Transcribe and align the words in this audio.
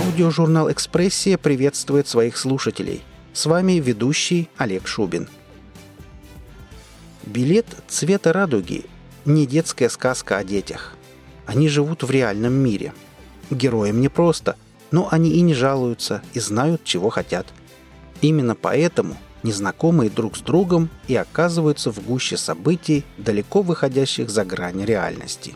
Аудиожурнал 0.00 0.72
«Экспрессия» 0.72 1.36
приветствует 1.36 2.08
своих 2.08 2.38
слушателей. 2.38 3.02
С 3.34 3.44
вами 3.44 3.72
ведущий 3.72 4.48
Олег 4.56 4.86
Шубин. 4.86 5.28
Билет 7.26 7.66
цвета 7.86 8.32
радуги– 8.32 8.86
не 9.26 9.46
детская 9.46 9.90
сказка 9.90 10.38
о 10.38 10.44
детях. 10.44 10.94
Они 11.44 11.68
живут 11.68 12.02
в 12.02 12.10
реальном 12.10 12.54
мире. 12.54 12.94
Героям 13.50 14.00
непросто, 14.00 14.56
но 14.90 15.06
они 15.10 15.32
и 15.32 15.42
не 15.42 15.52
жалуются, 15.52 16.22
и 16.32 16.40
знают, 16.40 16.82
чего 16.82 17.10
хотят. 17.10 17.46
Именно 18.22 18.54
поэтому 18.54 19.18
незнакомые 19.42 20.08
друг 20.08 20.38
с 20.38 20.40
другом 20.40 20.88
и 21.08 21.14
оказываются 21.14 21.92
в 21.92 22.02
гуще 22.02 22.38
событий, 22.38 23.04
далеко 23.18 23.60
выходящих 23.60 24.30
за 24.30 24.46
грань 24.46 24.82
реальности. 24.82 25.54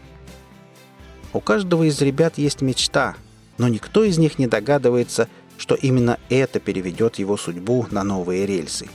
У 1.33 1.41
каждого 1.41 1.85
из 1.85 1.99
ребят 2.03 2.37
есть 2.37 2.61
мечта, 2.61 3.17
но 3.59 3.69
никто 3.69 4.05
из 4.05 4.19
них 4.19 4.39
не 4.39 4.47
догадывается, 4.47 5.29
что 5.57 5.75
именно 5.75 6.19
это 6.29 6.61
переведет 6.61 7.17
его 7.17 7.37
судьбу 7.37 7.87
на 7.91 8.03
новые 8.03 8.47
рельсы. 8.47 8.89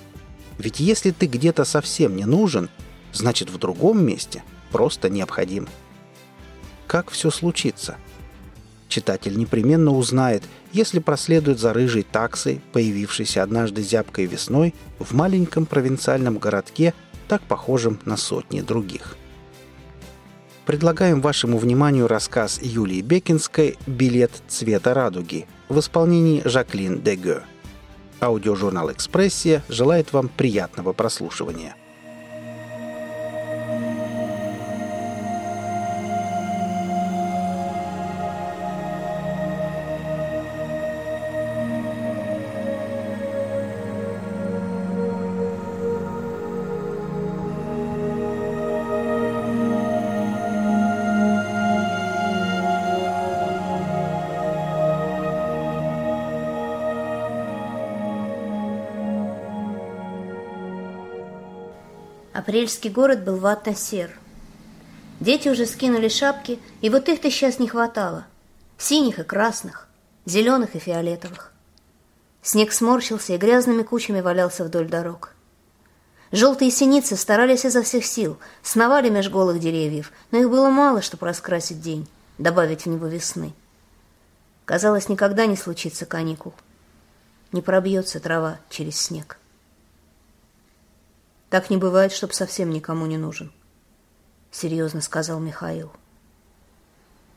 Ведь 0.58 0.80
если 0.80 1.12
ты 1.12 1.28
где-то 1.28 1.64
совсем 1.64 2.16
не 2.16 2.26
нужен, 2.26 2.70
значит 3.14 3.50
в 3.50 3.58
другом 3.58 4.06
месте 4.06 4.44
просто 4.72 5.10
необходим. 5.10 5.68
Как 6.86 7.12
все 7.12 7.32
случится? 7.32 7.98
Читатель 8.90 9.38
непременно 9.38 9.92
узнает, 9.92 10.44
если 10.74 11.00
проследует 11.00 11.60
за 11.60 11.74
рыжей 11.74 12.04
таксой, 12.04 12.60
появившейся 12.74 13.44
однажды 13.44 13.84
зябкой 13.84 14.26
весной 14.26 14.74
в 14.98 15.14
маленьком 15.14 15.66
провинциальном 15.68 16.40
городке, 16.40 16.94
так 17.28 17.42
похожем 17.44 18.00
на 18.06 18.18
сотни 18.18 18.62
других 18.62 19.19
предлагаем 20.70 21.20
вашему 21.20 21.58
вниманию 21.58 22.08
рассказ 22.08 22.60
Юлии 22.62 23.02
Бекинской 23.02 23.76
«Билет 23.88 24.30
цвета 24.48 24.94
радуги» 24.94 25.48
в 25.68 25.80
исполнении 25.80 26.44
Жаклин 26.46 27.02
Деге. 27.02 27.42
Аудиожурнал 28.20 28.92
«Экспрессия» 28.92 29.64
желает 29.68 30.14
вам 30.14 30.30
приятного 30.30 30.94
прослушивания– 30.94 31.76
Апрельский 62.70 62.92
город 62.92 63.24
был 63.24 63.38
ватно-сер. 63.38 64.12
Дети 65.20 65.50
уже 65.50 65.66
скинули 65.66 66.08
шапки, 66.08 66.60
и 66.82 66.92
вот 66.92 67.10
их-то 67.10 67.32
сейчас 67.32 67.58
не 67.58 67.68
хватало. 67.68 68.28
Синих 68.78 69.18
и 69.18 69.24
красных, 69.24 69.88
зеленых 70.28 70.76
и 70.76 70.80
фиолетовых. 70.80 71.52
Снег 72.44 72.72
сморщился 72.72 73.34
и 73.34 73.38
грязными 73.38 73.82
кучами 73.82 74.22
валялся 74.22 74.64
вдоль 74.64 74.88
дорог. 74.88 75.34
Желтые 76.32 76.70
синицы 76.70 77.16
старались 77.16 77.66
изо 77.66 77.82
всех 77.82 78.06
сил, 78.06 78.38
сновали 78.62 79.10
меж 79.10 79.32
голых 79.32 79.60
деревьев, 79.60 80.12
но 80.30 80.38
их 80.38 80.52
было 80.52 80.70
мало, 80.70 81.02
чтобы 81.02 81.26
раскрасить 81.26 81.82
день, 81.82 82.08
добавить 82.38 82.84
в 82.84 82.86
него 82.86 83.08
весны. 83.08 83.52
Казалось, 84.66 85.10
никогда 85.10 85.48
не 85.48 85.56
случится 85.56 86.06
каникул. 86.06 86.54
Не 87.52 87.64
пробьется 87.64 88.20
трава 88.20 88.60
через 88.70 89.02
снег. 89.02 89.39
Так 91.50 91.70
не 91.70 91.78
бывает, 91.78 92.12
чтоб 92.12 92.34
совсем 92.34 92.70
никому 92.70 93.06
не 93.08 93.18
нужен, 93.18 93.52
серьезно 94.52 95.02
сказал 95.02 95.40
Михаил. 95.40 95.92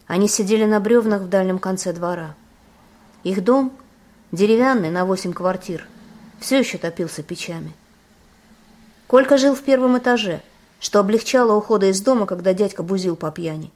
Они 0.06 0.28
сидели 0.28 0.66
на 0.66 0.80
бревнах 0.80 1.22
в 1.22 1.28
дальнем 1.28 1.58
конце 1.58 1.92
двора. 1.92 2.34
Их 3.24 3.42
дом, 3.42 3.72
деревянный, 4.30 4.90
на 4.90 5.06
восемь 5.06 5.32
квартир, 5.32 5.86
все 6.40 6.58
еще 6.58 6.76
топился 6.76 7.22
печами. 7.22 7.72
Колька 9.06 9.38
жил 9.38 9.54
в 9.54 9.62
первом 9.62 9.96
этаже, 9.96 10.42
что 10.78 11.00
облегчало 11.00 11.54
ухода 11.54 11.86
из 11.86 12.00
дома, 12.02 12.26
когда 12.26 12.52
дядька 12.52 12.82
бузил 12.82 13.16
по 13.16 13.30
пьяни. 13.30 13.72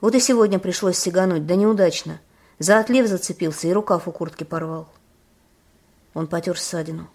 Вот 0.00 0.14
и 0.14 0.20
сегодня 0.20 0.58
пришлось 0.58 0.98
сигануть, 0.98 1.46
да 1.46 1.56
неудачно. 1.56 2.20
За 2.58 2.78
отлив 2.78 3.06
зацепился 3.06 3.66
и 3.68 3.72
рукав 3.72 4.08
у 4.08 4.12
куртки 4.12 4.44
порвал. 4.44 4.88
Он 6.14 6.26
потер 6.26 6.58
ссадину. 6.58 7.08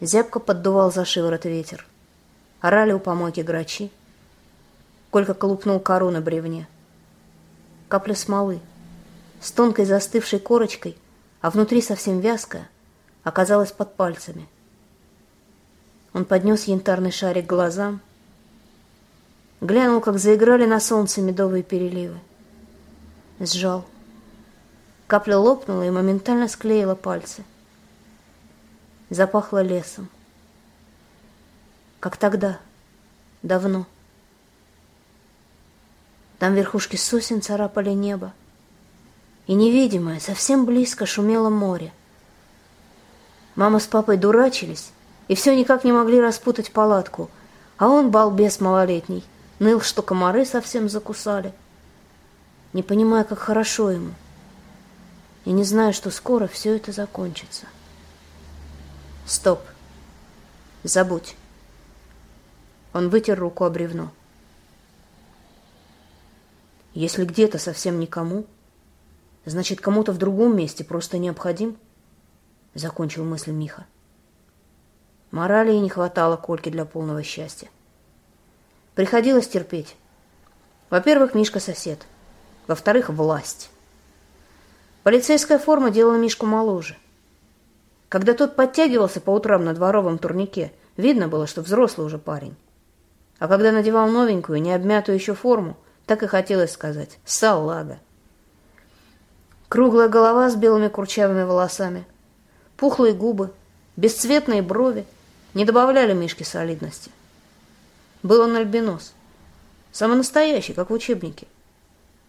Зябко 0.00 0.40
поддувал 0.40 0.90
за 0.90 1.04
шиворот 1.04 1.44
ветер. 1.44 1.86
Орали 2.60 2.92
у 2.92 2.98
помойки 2.98 3.40
грачи. 3.40 3.90
Колька 5.10 5.34
колупнул 5.34 5.78
кору 5.78 6.10
на 6.10 6.22
бревне. 6.22 6.66
Капля 7.88 8.14
смолы. 8.14 8.60
С 9.42 9.52
тонкой 9.52 9.84
застывшей 9.84 10.38
корочкой, 10.38 10.96
а 11.42 11.50
внутри 11.50 11.82
совсем 11.82 12.20
вязкая, 12.20 12.68
оказалась 13.24 13.72
под 13.72 13.94
пальцами. 13.94 14.48
Он 16.14 16.24
поднес 16.24 16.64
янтарный 16.64 17.10
шарик 17.10 17.46
к 17.46 17.48
глазам, 17.48 18.00
глянул, 19.60 20.00
как 20.00 20.18
заиграли 20.18 20.66
на 20.66 20.80
солнце 20.80 21.20
медовые 21.20 21.62
переливы. 21.62 22.18
Сжал. 23.38 23.84
Капля 25.06 25.38
лопнула 25.38 25.82
и 25.86 25.90
моментально 25.90 26.48
склеила 26.48 26.94
пальцы 26.94 27.44
запахло 29.10 29.62
лесом. 29.62 30.08
Как 31.98 32.16
тогда, 32.16 32.58
давно. 33.42 33.86
Там 36.38 36.54
верхушки 36.54 36.96
сосен 36.96 37.42
царапали 37.42 37.90
небо, 37.90 38.32
и 39.46 39.54
невидимое, 39.54 40.20
совсем 40.20 40.64
близко 40.64 41.04
шумело 41.04 41.50
море. 41.50 41.92
Мама 43.56 43.78
с 43.80 43.86
папой 43.86 44.16
дурачились 44.16 44.92
и 45.28 45.34
все 45.34 45.54
никак 45.54 45.84
не 45.84 45.92
могли 45.92 46.20
распутать 46.20 46.72
палатку, 46.72 47.30
а 47.76 47.88
он, 47.88 48.10
балбес 48.10 48.58
малолетний, 48.60 49.24
ныл, 49.58 49.80
что 49.80 50.02
комары 50.02 50.44
совсем 50.44 50.88
закусали. 50.88 51.52
Не 52.72 52.82
понимая, 52.82 53.24
как 53.24 53.38
хорошо 53.38 53.90
ему, 53.90 54.12
и 55.44 55.52
не 55.52 55.64
зная, 55.64 55.92
что 55.92 56.10
скоро 56.10 56.46
все 56.46 56.76
это 56.76 56.90
закончится. 56.92 57.66
Стоп. 59.30 59.60
Забудь. 60.82 61.36
Он 62.92 63.10
вытер 63.10 63.38
руку 63.38 63.64
о 63.64 63.70
бревно. 63.70 64.10
Если 66.94 67.24
где-то 67.24 67.58
совсем 67.58 68.00
никому, 68.00 68.44
значит, 69.44 69.80
кому-то 69.80 70.10
в 70.10 70.18
другом 70.18 70.56
месте 70.56 70.82
просто 70.82 71.16
необходим, 71.18 71.76
закончил 72.74 73.24
мысль 73.24 73.52
Миха. 73.52 73.86
Морали 75.30 75.74
и 75.74 75.78
не 75.78 75.90
хватало 75.90 76.36
Кольке 76.36 76.72
для 76.72 76.84
полного 76.84 77.22
счастья. 77.22 77.68
Приходилось 78.96 79.48
терпеть. 79.48 79.94
Во-первых, 80.90 81.36
Мишка 81.36 81.60
сосед. 81.60 82.04
Во-вторых, 82.66 83.10
власть. 83.10 83.70
Полицейская 85.04 85.60
форма 85.60 85.92
делала 85.92 86.16
Мишку 86.16 86.46
моложе– 86.46 86.96
когда 88.10 88.34
тот 88.34 88.56
подтягивался 88.56 89.20
по 89.20 89.30
утрам 89.30 89.64
на 89.64 89.72
дворовом 89.72 90.18
турнике, 90.18 90.72
видно 90.96 91.28
было, 91.28 91.46
что 91.46 91.62
взрослый 91.62 92.06
уже 92.08 92.18
парень. 92.18 92.56
А 93.38 93.46
когда 93.46 93.70
надевал 93.70 94.08
новенькую, 94.08 94.60
не 94.60 94.74
обмятую 94.74 95.14
еще 95.14 95.34
форму, 95.34 95.76
так 96.06 96.24
и 96.24 96.26
хотелось 96.26 96.72
сказать 96.72 97.18
«салага». 97.24 98.00
Круглая 99.68 100.08
голова 100.08 100.50
с 100.50 100.56
белыми 100.56 100.88
курчавыми 100.88 101.44
волосами, 101.44 102.04
пухлые 102.76 103.14
губы, 103.14 103.52
бесцветные 103.96 104.60
брови 104.60 105.06
не 105.54 105.64
добавляли 105.64 106.12
Мишке 106.12 106.44
солидности. 106.44 107.12
Был 108.24 108.40
он 108.40 108.56
альбинос, 108.56 109.14
самый 109.92 110.16
настоящий, 110.16 110.72
как 110.72 110.90
в 110.90 110.92
учебнике. 110.92 111.46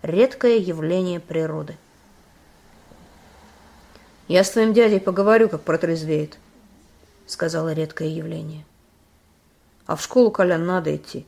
Редкое 0.04 0.58
явление 0.58 1.20
природы. 1.20 1.76
«Я 4.32 4.46
с 4.46 4.52
твоим 4.52 4.72
дядей 4.72 5.02
поговорю, 5.02 5.50
как 5.50 5.64
протрезвеет»,— 5.64 6.38
сказала 7.28 7.74
редкое 7.74 8.08
явление. 8.08 8.64
«А 9.86 9.98
в 9.98 10.02
школу, 10.02 10.32
Колян, 10.32 10.66
надо 10.66 10.96
идти. 10.96 11.26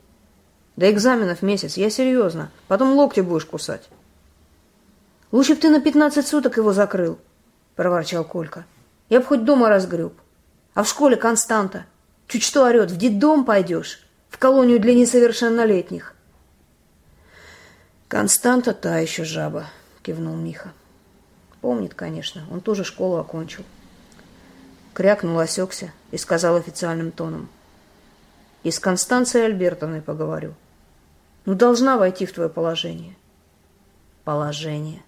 До 0.77 0.89
экзаменов 0.89 1.41
месяц, 1.41 1.75
я 1.75 1.89
серьезно. 1.89 2.50
Потом 2.69 2.94
локти 2.94 3.19
будешь 3.19 3.44
кусать». 3.44 3.89
«Лучше 5.33 5.55
б 5.55 5.59
ты 5.59 5.69
на 5.69 5.81
пятнадцать 5.81 6.27
суток 6.27 6.55
его 6.55 6.71
закрыл»,— 6.71 7.19
проворчал 7.75 8.23
Колька. 8.23 8.63
«Я 9.09 9.19
б 9.19 9.25
хоть 9.25 9.44
дома 9.44 9.67
разгреб. 9.67 10.13
А 10.73 10.83
в 10.83 10.88
школе 10.88 11.17
Константа. 11.17 11.85
Чуть 12.29 12.44
что 12.44 12.63
орет, 12.63 12.89
в 12.89 12.95
детдом 12.95 13.44
пойдешь, 13.44 14.07
в 14.29 14.38
колонию 14.38 14.79
для 14.79 14.95
несовершеннолетних». 14.95 16.15
«Константа 18.07 18.73
та 18.73 19.00
еще 19.00 19.25
жаба»,— 19.25 19.65
кивнул 20.03 20.38
Миха. 20.38 20.71
Помнит, 21.63 21.94
конечно, 21.94 22.44
он 22.51 22.60
тоже 22.60 22.83
школу 22.83 23.15
окончил. 23.15 23.63
Крякнул, 24.94 25.39
осекся 25.39 25.94
и 26.12 26.18
сказал 26.18 26.57
официальным 26.57 27.10
тоном. 27.10 27.48
И 28.63 28.69
с 28.69 28.81
Констанцией 28.81 29.45
Альбертовной 29.45 30.01
поговорю. 30.01 30.56
Ну, 31.45 31.56
должна 31.56 31.95
войти 31.95 32.25
в 32.25 32.33
твое 32.33 32.50
положение. 32.50 33.15
Положение. 34.25 35.04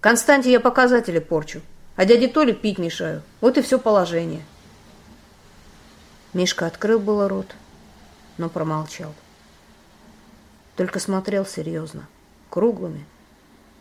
Константе 0.00 0.50
я 0.50 0.58
показатели 0.58 1.20
порчу, 1.20 1.60
а 1.94 2.04
дяде 2.04 2.26
Толе 2.26 2.52
пить 2.52 2.78
мешаю. 2.78 3.22
Вот 3.40 3.56
и 3.56 3.62
все 3.62 3.78
положение. 3.78 4.44
Мишка 6.32 6.66
открыл 6.66 6.98
было 6.98 7.28
рот, 7.28 7.54
но 8.38 8.48
промолчал. 8.48 9.14
Только 10.74 10.98
смотрел 10.98 11.46
серьезно, 11.46 12.08
круглыми, 12.50 13.06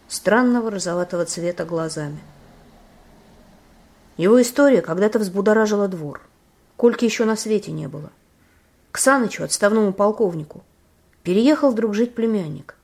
странного 0.08 0.72
розоватого 0.72 1.26
цвета 1.26 1.66
глазами. 1.66 2.20
Его 4.18 4.42
история 4.42 4.82
когда-то 4.82 5.20
взбудоражила 5.20 5.88
двор. 5.88 6.22
Кольки 6.78 7.06
еще 7.06 7.26
на 7.26 7.36
свете 7.36 7.72
не 7.72 7.88
было. 7.88 8.12
К 8.92 9.00
Санычу, 9.00 9.44
отставному 9.44 9.92
полковнику, 9.94 10.64
переехал 11.24 11.72
вдруг 11.72 11.96
жить 11.96 12.14
племянник. 12.14 12.76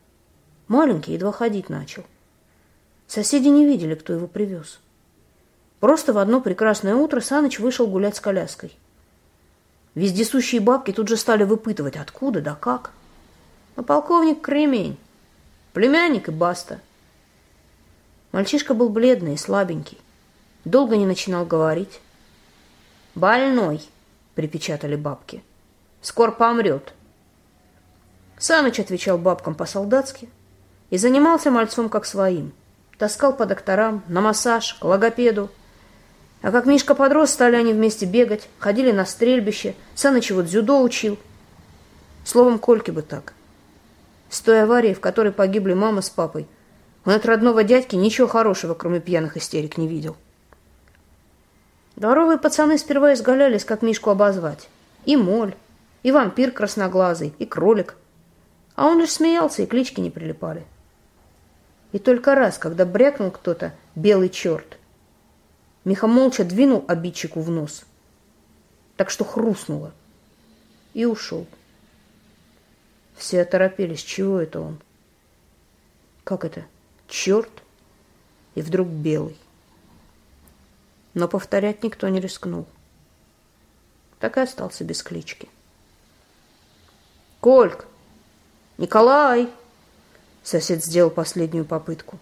Маленький, 0.67 1.13
едва 1.13 1.31
ходить 1.31 1.69
начал. 1.69 2.03
Соседи 3.07 3.47
не 3.47 3.65
видели, 3.65 3.95
кто 3.95 4.13
его 4.13 4.27
привез. 4.27 4.79
Просто 5.79 6.13
в 6.13 6.17
одно 6.17 6.41
прекрасное 6.41 6.95
утро 6.95 7.21
Саныч 7.21 7.59
вышел 7.59 7.87
гулять 7.87 8.15
с 8.15 8.19
коляской. 8.19 8.75
Вездесущие 9.95 10.61
бабки 10.61 10.91
тут 10.91 11.07
же 11.07 11.17
стали 11.17 11.43
выпытывать, 11.43 11.95
откуда 11.95 12.41
да 12.41 12.55
как. 12.55 12.91
А 13.75 13.83
полковник 13.83 14.41
кремень, 14.41 14.97
племянник 15.73 16.27
и 16.27 16.31
баста. 16.31 16.79
Мальчишка 18.31 18.73
был 18.73 18.89
бледный 18.89 19.33
и 19.33 19.37
слабенький. 19.37 19.97
Долго 20.65 20.97
не 20.97 21.05
начинал 21.05 21.45
говорить. 21.45 21.99
«Больной»,— 23.15 23.81
припечатали 24.35 24.95
бабки. 24.95 25.43
«Скоро 26.01 26.31
помрет». 26.31 26.93
Саныч 28.37 28.79
отвечал 28.79 29.17
бабкам 29.17 29.55
по-солдатски 29.55 30.29
и 30.89 30.97
занимался 30.97 31.51
мальцом 31.51 31.89
как 31.89 32.05
своим. 32.05 32.53
Таскал 32.97 33.35
по 33.35 33.45
докторам, 33.45 34.03
на 34.07 34.21
массаж, 34.21 34.75
к 34.75 34.83
логопеду. 34.83 35.49
А 36.41 36.51
как 36.51 36.65
Мишка 36.65 36.95
подрос, 36.95 37.31
стали 37.31 37.55
они 37.55 37.73
вместе 37.73 38.05
бегать, 38.05 38.47
ходили 38.59 38.91
на 38.91 39.05
стрельбище, 39.05 39.75
Саныч 39.95 40.31
вот 40.31 40.45
дзюдо 40.45 40.81
учил. 40.81 41.17
Словом, 42.23 42.59
Кольке 42.59 42.91
бы 42.91 43.01
так. 43.01 43.33
С 44.29 44.39
той 44.41 44.63
аварии, 44.63 44.93
в 44.93 44.99
которой 44.99 45.31
погибли 45.31 45.73
мама 45.73 46.01
с 46.01 46.09
папой, 46.09 46.47
он 47.09 47.15
от 47.15 47.25
родного 47.25 47.63
дядьки 47.63 47.95
ничего 47.95 48.27
хорошего, 48.27 48.75
кроме 48.75 48.99
пьяных 48.99 49.35
истерик, 49.35 49.79
не 49.79 49.87
видел. 49.87 50.15
Дворовые 51.95 52.37
пацаны 52.37 52.77
сперва 52.77 53.15
изгалялись, 53.15 53.65
как 53.65 53.81
Мишку 53.81 54.11
обозвать. 54.11 54.69
И 55.05 55.17
моль, 55.17 55.55
и 56.03 56.11
вампир 56.11 56.51
красноглазый, 56.51 57.33
и 57.39 57.47
кролик. 57.47 57.95
А 58.75 58.85
он 58.85 58.99
лишь 58.99 59.13
смеялся, 59.13 59.63
и 59.63 59.65
клички 59.65 59.99
не 59.99 60.11
прилипали. 60.11 60.67
И 61.93 61.97
только 61.97 62.35
раз, 62.35 62.59
когда 62.59 62.85
брякнул 62.85 63.31
кто-то 63.31 63.73
«белый 63.95 64.29
черт», 64.29 64.77
Миха 65.85 66.05
молча 66.05 66.43
двинул 66.43 66.85
обидчику 66.87 67.41
в 67.41 67.49
нос, 67.49 67.85
так 68.97 69.09
что 69.09 69.25
хрустнуло, 69.25 69.93
и 70.93 71.05
ушел. 71.05 71.47
Все 73.15 73.41
оторопелись, 73.41 74.03
чего 74.03 74.39
это 74.39 74.59
он? 74.61 74.79
Как 76.23 76.45
это? 76.45 76.65
Черт? 77.09 77.49
И 78.53 78.61
вдруг 78.61 78.87
белый. 78.87 79.35
Но 81.15 81.27
повторять 81.27 81.83
никто 81.83 82.07
не 82.07 82.21
рискнул. 82.21 82.67
Так 84.19 84.37
и 84.37 84.41
остался 84.41 84.83
без 84.83 85.01
клички. 85.01 85.49
«Кольк! 87.39 87.87
Николай!» 88.77 89.49
Сосед 90.43 90.83
сделал 90.83 91.09
последнюю 91.09 91.65
попытку. 91.65 92.19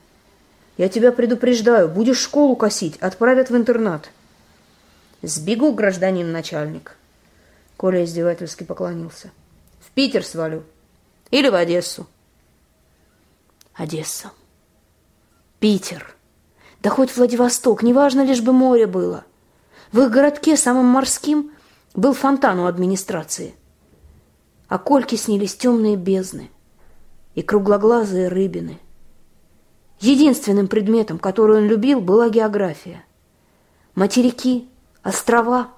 «Я 0.77 0.89
тебя 0.89 1.11
предупреждаю, 1.11 1.89
будешь 1.89 2.19
школу 2.19 2.55
косить, 2.55 2.97
отправят 2.97 3.49
в 3.49 3.57
интернат». 3.57 4.09
«Сбегу, 5.21 5.73
гражданин 5.73 6.31
начальник!» 6.31 6.95
Коля 7.75 8.05
издевательски 8.05 8.63
поклонился. 8.63 9.31
«В 9.79 9.91
Питер 9.91 10.23
свалю. 10.23 10.63
Или 11.31 11.49
в 11.49 11.55
Одессу». 11.55 12.07
Одесса. 13.73 14.31
Питер. 15.59 16.15
Да 16.81 16.91
хоть 16.91 17.15
Владивосток, 17.15 17.81
неважно, 17.81 18.23
лишь 18.23 18.41
бы 18.41 18.53
море 18.53 18.85
было. 18.85 19.25
В 19.91 20.01
их 20.01 20.11
городке, 20.11 20.55
самым 20.55 20.85
морским, 20.85 21.51
был 21.95 22.13
фонтан 22.13 22.59
у 22.59 22.67
администрации. 22.67 23.55
А 24.67 24.77
Кольке 24.77 25.17
снились 25.17 25.55
темные 25.55 25.95
бездны 25.95 26.51
и 27.33 27.41
круглоглазые 27.41 28.27
рыбины. 28.27 28.79
Единственным 29.99 30.67
предметом, 30.67 31.17
который 31.17 31.57
он 31.57 31.65
любил, 31.65 32.01
была 32.01 32.29
география. 32.29 33.03
Материки, 33.95 34.69
острова, 35.01 35.71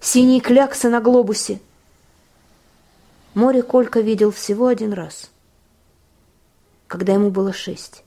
синие 0.00 0.40
кляксы 0.40 0.88
на 0.88 1.00
глобусе. 1.02 1.60
Море 3.34 3.62
Колька 3.62 4.00
видел 4.00 4.30
всего 4.30 4.68
один 4.68 4.94
раз, 4.94 5.30
когда 6.86 7.12
ему 7.12 7.30
было 7.30 7.52
шесть. 7.52 8.04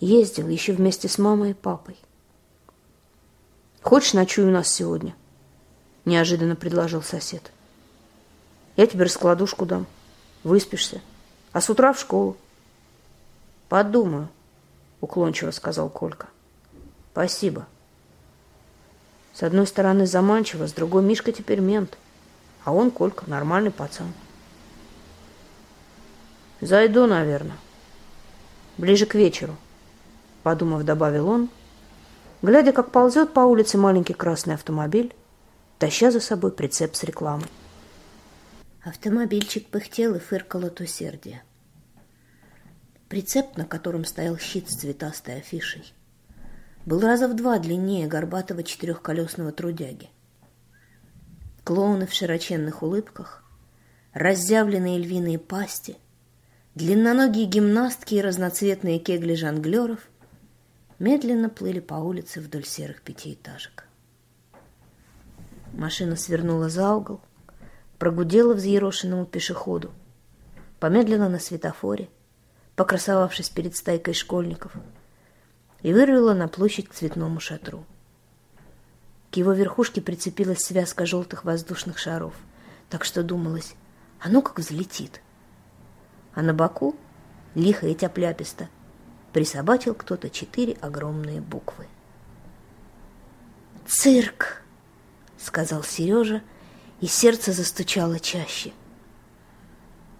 Ездил 0.00 0.48
еще 0.48 0.72
вместе 0.72 1.08
с 1.08 1.18
мамой 1.18 1.50
и 1.50 1.54
папой. 1.54 1.94
«Хочешь, 3.82 4.14
ночуй 4.14 4.44
у 4.44 4.50
нас 4.50 4.72
сегодня?»— 4.72 5.14
неожиданно 6.06 6.56
предложил 6.56 7.02
сосед. 7.02 7.52
«Я 8.76 8.86
тебе 8.86 9.04
раскладушку 9.04 9.66
дам. 9.66 9.86
Выспишься. 10.42 11.02
А 11.52 11.60
с 11.60 11.68
утра 11.68 11.92
в 11.92 12.00
школу». 12.00 12.38
«Подумаю»,— 13.68 14.28
уклончиво 15.02 15.50
сказал 15.50 15.90
Колька. 15.90 16.28
«Спасибо». 17.12 17.66
С 19.34 19.42
одной 19.42 19.66
стороны 19.66 20.06
заманчиво, 20.06 20.66
с 20.66 20.72
другой 20.72 21.02
Мишка 21.02 21.30
теперь 21.30 21.60
мент, 21.60 21.98
а 22.64 22.72
он, 22.72 22.90
Колька, 22.90 23.28
нормальный 23.28 23.70
пацан. 23.70 24.14
«Зайду, 26.62 27.06
наверное. 27.06 27.56
Ближе 28.78 29.04
к 29.04 29.14
вечеру», 29.14 29.56
подумав, 30.42 30.84
добавил 30.84 31.28
он, 31.28 31.48
глядя, 32.42 32.72
как 32.72 32.92
ползет 32.92 33.32
по 33.32 33.40
улице 33.40 33.78
маленький 33.78 34.14
красный 34.14 34.54
автомобиль, 34.54 35.14
таща 35.78 36.10
за 36.10 36.20
собой 36.20 36.52
прицеп 36.52 36.94
с 36.94 37.04
рекламой. 37.04 37.46
Автомобильчик 38.82 39.68
пыхтел 39.68 40.14
и 40.14 40.18
фыркал 40.18 40.64
от 40.64 40.80
усердия. 40.80 41.42
Прицеп, 43.08 43.56
на 43.56 43.64
котором 43.64 44.04
стоял 44.04 44.38
щит 44.38 44.70
с 44.70 44.76
цветастой 44.76 45.36
афишей, 45.36 45.92
был 46.86 47.00
раза 47.00 47.28
в 47.28 47.34
два 47.34 47.58
длиннее 47.58 48.06
горбатого 48.06 48.62
четырехколесного 48.62 49.52
трудяги. 49.52 50.10
Клоуны 51.64 52.06
в 52.06 52.12
широченных 52.12 52.82
улыбках, 52.82 53.44
разъявленные 54.12 54.98
львиные 54.98 55.38
пасти, 55.38 55.96
длинноногие 56.74 57.46
гимнастки 57.46 58.14
и 58.14 58.20
разноцветные 58.20 58.98
кегли 58.98 59.34
жонглеров 59.34 60.09
медленно 61.00 61.48
плыли 61.48 61.80
по 61.80 61.94
улице 61.94 62.40
вдоль 62.40 62.64
серых 62.64 63.02
пятиэтажек. 63.02 63.86
Машина 65.72 66.14
свернула 66.14 66.68
за 66.68 66.94
угол, 66.94 67.20
прогудела 67.98 68.54
взъерошенному 68.54 69.24
пешеходу, 69.24 69.90
помедлила 70.78 71.28
на 71.28 71.38
светофоре, 71.38 72.08
покрасовавшись 72.76 73.48
перед 73.48 73.76
стайкой 73.76 74.14
школьников, 74.14 74.72
и 75.82 75.92
вырвала 75.92 76.34
на 76.34 76.48
площадь 76.48 76.88
к 76.88 76.94
цветному 76.94 77.40
шатру. 77.40 77.86
К 79.30 79.36
его 79.36 79.52
верхушке 79.52 80.02
прицепилась 80.02 80.62
связка 80.62 81.06
желтых 81.06 81.44
воздушных 81.44 81.98
шаров, 81.98 82.34
так 82.90 83.04
что 83.04 83.22
думалось, 83.22 83.74
а 84.20 84.28
ну 84.28 84.42
как 84.42 84.58
взлетит. 84.58 85.22
А 86.34 86.42
на 86.42 86.52
боку, 86.52 86.94
лихо 87.54 87.86
и 87.86 87.94
тяпляписто, 87.94 88.68
присобачил 89.32 89.94
кто-то 89.94 90.30
четыре 90.30 90.74
огромные 90.80 91.40
буквы. 91.40 91.86
«Цирк!»— 93.86 94.62
сказал 95.38 95.82
Сережа, 95.82 96.42
и 97.00 97.06
сердце 97.06 97.52
застучало 97.52 98.20
чаще. 98.20 98.72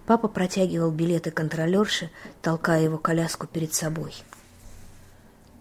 Папа 0.05 0.27
протягивал 0.27 0.91
билеты 0.91 1.31
контролерши, 1.31 2.09
толкая 2.41 2.81
его 2.81 2.97
коляску 2.97 3.47
перед 3.47 3.73
собой. 3.73 4.15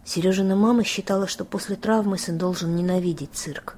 Сережина 0.04 0.56
мама 0.56 0.82
считала, 0.82 1.26
что 1.26 1.44
после 1.44 1.76
травмы 1.76 2.18
сын 2.18 2.38
должен 2.38 2.74
ненавидеть 2.74 3.34
цирк. 3.34 3.76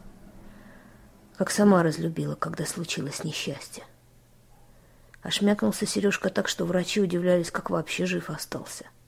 Как 1.36 1.50
сама 1.50 1.82
разлюбила, 1.82 2.36
когда 2.36 2.64
случилось 2.64 3.24
несчастье. 3.24 3.84
Ошмякнулся 5.22 5.84
Сережка 5.84 6.30
так, 6.30 6.48
что 6.48 6.64
врачи 6.64 7.00
удивлялись, 7.00 7.50
как 7.50 7.70
вообще 7.70 8.06
жив 8.06 8.30
остался.— 8.30 8.86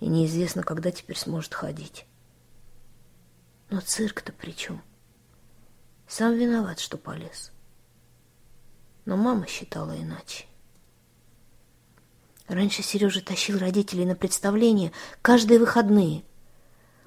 И 0.00 0.08
неизвестно, 0.08 0.62
когда 0.62 0.90
теперь 0.90 1.16
сможет 1.16 1.54
ходить. 1.54 2.06
Но 3.70 3.80
цирк-то 3.80 4.32
при 4.32 4.52
чем? 4.52 4.82
Сам 6.06 6.34
виноват, 6.34 6.78
что 6.78 6.98
полез. 6.98 7.50
Но 9.04 9.16
мама 9.16 9.46
считала 9.46 9.96
иначе. 10.00 10.46
Раньше 12.48 12.82
Сережа 12.82 13.24
тащил 13.24 13.58
родителей 13.58 14.04
на 14.04 14.14
представления 14.14 14.92
каждые 15.20 15.58
выходные, 15.58 16.22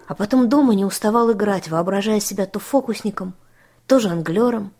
а 0.05 0.15
потом 0.15 0.49
дома 0.49 0.73
не 0.75 0.83
уставал 0.83 1.31
играть, 1.31 1.69
воображая 1.69 2.19
себя 2.19 2.45
то 2.45 2.59
фокусником, 2.59 3.35
то 3.87 3.99
жонглером. 3.99 4.73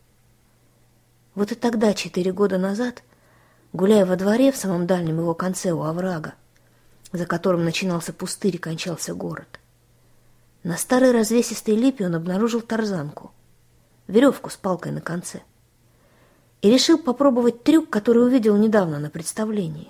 Вот 1.34 1.52
и 1.54 1.56
тогда, 1.56 1.94
четыре 1.94 2.34
года 2.34 2.58
назад, 2.58 3.04
гуляя 3.72 4.06
во 4.06 4.18
дворе 4.18 4.52
в 4.52 4.58
самом 4.58 4.86
дальнем 4.86 5.20
его 5.20 5.34
конце 5.34 5.72
у 5.72 5.84
оврага, 5.84 6.34
за 7.12 7.26
которым 7.26 7.66
начинался 7.66 8.14
пустырь 8.14 8.56
и 8.56 8.60
кончался 8.60 9.14
город, 9.14 9.60
на 10.64 10.76
старой 10.76 11.12
развесистой 11.12 11.76
липе 11.76 12.06
он 12.06 12.16
обнаружил 12.16 12.62
тарзанку, 12.62 13.32
веревку 14.08 14.50
с 14.50 14.58
палкой 14.58 14.92
на 14.92 15.00
конце, 15.00 15.42
и 16.62 16.70
решил 16.70 16.98
попробовать 16.98 17.64
трюк, 17.64 17.90
который 17.90 18.26
увидел 18.26 18.58
недавно 18.58 19.00
на 19.00 19.10
представлении. 19.10 19.90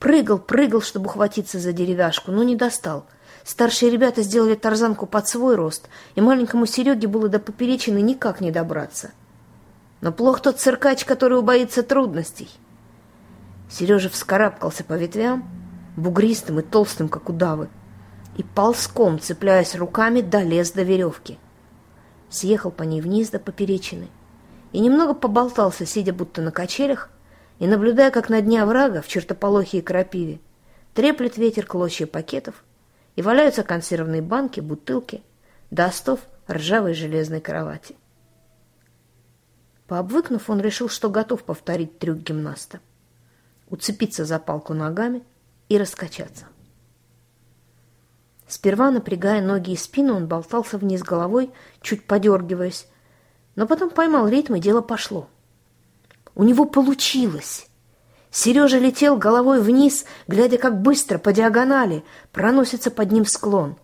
Прыгал, 0.00 0.38
прыгал, 0.38 0.82
чтобы 0.82 1.06
ухватиться 1.06 1.60
за 1.60 1.72
деревяшку, 1.72 2.32
но 2.32 2.42
не 2.42 2.56
достал. 2.56 3.06
Старшие 3.44 3.90
ребята 3.90 4.22
сделали 4.22 4.56
тарзанку 4.56 5.06
под 5.06 5.28
свой 5.28 5.54
рост, 5.54 5.88
и 6.16 6.20
маленькому 6.20 6.66
Сереге 6.66 7.06
было 7.06 7.28
до 7.28 7.38
поперечины 7.38 8.02
никак 8.02 8.40
не 8.40 8.50
добраться. 8.50 9.12
Но 10.00 10.10
плох 10.12 10.40
тот 10.40 10.58
циркач, 10.58 11.04
который 11.04 11.38
убоится 11.38 11.84
трудностей. 11.84 12.50
Сережа 13.70 14.10
вскарабкался 14.10 14.82
по 14.82 14.94
ветвям, 14.94 15.48
бугристым 15.96 16.60
и 16.60 16.62
толстым, 16.62 17.08
как 17.08 17.28
удавы, 17.28 17.68
и 18.36 18.42
ползком, 18.42 19.18
цепляясь 19.18 19.74
руками, 19.74 20.20
долез 20.20 20.72
до 20.72 20.82
веревки. 20.82 21.38
Съехал 22.28 22.70
по 22.70 22.82
ней 22.82 23.00
вниз 23.00 23.30
до 23.30 23.38
поперечины 23.38 24.08
и 24.72 24.80
немного 24.80 25.14
поболтался, 25.14 25.86
сидя 25.86 26.12
будто 26.12 26.42
на 26.42 26.52
качелях, 26.52 27.10
и 27.58 27.66
наблюдая, 27.66 28.10
как 28.10 28.28
на 28.28 28.42
дне 28.42 28.62
оврага 28.62 29.00
в 29.00 29.08
чертополохе 29.08 29.78
и 29.78 29.82
крапиве 29.82 30.40
треплет 30.92 31.36
ветер 31.36 31.66
клочья 31.66 32.06
пакетов 32.06 32.64
и 33.16 33.22
валяются 33.22 33.62
консервные 33.62 34.22
банки, 34.22 34.60
бутылки, 34.60 35.22
до 35.70 35.86
остов 35.86 36.20
ржавой 36.50 36.94
железной 36.94 37.40
кровати. 37.40 37.96
Пообвыкнув, 39.86 40.50
он 40.50 40.60
решил, 40.60 40.88
что 40.88 41.10
готов 41.10 41.44
повторить 41.44 41.98
трюк 41.98 42.18
гимнаста. 42.18 42.80
Уцепиться 43.68 44.24
за 44.24 44.38
палку 44.38 44.74
ногами 44.74 45.22
и 45.68 45.78
раскачаться. 45.78 46.46
Сперва, 48.46 48.90
напрягая 48.90 49.42
ноги 49.42 49.72
и 49.72 49.76
спину, 49.76 50.14
он 50.14 50.26
болтался 50.26 50.78
вниз 50.78 51.02
головой, 51.02 51.50
чуть 51.80 52.06
подергиваясь, 52.06 52.86
но 53.56 53.66
потом 53.66 53.90
поймал 53.90 54.28
ритм, 54.28 54.54
и 54.54 54.60
дело 54.60 54.82
пошло. 54.82 55.28
У 56.34 56.44
него 56.44 56.66
получилось. 56.66 57.66
Сережа 58.30 58.78
летел 58.78 59.16
головой 59.16 59.60
вниз, 59.62 60.04
глядя, 60.28 60.58
как 60.58 60.82
быстро 60.82 61.18
по 61.18 61.32
диагонали 61.32 62.04
проносится 62.32 62.90
под 62.90 63.10
ним 63.10 63.24
склон. 63.24 63.76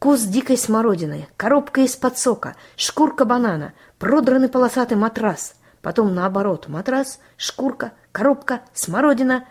Куст 0.00 0.28
дикой 0.28 0.56
смородины, 0.56 1.28
коробка 1.36 1.82
из-под 1.82 2.18
сока, 2.18 2.56
шкурка 2.76 3.24
банана, 3.24 3.74
продранный 3.98 4.48
полосатый 4.48 4.96
матрас. 4.96 5.54
Потом 5.82 6.14
наоборот, 6.14 6.68
матрас, 6.68 7.20
шкурка, 7.36 7.92
коробка, 8.10 8.62
смородина. 8.74 9.46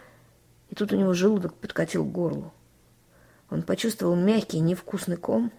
И 0.69 0.75
тут 0.75 0.91
у 0.91 0.95
него 0.95 1.13
желудок 1.13 1.55
подкатил 1.55 2.05
к 2.05 2.11
горлу. 2.11 2.53
Он 3.49 3.63
почувствовал 3.63 4.15
мягкий 4.15 4.59
невкусный 4.59 5.17
ком, 5.17 5.51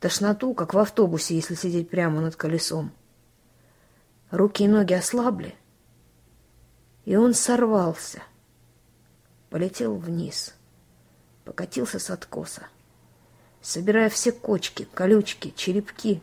тошноту, 0.00 0.54
как 0.54 0.74
в 0.74 0.78
автобусе, 0.78 1.34
если 1.34 1.54
сидеть 1.54 1.88
прямо 1.88 2.20
над 2.20 2.36
колесом. 2.36 2.92
Руки 4.30 4.64
и 4.64 4.68
ноги 4.68 4.92
ослабли, 4.92 5.54
и 7.06 7.16
он 7.16 7.32
сорвался, 7.32 8.22
полетел 9.48 9.96
вниз, 9.96 10.54
покатился 11.46 11.98
с 11.98 12.10
откоса, 12.10 12.66
собирая 13.62 14.10
все 14.10 14.32
кочки, 14.32 14.86
колючки, 14.92 15.54
черепки, 15.56 16.22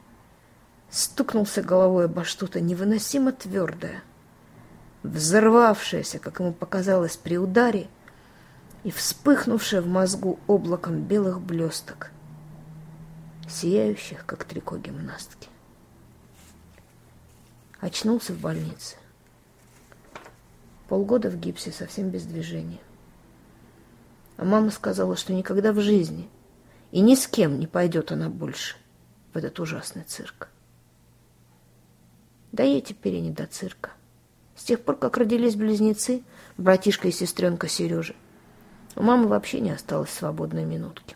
стукнулся 0.91 1.63
головой 1.63 2.05
обо 2.05 2.23
что-то 2.23 2.61
невыносимо 2.61 3.31
твердое, 3.31 4.03
взорвавшееся, 5.01 6.19
как 6.19 6.39
ему 6.39 6.53
показалось 6.53 7.17
при 7.17 7.39
ударе, 7.39 7.87
и 8.85 8.91
вспыхнувшее 8.91 9.81
в 9.81 9.87
мозгу 9.87 10.39
облаком 10.45 11.01
белых 11.01 11.41
блесток, 11.41 12.11
сияющих, 13.49 14.27
как 14.27 14.45
трико 14.45 14.77
гимнастки. 14.77 15.49
Очнулся 17.79 18.31
в 18.31 18.39
больнице. 18.39 18.95
Полгода 20.87 21.31
в 21.31 21.35
гипсе, 21.35 21.71
совсем 21.71 22.11
без 22.11 22.25
движения. 22.25 22.79
А 24.37 24.45
мама 24.45 24.69
сказала, 24.69 25.15
что 25.15 25.33
никогда 25.33 25.73
в 25.73 25.79
жизни 25.79 26.29
и 26.91 27.01
ни 27.01 27.15
с 27.15 27.25
кем 27.25 27.59
не 27.59 27.65
пойдет 27.65 28.11
она 28.11 28.29
больше 28.29 28.77
в 29.33 29.37
этот 29.37 29.59
ужасный 29.59 30.03
цирк. 30.03 30.49
Да 32.51 32.61
ей 32.61 32.81
теперь 32.81 33.15
и 33.15 33.21
не 33.21 33.31
до 33.31 33.47
цирка. 33.47 33.93
С 34.55 34.63
тех 34.63 34.79
пор, 34.81 34.95
как 34.97 35.17
родились 35.17 35.55
близнецы, 35.55 36.21
братишка 36.55 37.07
и 37.07 37.11
сестренка 37.11 37.67
Сережи, 37.67 38.15
у 38.95 39.03
мамы 39.03 39.27
вообще 39.27 39.59
не 39.59 39.71
осталось 39.71 40.09
свободной 40.09 40.65
минутки. 40.65 41.15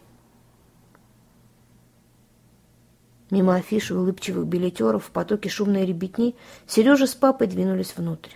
Мимо 3.32 3.56
афиши 3.56 3.96
улыбчивых 3.96 4.48
билетеров 4.48 5.06
в 5.06 5.12
потоке 5.12 5.50
шумной 5.50 5.86
ребятни 5.86 6.36
Сережа 6.68 7.06
с 7.06 7.14
папой 7.14 7.48
двинулись 7.48 7.94
внутрь. 7.96 8.34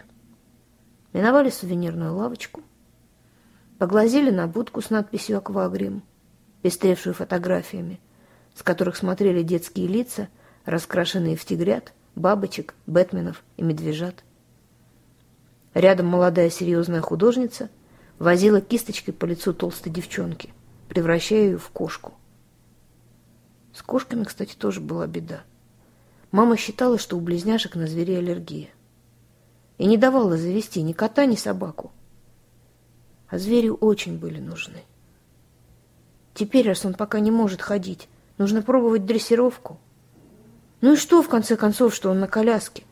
Миновали 1.14 1.50
сувенирную 1.50 2.16
лавочку, 2.16 2.62
поглазели 3.80 4.30
на 4.30 4.48
будку 4.48 4.82
с 4.82 4.90
надписью 4.90 5.38
«Аквагрим», 5.38 6.04
пестревшую 6.62 7.14
фотографиями, 7.14 8.00
с 8.56 8.64
которых 8.64 8.96
смотрели 8.96 9.42
детские 9.42 9.88
лица, 9.88 10.30
раскрашенные 10.66 11.36
в 11.36 11.44
тигрят, 11.44 11.92
бабочек, 12.16 12.76
бэтменов 12.86 13.44
и 13.58 13.64
медвежат. 13.64 14.24
Рядом 15.74 16.06
молодая 16.06 16.50
серьезная 16.52 17.02
художница– 17.02 17.70
возила 18.24 18.62
кисточкой 18.62 19.14
по 19.14 19.26
лицу 19.26 19.54
толстой 19.54 19.92
девчонки, 19.92 20.50
превращая 20.88 21.42
ее 21.42 21.58
в 21.58 21.70
кошку. 21.70 22.14
С 23.74 23.82
кошками, 23.82 24.24
кстати, 24.24 24.56
тоже 24.56 24.80
была 24.80 25.08
беда. 25.08 25.44
Мама 26.32 26.56
считала, 26.58 26.98
что 26.98 27.18
у 27.18 27.20
близняшек 27.20 27.76
на 27.76 27.86
зверей 27.86 28.20
аллергия. 28.20 28.70
И 29.78 29.86
не 29.86 29.98
давала 29.98 30.38
завести 30.38 30.82
ни 30.82 30.94
кота, 30.94 31.26
ни 31.26 31.36
собаку. 31.36 31.92
А 33.28 33.38
звери 33.38 33.70
очень 33.70 34.18
были 34.18 34.40
нужны. 34.40 34.84
Теперь, 36.34 36.68
раз 36.68 36.86
он 36.86 36.94
пока 36.94 37.20
не 37.20 37.30
может 37.30 37.62
ходить, 37.62 38.08
нужно 38.38 38.62
пробовать 38.62 39.06
дрессировку. 39.06 39.80
Ну 40.82 40.94
и 40.94 40.96
что, 40.96 41.22
в 41.22 41.30
конце 41.30 41.58
концов, 41.58 41.94
что 41.94 42.10
он 42.10 42.20
на 42.20 42.28
коляске? 42.28 42.84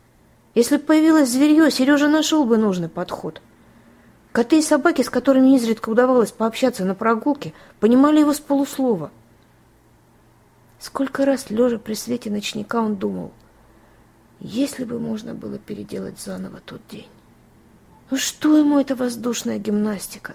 Если 0.54 0.76
бы 0.76 0.82
появилось 0.82 1.30
зверье, 1.30 1.70
Сережа 1.70 2.08
нашел 2.08 2.44
бы 2.44 2.58
нужный 2.58 2.88
подход– 2.88 3.40
Коты 4.32 4.58
и 4.58 4.62
собаки, 4.62 5.02
с 5.02 5.10
которыми 5.10 5.54
изредка 5.56 5.90
удавалось 5.90 6.32
пообщаться 6.32 6.86
на 6.86 6.94
прогулке, 6.94 7.52
понимали 7.80 8.20
его 8.20 8.32
с 8.32 8.40
полуслова. 8.40 9.10
Сколько 10.80 11.26
раз, 11.26 11.50
лежа 11.50 11.78
при 11.78 11.94
свете 11.94 12.30
ночника, 12.30 12.76
он 12.76 12.96
думал, 12.96 13.30
если 14.40 14.84
бы 14.84 14.98
можно 14.98 15.34
было 15.34 15.58
переделать 15.58 16.18
заново 16.18 16.60
тот 16.64 16.80
день. 16.90 17.08
Ну 18.10 18.16
что 18.16 18.56
ему 18.56 18.80
эта 18.80 18.96
воздушная 18.96 19.58
гимнастика? 19.58 20.34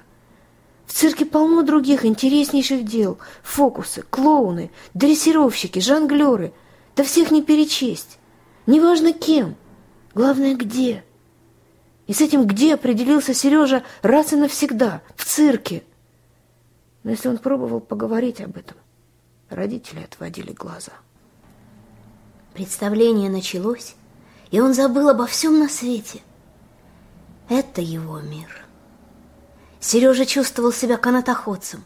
В 0.85 0.93
цирке 0.93 1.25
полно 1.25 1.63
других 1.63 2.05
интереснейших 2.05 2.85
дел. 2.85 3.17
Фокусы, 3.43 4.03
клоуны, 4.03 4.71
дрессировщики, 4.93 5.79
жонглеры. 5.79 6.53
Да 6.95 7.03
всех 7.03 7.29
не 7.29 7.43
перечесть. 7.43 8.19
Неважно 8.67 9.11
кем. 9.11 9.55
Главное, 10.15 10.55
где. 10.55 11.03
И 12.07 12.13
с 12.13 12.21
этим 12.21 12.47
где 12.47 12.73
определился 12.73 13.33
Сережа 13.33 13.83
раз 14.01 14.31
и 14.31 14.37
навсегда, 14.37 15.01
в 15.15 15.25
цирке. 15.25 15.83
Но 17.03 17.11
если 17.11 17.27
он 17.27 17.37
пробовал 17.37 17.81
поговорить 17.81 18.41
об 18.41 18.57
этом, 18.57 18.77
родители 19.49 20.03
отводили 20.03 20.53
глаза. 20.53 20.93
Представление 22.53 23.29
началось, 23.29 23.95
и 24.51 24.61
он 24.61 24.73
забыл 24.73 25.09
обо 25.09 25.27
всем 25.27 25.59
на 25.59 25.67
свете. 25.67 26.21
Это 27.49 27.81
его 27.81 28.19
мир. 28.21 28.65
Сережа 29.79 30.25
чувствовал 30.25 30.71
себя 30.71 30.97
канатоходцем 30.97 31.83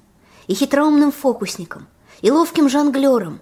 и 0.48 0.54
хитроумным 0.54 1.12
фокусником, 1.12 1.88
и 2.22 2.30
ловким 2.30 2.70
жонглером. 2.70 3.42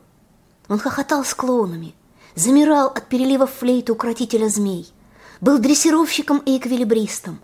Он 0.70 0.80
хохотал 0.80 1.26
с 1.26 1.34
клоунами, 1.34 1.94
замирал 2.36 2.88
от 2.88 3.08
переливов 3.08 3.52
флейты 3.52 3.92
укротителя 3.92 4.48
змей– 4.48 4.94
был 5.42 5.60
дрессировщиком 5.60 6.40
и 6.40 6.58
эквилибристом. 6.58 7.40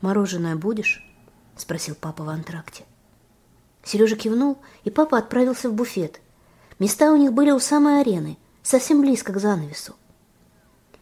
«Мороженое 0.00 0.56
будешь?»— 0.56 1.04
спросил 1.56 1.94
папа 1.94 2.24
в 2.24 2.28
антракте. 2.28 2.84
Сережа 3.82 4.16
кивнул, 4.16 4.58
и 4.84 4.90
папа 4.90 5.18
отправился 5.18 5.68
в 5.68 5.74
буфет. 5.74 6.20
Места 6.78 7.12
у 7.12 7.16
них 7.16 7.32
были 7.32 7.50
у 7.50 7.60
самой 7.60 8.00
арены, 8.00 8.38
совсем 8.62 9.00
близко 9.00 9.32
к 9.32 9.38
занавесу. 9.38 9.94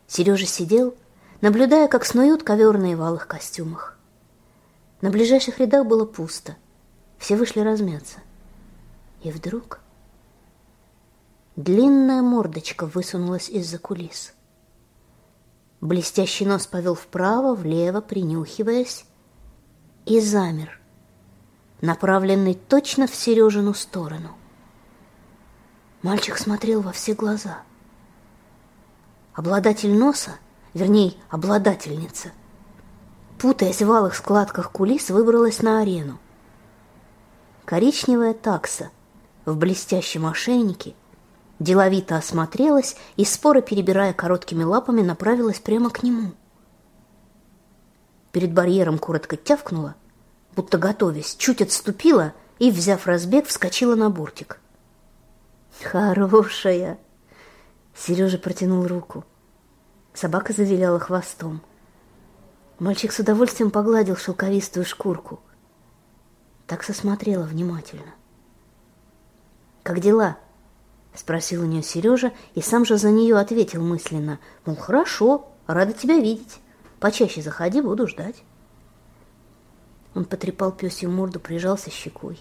Сережа 0.09 0.47
сидел, 0.47 0.95
наблюдая, 1.41 1.89
как 1.89 2.05
снуют 2.05 2.43
коверные 2.43 2.97
в 2.97 3.03
алых 3.03 3.27
костюмах. 3.27 3.99
На 5.01 5.11
ближайших 5.11 5.59
рядах 5.59 5.87
было 5.87 6.05
пусто. 6.05 6.57
Все 7.19 7.37
вышли 7.37 7.61
размяться. 7.61 8.19
И 9.23 9.31
вдруг 9.31 9.81
длинная 11.55 12.23
мордочка 12.23 12.87
высунулась 12.87 13.49
из-за 13.49 13.79
кулис. 13.79 14.35
Блестящий 15.83 16.47
нос 16.47 16.69
повел 16.69 16.95
вправо, 16.95 17.57
влево, 17.57 18.01
принюхиваясь, 18.01 19.05
и 20.07 20.21
замер, 20.21 20.81
направленный 21.81 22.55
точно 22.55 23.09
в 23.09 23.15
Сережину 23.17 23.75
сторону. 23.75 24.31
Мальчик 26.03 26.39
смотрел 26.39 26.83
во 26.83 26.93
все 26.93 27.15
глаза. 27.15 27.63
Обладатель 29.35 29.93
носа, 29.93 30.39
вернее, 30.73 31.15
обладательница, 31.31 32.31
путаясь 33.41 33.83
в 33.83 33.91
алых 33.91 34.15
складках 34.15 34.71
кулис, 34.71 35.11
выбралась 35.11 35.63
на 35.63 35.81
арену. 35.81 36.21
Коричневая 37.65 38.35
такса 38.35 38.91
в 39.45 39.57
блестящем 39.57 40.27
ошейнике 40.27 40.95
деловито 41.63 42.17
осмотрелась 42.17 42.97
и, 43.17 43.25
споро 43.25 43.61
перебирая 43.61 44.13
короткими 44.13 44.65
лапами, 44.65 45.03
направилась 45.03 45.61
прямо 45.61 45.91
к 45.91 46.03
нему. 46.03 46.33
Перед 48.33 48.53
барьером 48.53 48.99
коротко 48.99 49.37
тявкнула, 49.37 49.95
будто 50.57 50.79
готовясь, 50.79 51.37
чуть 51.37 51.63
отступила 51.63 52.33
и, 52.59 52.71
взяв 52.71 53.07
разбег, 53.07 53.47
вскочила 53.47 53.95
на 53.95 54.11
бортик. 54.11 54.61
«Хорошая!» 55.83 56.99
Сережа 57.95 58.39
протянул 58.39 58.87
руку. 58.87 59.25
Собака 60.15 60.53
завиляла 60.53 60.99
хвостом. 60.99 61.63
Мальчик 62.79 63.13
с 63.13 63.19
удовольствием 63.19 63.71
погладил 63.71 64.17
шелковистую 64.17 64.85
шкурку. 64.85 65.41
Так 66.67 66.83
сосмотрела 66.83 67.45
внимательно. 67.45 68.15
«Как 69.83 70.01
дела?»— 70.01 70.39
спросил 71.15 71.63
у 71.63 71.67
нее 71.67 71.83
Сережа 71.83 72.33
и 72.55 72.63
сам 72.63 72.85
же 72.85 72.97
за 72.97 73.11
нее 73.11 73.37
ответил 73.37 73.83
мысленно. 73.83 74.39
«Мол, 74.65 74.77
хорошо, 74.77 75.49
рада 75.67 75.93
тебя 75.93 76.17
видеть. 76.17 76.59
Почаще 77.01 77.43
заходи, 77.43 77.81
буду 77.81 78.07
ждать». 78.07 78.43
Он 80.15 80.25
потрепал 80.25 80.73
пёсью 80.73 81.11
морду, 81.11 81.41
прижался 81.41 81.91
щекой, 81.91 82.39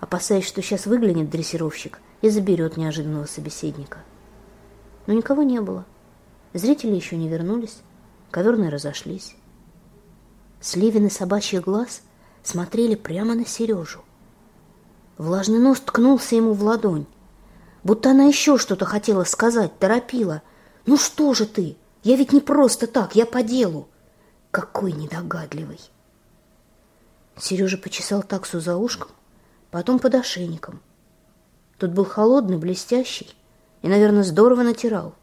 опасаясь, 0.00 0.46
что 0.46 0.62
сейчас 0.62 0.86
выглянет 0.86 1.30
дрессировщик 1.30 2.00
и 2.22 2.28
заберет 2.30 2.76
неожиданного 2.76 3.26
собеседника. 3.26 3.98
Но 5.06 5.12
никого 5.12 5.42
не 5.42 5.60
было. 5.60 5.84
Зрители 6.52 6.94
еще 6.94 7.16
не 7.16 7.28
вернулись, 7.28 7.78
коверные 8.30 8.70
разошлись. 8.70 9.36
Сливины 10.60 11.10
собачьих 11.10 11.62
глаз 11.62 12.02
смотрели 12.42 12.94
прямо 12.94 13.34
на 13.34 13.44
Сережу. 13.44 14.02
Влажный 15.18 15.58
нос 15.58 15.80
ткнулся 15.80 16.36
ему 16.36 16.52
в 16.52 16.62
ладонь 16.62 17.06
будто 17.84 18.10
она 18.10 18.24
еще 18.24 18.58
что-то 18.58 18.86
хотела 18.86 19.24
сказать, 19.24 19.78
торопила. 19.78 20.42
«Ну 20.86 20.96
что 20.96 21.32
же 21.34 21.46
ты? 21.46 21.76
Я 22.02 22.16
ведь 22.16 22.32
не 22.32 22.40
просто 22.40 22.86
так, 22.86 23.14
я 23.14 23.26
по 23.26 23.42
делу!» 23.42 23.88
Какой 24.50 24.92
недогадливый! 24.92 25.80
Сережа 27.36 27.76
почесал 27.78 28.22
таксу 28.22 28.60
за 28.60 28.76
ушком, 28.76 29.10
потом 29.70 29.98
под 29.98 30.14
ошейником. 30.14 30.80
Тут 31.78 31.90
был 31.90 32.04
холодный, 32.04 32.56
блестящий 32.56 33.34
и, 33.82 33.88
наверное, 33.88 34.22
здорово 34.22 34.62
натирал. 34.62 35.14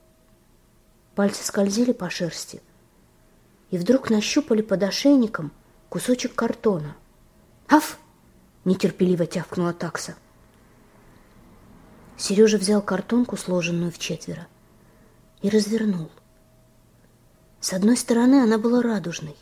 Пальцы 1.16 1.46
скользили 1.46 1.94
по 1.94 2.10
шерсти 2.10 2.62
и 3.70 3.78
вдруг 3.78 4.10
нащупали 4.10 4.62
под 4.62 4.84
ошейником 4.84 5.52
кусочек 5.90 6.36
картона. 6.36 6.96
«Аф!»— 7.70 7.98
нетерпеливо 8.66 9.26
тявкнула 9.26 9.72
такса. 9.72 10.16
Сережа 12.22 12.60
взял 12.60 12.84
картонку, 12.84 13.36
сложенную 13.36 13.92
в 13.92 13.98
четверо, 13.98 14.48
и 15.42 15.50
развернул. 15.50 16.12
С 17.60 17.74
одной 17.74 17.98
стороны 17.98 18.44
она 18.44 18.60
была 18.60 18.84
радужной, 18.84 19.36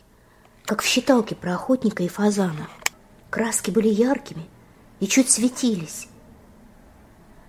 как 0.64 0.80
в 0.80 0.86
считалке 0.86 1.34
про 1.34 1.56
охотника 1.56 2.02
и 2.02 2.08
фазана. 2.08 2.70
Краски 3.28 3.70
были 3.70 3.88
яркими 3.88 4.48
и 4.98 5.06
чуть 5.06 5.28
светились. 5.28 6.08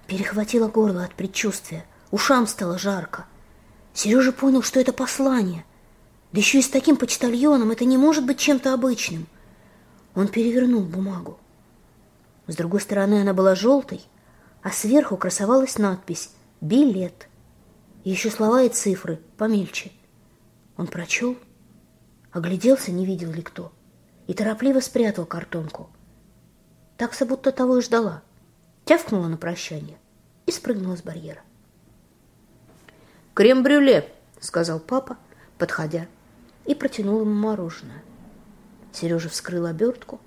Перехватило 0.06 0.68
горло 0.68 1.06
от 1.06 1.16
предчувствия, 1.16 1.86
ушам 2.12 2.46
стало 2.46 2.78
жарко. 2.78 3.26
Сережа 3.94 4.34
понял, 4.34 4.64
что 4.64 4.82
это 4.82 4.92
послание. 4.92 5.64
Да 6.34 6.42
еще 6.42 6.60
и 6.60 6.62
с 6.62 6.68
таким 6.68 6.98
почтальоном 6.98 7.72
это 7.72 7.86
не 7.86 7.96
может 7.96 8.26
быть 8.26 8.38
чем-то 8.38 8.74
обычным. 8.74 9.28
Он 10.14 10.28
перевернул 10.28 10.82
бумагу. 10.82 11.40
С 12.48 12.58
другой 12.58 12.82
стороны 12.82 13.22
она 13.22 13.34
была 13.34 13.56
желтой, 13.56 14.02
а 14.62 14.72
сверху 14.72 15.18
красовалась 15.18 15.78
надпись 15.78 16.32
«Билет». 16.60 17.28
И 18.04 18.10
еще 18.10 18.30
слова 18.30 18.64
и 18.64 18.70
цифры 18.70 19.20
помельче. 19.38 19.92
Он 20.78 20.88
прочел, 20.88 21.38
огляделся, 22.32 22.92
не 22.92 23.06
видел 23.06 23.32
ли 23.32 23.42
кто, 23.42 23.72
и 24.28 24.34
торопливо 24.34 24.80
спрятал 24.80 25.26
картонку. 25.26 25.90
Такса 26.98 27.26
будто 27.26 27.52
того 27.52 27.78
и 27.78 27.82
ждала. 27.82 28.24
Тявкнула 28.86 29.28
на 29.28 29.38
прощание 29.38 29.98
и 30.48 30.52
спрыгнула 30.52 30.98
с 30.98 31.04
барьера. 31.04 31.42
«Крем-брюле»,— 33.36 34.12
сказал 34.40 34.80
папа, 34.80 35.18
подходя, 35.58 36.08
и 36.66 36.74
протянул 36.74 37.22
ему 37.22 37.34
мороженое. 37.34 38.04
Сережа 38.92 39.30
вскрыл 39.30 39.68
обертку, 39.68 40.20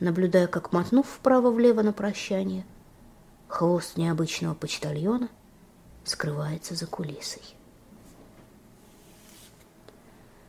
наблюдая, 0.00 0.46
как, 0.46 0.72
мотнув 0.72 1.06
вправо-влево 1.06 1.82
на 1.82 1.92
прощание,— 1.92 2.64
Хвост 3.48 3.96
необычного 3.96 4.54
почтальона 4.54 5.28
скрывается 6.04 6.74
за 6.74 6.86
кулисой. 6.86 7.42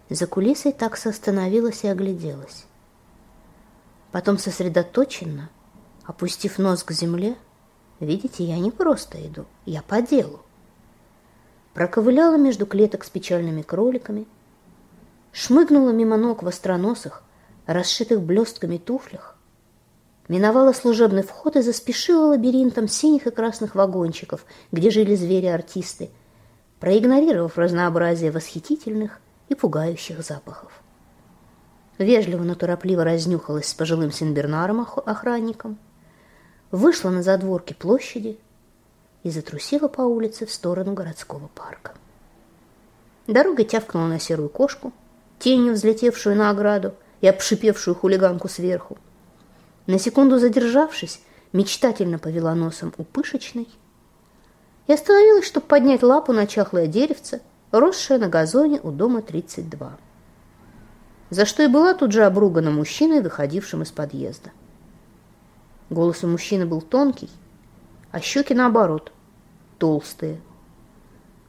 За 0.09 0.25
кулисой 0.25 0.71
такса 0.71 1.09
остановилась 1.09 1.83
и 1.83 1.87
огляделась. 1.87 2.65
Потом 4.11 4.37
сосредоточенно, 4.37 5.49
опустив 6.05 6.57
нос 6.57 6.83
к 6.83 6.91
земле, 6.91 7.35
видите, 7.99 8.43
я 8.43 8.57
не 8.57 8.71
просто 8.71 9.25
иду, 9.27 9.45
я 9.65 9.81
по 9.81 10.01
делу. 10.01 10.41
Проковыляла 11.73 12.37
между 12.37 12.65
клеток 12.65 13.03
с 13.03 13.09
печальными 13.09 13.61
кроликами, 13.61 14.25
шмыгнула 15.33 15.91
мимо 15.91 16.17
ног 16.17 16.41
востроносых, 16.41 17.21
расшитых 17.67 18.21
блестками 18.21 18.77
туфлях, 18.77 19.36
миновала 20.27 20.73
служебный 20.73 21.23
вход 21.23 21.55
и 21.55 21.61
заспешила 21.61 22.27
лабиринтом 22.27 22.87
синих 22.87 23.27
и 23.27 23.31
красных 23.31 23.75
вагончиков, 23.75 24.45
где 24.71 24.91
жили 24.91 25.15
звери-артисты, 25.15 26.09
проигнорировав 26.79 27.57
разнообразие 27.57 28.31
восхитительных 28.31 29.19
и 29.49 29.55
пугающих 29.55 30.21
запахов. 30.21 30.71
Вежливо, 31.97 32.43
но 32.43 32.55
торопливо 32.55 33.03
разнюхалась 33.03 33.67
с 33.67 33.73
пожилым 33.73 34.11
Синбернаром-охранником, 34.11 35.77
вышла 36.69 37.09
на 37.09 37.23
задворки 37.23 37.73
площади 37.73 38.37
и 39.23 39.31
затрусила 39.31 39.87
по 39.87 40.01
улице 40.01 40.45
в 40.45 40.51
сторону 40.51 40.93
городского 40.93 41.47
парка. 41.47 41.93
Дорога 43.25 43.63
тявкнула 43.63 44.05
на 44.05 44.19
серую 44.19 44.49
кошку, 44.49 44.93
тенью 45.39 45.73
взлетевшую 45.73 46.35
на 46.35 46.49
ограду 46.49 46.93
и 47.21 47.27
обшипевшую 47.27 47.95
хулиганку 47.95 48.47
сверху. 48.47 48.97
На 49.87 49.99
секунду 49.99 50.37
задержавшись, 50.37 51.21
мечтательно 51.53 52.19
повела 52.19 52.53
носом 52.53 52.93
у 52.97 53.03
пышечной 53.03 53.69
и 54.85 54.93
остановилась, 54.93 55.47
чтобы 55.47 55.65
поднять 55.65 56.03
лапу 56.03 56.33
на 56.33 56.45
чахлое 56.45 56.87
деревце, 56.87 57.41
росшее 57.71 58.19
на 58.19 58.27
газоне 58.27 58.81
у 58.83 58.91
дома 58.91 59.21
32. 59.21 59.97
За 61.29 61.45
что 61.45 61.63
и 61.63 61.67
была 61.67 61.93
тут 61.93 62.11
же 62.11 62.23
обругана 62.23 62.69
мужчиной, 62.69 63.21
выходившим 63.21 63.81
из 63.81 63.91
подъезда. 63.91 64.51
Голос 65.89 66.23
у 66.23 66.27
мужчины 66.27 66.65
был 66.65 66.81
тонкий, 66.81 67.29
а 68.11 68.19
щеки, 68.19 68.53
наоборот, 68.53 69.13
толстые. 69.77 70.41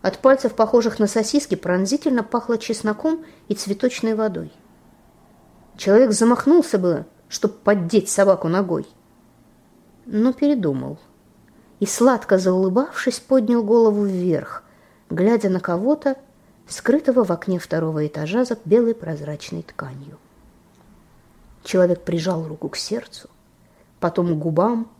От 0.00 0.18
пальцев, 0.18 0.54
похожих 0.54 1.00
на 1.00 1.08
сосиски, 1.08 1.56
пронзительно 1.56 2.22
пахло 2.22 2.56
чесноком 2.56 3.24
и 3.48 3.54
цветочной 3.54 4.14
водой. 4.14 4.52
Человек 5.76 6.12
замахнулся 6.12 6.78
было, 6.78 7.06
чтобы 7.28 7.54
поддеть 7.54 8.08
собаку 8.08 8.48
ногой. 8.48 8.86
Но 10.06 10.32
передумал. 10.32 10.98
И, 11.80 11.86
сладко 11.86 12.38
заулыбавшись, 12.38 13.20
поднял 13.20 13.62
голову 13.62 14.04
вверх, 14.04 14.64
глядя 15.10 15.48
на 15.48 15.60
кого-то, 15.60 16.16
скрытого 16.66 17.24
в 17.24 17.30
окне 17.30 17.58
второго 17.58 18.06
этажа 18.06 18.44
за 18.44 18.58
белой 18.64 18.94
прозрачной 18.94 19.62
тканью. 19.62 20.18
Человек 21.62 22.02
прижал 22.02 22.46
руку 22.46 22.68
к 22.68 22.76
сердцу, 22.76 23.28
потом 24.00 24.34
к 24.34 24.38
губам, 24.38 24.90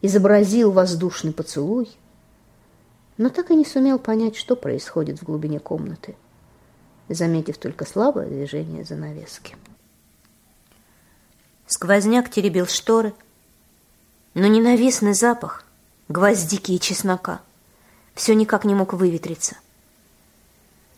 изобразил 0.00 0.70
воздушный 0.70 1.32
поцелуй, 1.32 1.88
но 3.16 3.28
так 3.28 3.50
и 3.50 3.56
не 3.56 3.64
сумел 3.64 3.98
понять, 3.98 4.36
что 4.36 4.56
происходит 4.56 5.20
в 5.20 5.24
глубине 5.24 5.58
комнаты, 5.60 6.16
заметив 7.08 7.58
только 7.58 7.84
слабое 7.84 8.28
движение 8.28 8.84
занавески. 8.84 9.56
Сквозняк 11.74 12.28
теребил 12.28 12.66
шторы, 12.66 13.14
но 14.34 14.46
ненавистный 14.46 15.14
запах 15.14 15.64
гвоздики 16.06 16.72
и 16.72 16.78
чеснока 16.78 17.40
все 18.14 18.34
никак 18.34 18.66
не 18.66 18.74
мог 18.74 18.92
выветриться. 18.92 19.56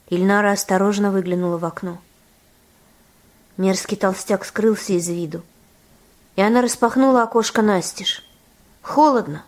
Ильнара 0.08 0.50
осторожно 0.50 1.12
выглянула 1.12 1.58
в 1.58 1.64
окно. 1.64 2.00
Мерзкий 3.56 3.96
толстяк 3.96 4.44
скрылся 4.44 4.94
из 4.94 5.08
виду, 5.08 5.42
и 6.34 6.42
она 6.42 6.60
распахнула 6.60 7.22
окошко 7.22 7.62
настежь. 7.62 8.28
Холодно 8.82 9.44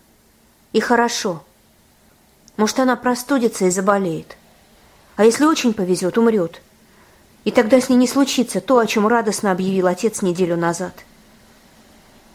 и 0.73 0.79
хорошо. 0.79 1.43
Может, 2.57 2.79
она 2.79 2.95
простудится 2.95 3.65
и 3.65 3.71
заболеет. 3.71 4.37
А 5.17 5.25
если 5.25 5.45
очень 5.45 5.75
повезет, 5.75 6.19
умрет. 6.19 6.63
И 7.43 7.51
тогда 7.51 7.81
с 7.81 7.89
ней 7.89 7.97
не 7.97 8.07
случится 8.07 8.61
то, 8.61 8.79
о 8.79 8.87
чем 8.87 9.09
радостно 9.09 9.51
объявил 9.51 9.89
отец 9.89 10.23
неделю 10.23 10.57
назад. 10.57 10.95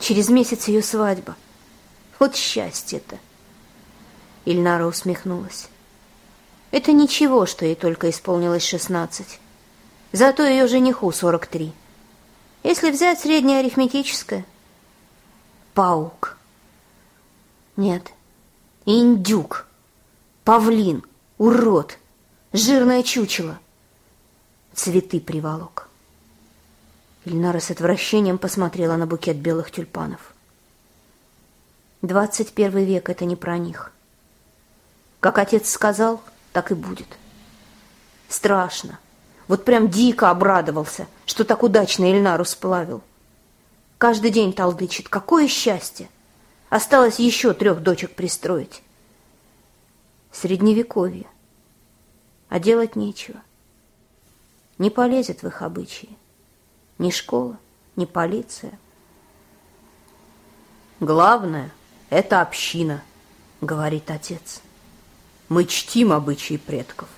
Через 0.01 0.29
месяц 0.29 0.67
ее 0.67 0.81
свадьба. 0.81 1.35
Вот 2.17 2.35
счастье-то. 2.35 3.19
Ильнара 4.45 4.87
усмехнулась. 4.87 5.67
Это 6.71 6.91
ничего, 6.91 7.45
что 7.45 7.65
ей 7.65 7.75
только 7.75 8.09
исполнилось 8.09 8.65
шестнадцать. 8.65 9.39
Зато 10.11 10.43
ее 10.43 10.67
жениху 10.67 11.11
сорок 11.11 11.45
три. 11.45 11.71
Если 12.63 12.89
взять 12.89 13.19
среднее 13.19 13.59
арифметическое. 13.59 14.43
Паук. 15.75 16.35
Нет. 17.77 18.11
Индюк. 18.85 19.67
Павлин. 20.43 21.03
Урод. 21.37 21.99
Жирное 22.53 23.03
чучело. 23.03 23.59
Цветы 24.73 25.19
приволок. 25.19 25.90
Ильнара 27.25 27.59
с 27.59 27.69
отвращением 27.69 28.37
посмотрела 28.37 28.95
на 28.95 29.05
букет 29.05 29.37
белых 29.37 29.71
тюльпанов. 29.71 30.33
Двадцать 32.01 32.53
первый 32.53 32.83
век— 32.83 33.09
это 33.11 33.25
не 33.25 33.35
про 33.35 33.59
них. 33.59 33.91
Как 35.19 35.37
отец 35.37 35.69
сказал, 35.69 36.21
так 36.51 36.71
и 36.71 36.73
будет. 36.73 37.07
Страшно. 38.27 38.97
Вот 39.47 39.65
прям 39.65 39.89
дико 39.89 40.31
обрадовался, 40.31 41.07
что 41.25 41.43
так 41.43 41.61
удачно 41.61 42.09
Ильнару 42.11 42.43
сплавил. 42.43 43.03
Каждый 43.99 44.31
день 44.31 44.51
толдычит. 44.51 45.09
Какое 45.09 45.47
счастье! 45.47 46.09
Осталось 46.69 47.19
еще 47.19 47.53
трех 47.53 47.83
дочек 47.83 48.15
пристроить. 48.15 48.81
Средневековье. 50.31 51.27
А 52.49 52.59
делать 52.59 52.95
нечего. 52.95 53.41
Не 54.79 54.89
полезет 54.89 55.43
в 55.43 55.47
их 55.47 55.61
обычаи. 55.61 56.17
Ни 57.01 57.09
школа, 57.09 57.57
ни 57.95 58.05
полиция. 58.05 58.77
Главное— 60.99 61.71
это 62.11 62.41
община, 62.41 63.01
говорит 63.59 64.11
отец. 64.11 64.61
Мы 65.49 65.65
чтим 65.65 66.13
обычаи 66.13 66.57
предков. 66.57 67.09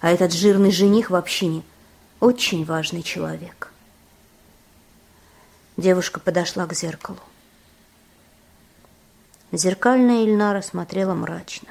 А 0.00 0.12
этот 0.12 0.32
жирный 0.32 0.70
жених 0.70 1.10
в 1.10 1.16
общине 1.16 1.64
очень 2.20 2.64
важный 2.64 3.02
человек. 3.02 3.72
Девушка 5.76 6.20
подошла 6.20 6.66
к 6.66 6.72
зеркалу. 6.72 7.18
Зеркальная 9.50 10.22
Ильнара 10.22 10.62
смотрела 10.62 11.14
мрачно. 11.14 11.70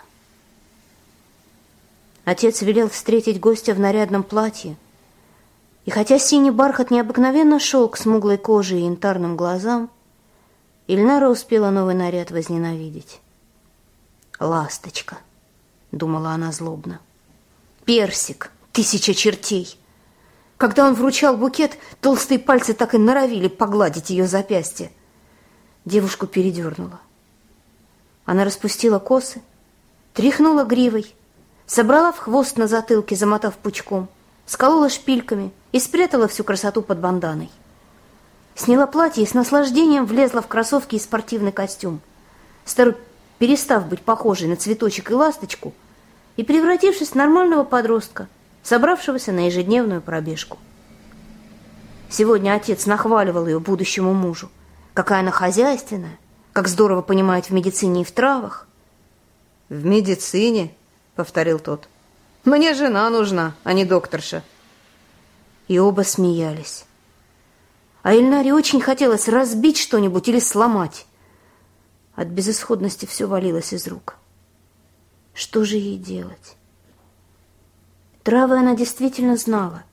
Отец 2.25 2.61
велел 2.61 2.89
встретить 2.89 3.39
гостя 3.39 3.73
в 3.73 3.79
нарядном 3.79 4.23
платье, 4.23 4.75
и 5.85 5.91
хотя 5.91 6.17
синий 6.17 6.51
бархат 6.51 6.89
необыкновенно 6.89 7.59
шел 7.59 7.87
к 7.87 7.97
смуглой 7.97 8.37
коже 8.37 8.77
и 8.77 8.83
янтарным 8.83 9.37
глазам, 9.37 9.89
Ильнара 10.87 11.29
успела 11.29 11.69
новый 11.69 11.95
наряд 11.95 12.31
возненавидеть. 12.31 13.21
«Ласточка»,— 14.39 15.19
думала 15.91 16.31
она 16.31 16.51
злобно. 16.51 16.99
«Персик, 17.85 18.51
тысяча 18.71 19.13
чертей!» 19.13 19.79
Когда 20.57 20.87
он 20.87 20.93
вручал 20.93 21.35
букет, 21.37 21.77
толстые 22.01 22.39
пальцы 22.39 22.73
так 22.73 22.93
и 22.93 22.97
норовили 22.97 23.49
погладить 23.49 24.09
ее 24.09 24.25
запястье. 24.25 24.89
Девушку 25.83 26.27
передернула. 26.27 27.01
Она 28.25 28.45
распустила 28.45 28.99
косы, 28.99 29.41
тряхнула 30.13 30.63
гривой, 30.63 31.13
собрала 31.65 32.11
в 32.11 32.19
хвост 32.19 32.57
на 32.57 32.67
затылке, 32.67 33.15
замотав 33.15 33.57
пучком, 33.57 34.07
сколола 34.45 34.89
шпильками 34.89 35.51
и 35.75 35.79
спрятала 35.81 36.29
всю 36.29 36.45
красоту 36.45 36.81
под 36.81 36.99
банданой. 36.99 37.51
Сняла 38.55 38.87
платье 38.87 39.21
и 39.21 39.27
с 39.27 39.33
наслаждением 39.33 40.05
влезла 40.05 40.41
в 40.41 40.47
кроссовки 40.47 40.95
и 40.95 40.99
спортивный 40.99 41.51
костюм, 41.51 41.99
стару 42.63 42.93
перестав 43.39 43.85
быть 43.85 43.99
похожей 43.99 44.47
на 44.47 44.55
цветочек 44.55 45.11
и 45.11 45.13
ласточку 45.13 45.73
и 46.37 46.45
превратившись 46.45 47.09
в 47.09 47.15
нормального 47.15 47.65
подростка, 47.65 48.29
собравшегося 48.63 49.33
на 49.33 49.47
ежедневную 49.47 50.01
пробежку. 50.01 50.59
Сегодня 52.09 52.53
отец 52.53 52.85
нахваливал 52.85 53.45
ее 53.45 53.59
будущему 53.59 54.13
мужу. 54.13 54.49
Какая 54.93 55.19
она 55.19 55.31
хозяйственная, 55.31 56.17
как 56.53 56.69
здорово 56.69 57.01
понимает 57.01 57.47
в 57.47 57.49
медицине 57.51 58.03
и 58.03 58.05
в 58.05 58.13
травах. 58.13 58.65
«В 59.67 59.83
медицине?»— 59.83 60.71
повторил 61.17 61.59
тот. 61.59 61.89
«Мне 62.45 62.73
жена 62.75 63.09
нужна, 63.09 63.55
а 63.65 63.73
не 63.73 63.83
докторша». 63.83 64.41
И 65.67 65.79
оба 65.79 66.01
смеялись. 66.01 66.85
А 68.03 68.13
Ильнаре 68.13 68.53
очень 68.53 68.81
хотелось 68.81 69.27
разбить 69.27 69.77
что-нибудь 69.77 70.27
или 70.27 70.39
сломать. 70.39 71.07
От 72.15 72.27
безысходности 72.27 73.05
все 73.05 73.25
валилось 73.25 73.73
из 73.73 73.87
рук. 73.87 74.17
Что 75.33 75.65
же 75.65 75.75
ей 75.75 75.97
делать? 75.97 76.55
Травы 78.23 78.57
она 78.57 78.75
действительно 78.75 79.37
знала. 79.37 79.83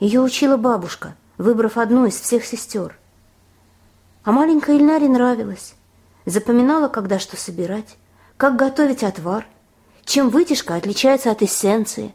Ее 0.00 0.20
учила 0.20 0.56
бабушка, 0.56 1.16
выбрав 1.38 1.78
одну 1.78 2.06
из 2.06 2.20
всех 2.20 2.44
сестер. 2.44 2.98
А 4.22 4.32
маленькой 4.32 4.76
Ильнаре 4.76 5.08
нравилось. 5.08 5.74
Запоминала, 6.26 6.88
когда 6.88 7.18
что 7.18 7.36
собирать, 7.36 7.96
как 8.36 8.56
готовить 8.56 9.02
отвар, 9.02 9.46
чем 10.04 10.30
вытяжка 10.30 10.74
отличается 10.74 11.30
от 11.30 11.42
эссенции. 11.42 12.14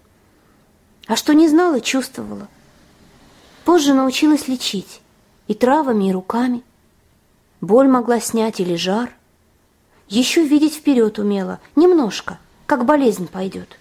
А 1.10 1.18
что 1.18 1.34
не 1.34 1.50
знала, 1.50 1.82
чувствовала– 1.82 2.48
Позже 3.70 3.94
научилась 3.94 4.48
лечить 4.48 5.00
и 5.48 5.54
травами, 5.54 6.10
и 6.10 6.12
руками. 6.12 6.64
Боль 7.62 7.88
могла 7.88 8.20
снять 8.20 8.60
или 8.60 8.74
жар. 8.74 9.12
Еще 10.08 10.44
видеть 10.44 10.74
вперед 10.74 11.20
умела, 11.20 11.60
немножко, 11.76 12.40
как 12.66 12.86
болезнь 12.86 13.28
пойдет. 13.28 13.78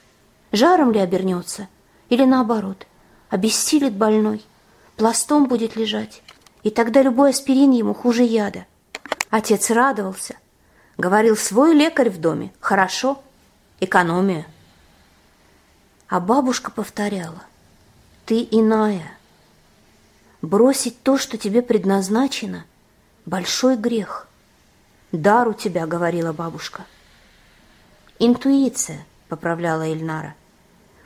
Жаром 0.52 0.92
ли 0.92 0.98
обернется, 0.98 1.68
или 2.10 2.24
наоборот, 2.24 2.86
обессилит 3.30 3.94
больной, 3.94 4.44
пластом 4.96 5.46
будет 5.46 5.74
лежать, 5.74 6.22
и 6.64 6.68
тогда 6.68 7.00
любой 7.00 7.30
аспирин 7.30 7.70
ему 7.70 7.94
хуже 7.94 8.24
яда. 8.24 8.66
Отец 9.30 9.70
радовался, 9.70 10.36
говорил, 10.98 11.34
свой 11.34 11.74
лекарь 11.74 12.10
в 12.10 12.20
доме, 12.20 12.52
хорошо, 12.60 13.22
экономия. 13.80 14.46
А 16.09 16.21
бабушка 16.21 16.71
повторяла, 16.71 17.42
ты 18.25 18.47
иная, 18.51 19.18
Бросить 20.40 21.03
то, 21.03 21.18
что 21.18 21.37
тебе 21.37 21.62
предназначено, 21.62 22.64
большой 23.27 23.77
грех. 23.77 24.29
Дар 25.11 25.49
у 25.49 25.53
тебя, 25.53 25.87
говорила 25.87 26.33
бабушка. 26.33 26.85
Интуиция, 28.21 29.05
поправляла 29.29 29.83
Эльнара. 29.83 30.35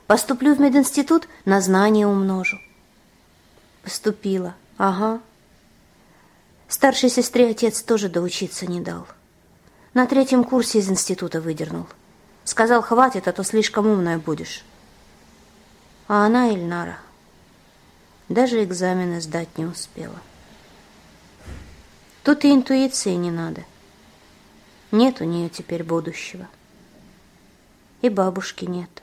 Поступлю 0.07 0.55
в 0.55 0.61
мединститут, 0.61 1.29
на 1.47 1.63
знания 1.63 2.07
умножу. 2.07 2.59
Поступила, 3.83 4.55
ага. 4.77 5.21
Старшей 6.69 7.09
сестре 7.09 7.49
отец 7.51 7.83
тоже 7.83 8.09
доучиться 8.09 8.67
не 8.67 8.81
дал. 8.81 9.07
На 9.95 10.07
третьем 10.07 10.45
курсе 10.45 10.81
из 10.81 10.91
института 10.91 11.41
выдернул. 11.41 11.87
Сказал, 12.45 12.83
хватит, 12.83 13.29
а 13.29 13.33
то 13.33 13.45
слишком 13.45 13.87
умная 13.87 14.19
будешь. 14.19 14.63
А 16.09 16.27
она, 16.27 16.49
Эльнара, 16.49 16.99
даже 18.29 18.63
экзамены 18.65 19.21
сдать 19.21 19.57
не 19.59 19.65
успела. 19.65 20.21
Тут 22.25 22.45
и 22.45 22.53
интуиции 22.53 23.15
не 23.15 23.31
надо. 23.31 23.65
Нет 24.91 25.21
у 25.21 25.25
нее 25.25 25.49
теперь 25.49 25.83
будущего. 25.83 26.49
И 28.01 28.09
бабушки 28.09 28.65
нет. 28.65 29.03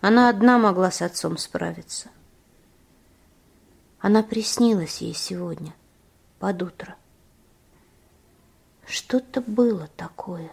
Она 0.00 0.28
одна 0.28 0.58
могла 0.58 0.90
с 0.90 1.02
отцом 1.02 1.38
справиться. 1.38 2.08
Она 4.00 4.22
приснилась 4.22 4.98
ей 4.98 5.14
сегодня, 5.14 5.72
под 6.38 6.62
утро. 6.62 6.96
Что-то 8.86 9.40
было 9.40 9.88
такое. 9.96 10.50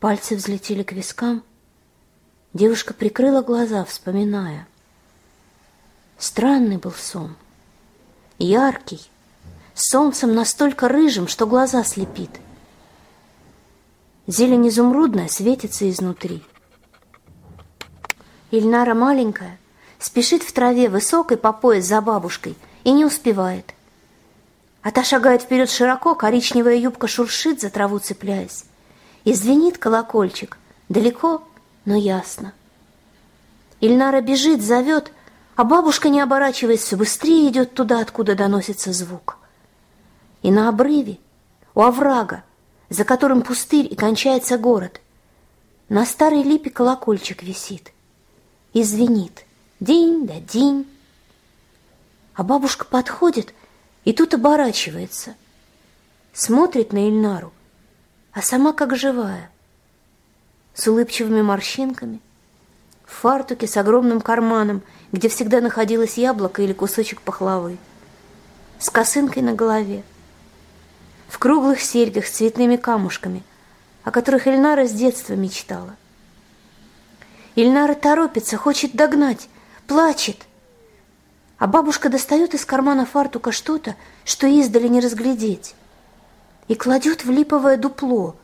Пальцы 0.00 0.36
взлетели 0.36 0.82
к 0.82 0.92
вискам. 0.92 1.42
Девушка 2.52 2.94
прикрыла 2.94 3.42
глаза, 3.42 3.84
вспоминая. 3.84 4.66
Странный 6.18 6.78
был 6.78 6.90
сон. 6.90 7.36
Яркий, 8.38 9.00
с 9.74 9.90
солнцем 9.90 10.34
настолько 10.34 10.88
рыжим, 10.88 11.28
что 11.28 11.46
глаза 11.46 11.84
слепит. 11.84 12.30
Зелень 14.26 14.68
изумрудная 14.68 15.28
светится 15.28 15.88
изнутри. 15.88 16.42
Ильнара 18.50 18.94
маленькая, 18.94 19.58
спешит 20.00 20.42
в 20.42 20.52
траве 20.52 20.88
высокой 20.88 21.36
по 21.36 21.52
пояс 21.52 21.84
за 21.84 22.00
бабушкой 22.00 22.56
и 22.82 22.90
не 22.90 23.04
успевает. 23.04 23.74
А 24.82 24.90
та 24.90 25.04
шагает 25.04 25.42
вперед 25.42 25.70
широко, 25.70 26.16
коричневая 26.16 26.76
юбка 26.76 27.06
шуршит, 27.06 27.60
за 27.60 27.70
траву 27.70 28.00
цепляясь. 28.00 28.64
И 29.22 29.34
звенит 29.34 29.78
колокольчик, 29.78 30.58
далеко, 30.88 31.44
но 31.90 31.96
ясно. 31.96 32.52
Ильнара 33.80 34.20
бежит, 34.20 34.62
зовет, 34.62 35.10
а 35.56 35.64
бабушка, 35.64 36.08
не 36.08 36.20
оборачиваясь, 36.20 36.82
все 36.82 36.96
быстрее 36.96 37.48
идет 37.48 37.74
туда, 37.74 37.98
откуда 38.00 38.36
доносится 38.36 38.92
звук. 38.92 39.38
И 40.42 40.52
на 40.52 40.68
обрыве, 40.68 41.18
у 41.74 41.82
оврага, 41.82 42.44
за 42.90 43.04
которым 43.04 43.42
пустырь 43.42 43.92
и 43.92 43.96
кончается 43.96 44.56
город, 44.56 45.00
на 45.88 46.06
старой 46.06 46.44
липе 46.44 46.70
колокольчик 46.70 47.42
висит 47.42 47.92
и 48.72 48.84
звенит. 48.84 49.44
День 49.80 50.28
да 50.28 50.38
день. 50.38 50.86
А 52.34 52.44
бабушка 52.44 52.84
подходит 52.84 53.52
и 54.04 54.12
тут 54.12 54.32
оборачивается. 54.32 55.34
Смотрит 56.32 56.92
на 56.92 57.08
Ильнару, 57.08 57.52
а 58.30 58.42
сама 58.42 58.72
как 58.72 58.96
живая. 58.96 59.50
С 60.80 60.88
улыбчивыми 60.88 61.42
морщинками, 61.42 62.20
в 63.04 63.12
фартуке 63.12 63.66
с 63.66 63.76
огромным 63.76 64.22
карманом, 64.22 64.80
где 65.12 65.28
всегда 65.28 65.60
находилось 65.60 66.16
яблоко 66.16 66.62
или 66.62 66.72
кусочек 66.72 67.20
пахлавы, 67.20 67.76
с 68.78 68.88
косынкой 68.88 69.42
на 69.42 69.52
голове, 69.52 70.02
в 71.28 71.38
круглых 71.38 71.82
серьгах 71.82 72.24
с 72.24 72.30
цветными 72.30 72.76
камушками, 72.76 73.42
о 74.04 74.10
которых 74.10 74.46
Ильнара 74.46 74.86
с 74.86 74.92
детства 74.92 75.34
мечтала. 75.34 75.96
Ильнара 77.56 77.94
торопится, 77.94 78.56
хочет 78.56 78.94
догнать, 78.94 79.50
плачет. 79.86 80.46
А 81.58 81.66
бабушка 81.66 82.08
достает 82.08 82.54
из 82.54 82.64
кармана 82.64 83.04
фартука 83.04 83.52
что-то, 83.52 83.96
что 84.24 84.46
издали 84.46 84.88
не 84.88 85.00
разглядеть, 85.00 85.74
и 86.68 86.74
кладет 86.74 87.26
в 87.26 87.30
липовое 87.30 87.76
дупло, 87.76 88.34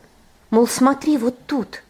мол, 0.51 0.67
смотри, 0.67 1.17
вот 1.17 1.35
тут. 1.47 1.81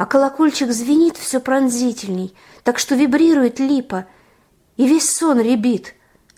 А 0.00 0.06
колокольчик 0.06 0.70
звенит 0.70 1.18
все 1.18 1.40
пронзительней, 1.40 2.34
так 2.64 2.78
что 2.78 2.94
вибрирует 2.94 3.58
липа, 3.60 4.06
и 4.78 4.88
весь 4.88 5.14
сон 5.14 5.38
ребит, 5.38 5.94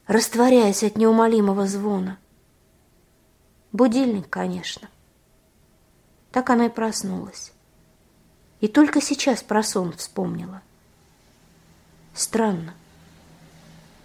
растворяясь 0.09 0.83
от 0.83 0.97
неумолимого 0.97 1.69
звона. 1.69 2.19
Будильник, 3.71 4.29
конечно. 4.29 4.89
Так 6.33 6.51
она 6.51 6.67
и 6.67 6.71
проснулась. 6.71 7.53
И 8.59 8.67
только 8.67 9.01
сейчас 9.01 9.45
про 9.45 9.63
сон 9.63 9.93
вспомнила. 9.93 10.61
Странно. 12.15 12.75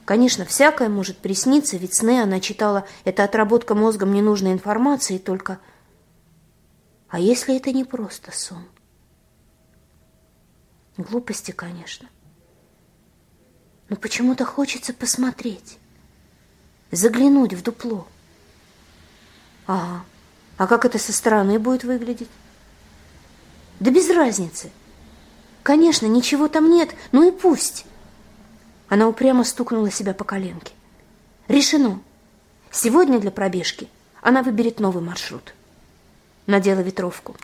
Конечно, 0.05 0.45
всякое 0.45 0.87
может 0.87 1.17
присниться, 1.17 1.77
ведь 1.77 1.95
сны 1.95 2.21
она 2.21 2.39
читала, 2.41 2.85
это 3.05 3.23
отработка 3.23 3.73
мозгом 3.73 4.13
ненужной 4.13 4.51
информации, 4.51 5.17
только... 5.17 5.57
А 7.09 7.19
если 7.19 7.57
это 7.57 7.71
не 7.71 7.85
просто 7.85 8.31
сон? 8.31 8.63
Глупости, 10.97 11.51
конечно. 11.51 12.09
Но 13.89 13.95
почему-то 13.95 14.45
хочется 14.45 14.93
посмотреть, 14.93 15.77
заглянуть 16.91 17.53
в 17.53 17.61
дупло. 17.61 18.07
Ага, 19.67 20.03
а 20.57 20.67
как 20.67 20.85
это 20.85 20.97
со 20.97 21.13
стороны 21.13 21.59
будет 21.59 21.83
выглядеть? 21.83 22.29
Да 23.79 23.91
без 23.91 24.09
разницы. 24.09 24.71
Конечно, 25.61 26.07
ничего 26.07 26.47
там 26.47 26.69
нет, 26.69 26.95
ну 27.11 27.27
и 27.27 27.31
пусть. 27.31 27.85
Она 28.89 29.07
упрямо 29.07 29.43
стукнула 29.43 29.91
себя 29.91 30.13
по 30.13 30.23
коленке. 30.23 30.73
Решено. 31.47 32.01
Сегодня 32.71 33.19
для 33.19 33.31
пробежки 33.31 33.87
она 34.21 34.41
выберет 34.41 34.79
новый 34.79 35.03
маршрут. 35.03 35.53
Надела 36.47 36.79
ветровку. 36.79 37.35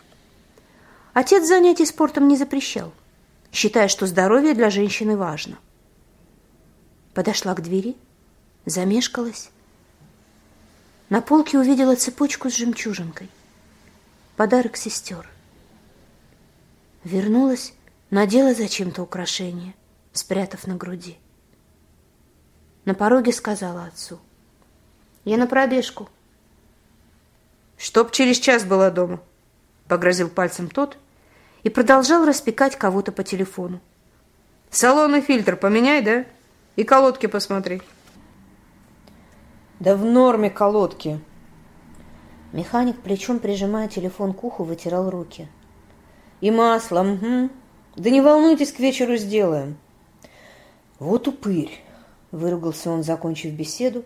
Отец 1.12 1.46
занятий 1.46 1.86
спортом 1.86 2.26
не 2.26 2.36
запрещал, 2.36 2.92
считая, 3.54 3.86
что 3.86 4.06
здоровье 4.06 4.52
для 4.52 4.68
женщины 4.68 5.16
важно. 5.16 5.58
Подошла 7.14 7.54
к 7.54 7.62
двери, 7.62 7.96
замешкалась. 8.66 9.50
На 11.08 11.20
полке 11.20 11.58
увидела 11.58 11.94
цепочку 11.94 12.50
с 12.50 12.56
жемчужинкой. 12.56 13.30
Подарок 14.36 14.76
сестер. 14.76 15.28
Вернулась, 17.04 17.74
надела 18.10 18.54
зачем-то 18.54 19.02
украшение, 19.02 19.74
спрятав 20.12 20.66
на 20.66 20.74
груди. 20.74 21.16
На 22.84 22.94
пороге 22.94 23.32
сказала 23.32 23.84
отцу. 23.84 24.18
«Я 25.24 25.36
на 25.36 25.46
пробежку». 25.46 26.10
«Чтоб 27.78 28.10
через 28.10 28.38
час 28.38 28.64
была 28.64 28.90
дома»,— 28.90 29.22
погрозил 29.88 30.28
пальцем 30.28 30.68
тот 30.68 30.98
и 31.64 31.70
продолжал 31.70 32.24
распекать 32.24 32.76
кого-то 32.76 33.10
по 33.10 33.24
телефону. 33.24 33.80
«Салон 34.70 35.16
и 35.16 35.20
фильтр 35.20 35.56
поменяй, 35.56 36.02
да? 36.02 36.24
И 36.76 36.84
колодки 36.84 37.26
посмотри». 37.26 37.82
«Да 39.80 39.96
в 39.96 40.04
норме 40.04 40.50
колодки». 40.50 41.20
Механик, 42.52 43.00
плечом 43.00 43.40
прижимая 43.40 43.88
телефон 43.88 44.32
к 44.32 44.44
уху, 44.44 44.62
вытирал 44.62 45.10
руки. 45.10 45.48
И 46.40 46.52
масло, 46.52 47.00
угу. 47.00 47.50
Да 47.96 48.10
не 48.10 48.20
волнуйтесь, 48.20 48.70
к 48.70 48.78
вечеру 48.78 49.16
сделаем. 49.16 49.76
Вот 51.00 51.26
упырь, 51.26 51.82
выругался 52.30 52.90
он, 52.90 53.02
закончив 53.02 53.52
беседу, 53.52 54.04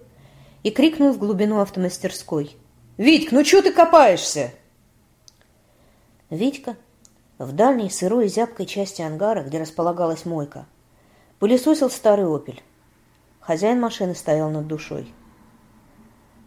и 0.63 0.71
крикнул 0.71 1.13
в 1.13 1.19
глубину 1.19 1.61
автомастерской. 1.61 2.57
Витьк, 2.97 3.33
ну 3.33 3.45
что 3.45 3.61
ты 3.61 3.73
копаешься? 3.73 4.53
Витька 6.31 6.77
в 7.39 7.53
дальней 7.53 7.89
сырой 7.89 8.27
и 8.27 8.29
зябкой 8.29 8.67
части 8.67 9.01
ангара, 9.01 9.43
где 9.43 9.61
располагалась 9.61 10.25
мойка, 10.25 10.67
пылесосил 11.39 11.89
старый 11.89 12.27
«Опель». 12.27 12.63
Хозяин 13.41 13.81
машины 13.81 14.15
стоял 14.15 14.51
над 14.51 14.67
душой. 14.67 15.13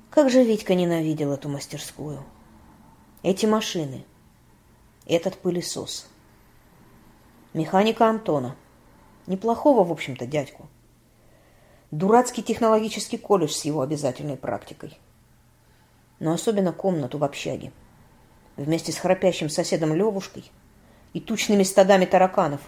Как 0.10 0.30
же 0.30 0.44
Витька 0.44 0.76
ненавидел 0.76 1.32
эту 1.32 1.48
мастерскую. 1.48 2.24
Эти 3.24 3.46
машины, 3.46 4.04
этот 5.08 5.38
пылесос. 5.38 6.08
Механика 7.54 8.08
Антона. 8.08 8.56
Неплохого, 9.28 9.84
в 9.84 9.92
общем-то, 9.92 10.26
дядьку. 10.26 10.68
Дурацкий 11.92 12.44
технологический 12.44 13.18
колледж 13.18 13.52
с 13.52 13.66
его 13.66 13.82
обязательной 13.82 14.38
практикой. 14.38 14.98
Но 16.20 16.34
особенно 16.34 16.74
комнату 16.74 17.18
в 17.18 17.24
общаге. 17.24 17.72
Вместе 18.58 18.92
с 18.92 18.98
храпящим 18.98 19.50
соседом 19.50 19.94
Левушкой 19.94 20.52
и 21.13 21.19
тучными 21.19 21.63
стадами 21.63 22.06
тараканов, 22.06 22.62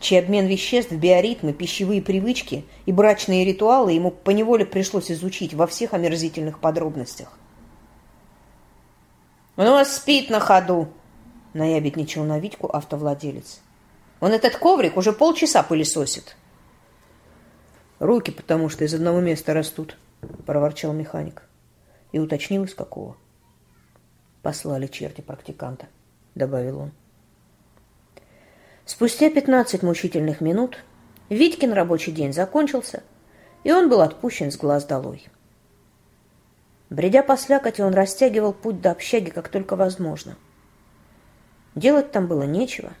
чей 0.00 0.18
обмен 0.18 0.46
веществ, 0.46 0.92
биоритмы, 0.92 1.52
пищевые 1.52 2.00
привычки 2.02 2.64
и 2.86 2.92
брачные 2.92 3.44
ритуалы 3.44 3.92
ему 3.92 4.10
поневоле 4.10 4.64
пришлось 4.64 5.10
изучить 5.10 5.54
во 5.54 5.66
всех 5.66 5.94
омерзительных 5.94 6.60
подробностях. 6.60 7.36
«Он 9.56 9.66
у 9.66 9.72
вас 9.72 9.96
спит 9.96 10.30
на 10.30 10.40
ходу!» 10.40 10.88
наябедничал 11.54 12.24
на 12.24 12.38
Витьку 12.38 12.68
автовладелец. 12.68 13.60
Он 14.20 14.32
этот 14.32 14.56
коврик 14.56 14.96
уже 14.96 15.12
полчаса 15.12 15.62
пылесосит. 15.62 16.36
Руки 17.98 18.30
потому 18.30 18.68
что 18.68 18.84
из 18.84 18.94
одного 18.94 19.20
места 19.20 19.54
растут, 19.54 19.96
проворчал 20.46 20.92
механик. 20.92 21.42
И 22.12 22.18
уточнил, 22.18 22.64
из 22.64 22.74
какого. 22.74 23.16
Послали 24.42 24.86
черти 24.86 25.20
практиканта, 25.20 25.86
добавил 26.34 26.78
он. 26.78 26.92
Спустя 28.88 29.30
пятнадцать 29.30 29.84
мучительных 29.84 30.40
минут 30.40 30.82
Витькин 31.28 31.72
рабочий 31.72 32.10
день 32.10 32.32
закончился, 32.32 33.04
и 33.62 33.70
он 33.70 33.88
был 33.88 34.00
отпущен 34.00 34.50
с 34.50 34.56
глаз 34.56 34.84
долой. 34.84 35.28
Бредя 36.90 37.22
по 37.22 37.36
слякоти, 37.36 37.82
он 37.82 37.94
растягивал 37.94 38.52
путь 38.52 38.80
до 38.80 38.90
общаги 38.90 39.30
как 39.30 39.48
только 39.48 39.76
возможно– 39.76 40.36
Делать 41.78 42.10
там 42.10 42.26
было 42.26 42.42
нечего, 42.42 42.92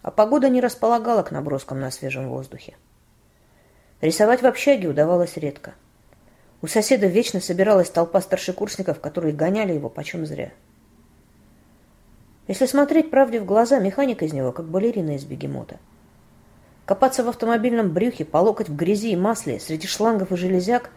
а 0.00 0.10
погода 0.10 0.48
не 0.48 0.62
располагала 0.62 1.22
к 1.22 1.30
наброскам 1.30 1.78
на 1.78 1.90
свежем 1.90 2.30
воздухе. 2.30 2.74
Рисовать 4.00 4.40
в 4.40 4.46
общаге 4.46 4.88
удавалось 4.88 5.36
редко. 5.36 5.74
У 6.62 6.66
соседа 6.66 7.06
вечно 7.06 7.38
собиралась 7.40 7.90
толпа 7.90 8.22
старшекурсников, 8.22 8.98
которые 8.98 9.34
гоняли 9.34 9.74
его 9.74 9.90
почем 9.90 10.24
зря. 10.24 10.52
Если 12.46 12.66
смотреть 12.66 13.10
правде 13.10 13.40
в 13.40 13.46
глаза, 13.46 13.78
механик 13.78 14.22
из 14.22 14.32
него 14.32 14.52
как 14.52 14.66
балерина 14.66 15.16
из 15.16 15.24
бегемота. 15.24 15.78
Копаться 16.84 17.24
в 17.24 17.28
автомобильном 17.28 17.92
брюхе, 17.92 18.26
по 18.26 18.38
локоть 18.38 18.68
в 18.68 18.76
грязи 18.76 19.12
и 19.12 19.16
масле 19.16 19.58
среди 19.58 19.86
шлангов 19.86 20.32
и 20.32 20.36
железяк 20.36 20.90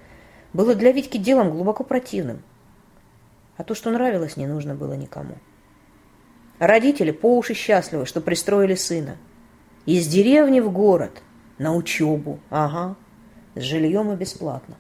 было 0.52 0.76
для 0.76 0.92
Витьки 0.92 1.18
делом 1.18 1.52
глубоко 1.52 1.86
противным. 1.86 2.44
А 3.56 3.64
то, 3.64 3.74
что 3.74 3.90
нравилось, 3.90 4.36
не 4.36 4.46
нужно 4.46 4.76
было 4.76 4.94
никому. 4.94 5.36
Родители 6.60 7.12
по 7.12 7.38
уши 7.38 7.54
счастливы, 7.54 8.06
что 8.06 8.20
пристроили 8.20 8.76
сына. 8.76 9.16
Из 9.86 10.08
деревни 10.08 10.60
в 10.60 10.70
город, 10.72 11.22
на 11.58 11.74
учебу, 11.74 12.40
ага, 12.50 12.98
с 13.56 13.62
жильем 13.62 14.12
и 14.12 14.16
бесплатно. 14.16 14.76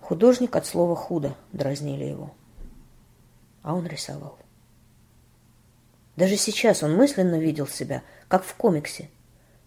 Художник 0.00 0.56
от 0.56 0.66
слова 0.66 0.96
«худо» 0.96 1.34
дразнили 1.52 2.04
его. 2.04 2.32
А 3.62 3.74
он 3.74 3.86
рисовал. 3.86 4.38
Даже 6.16 6.36
сейчас 6.36 6.82
он 6.82 6.94
мысленно 6.96 7.38
видел 7.38 7.66
себя, 7.66 8.02
как 8.28 8.44
в 8.44 8.54
комиксе, 8.54 9.08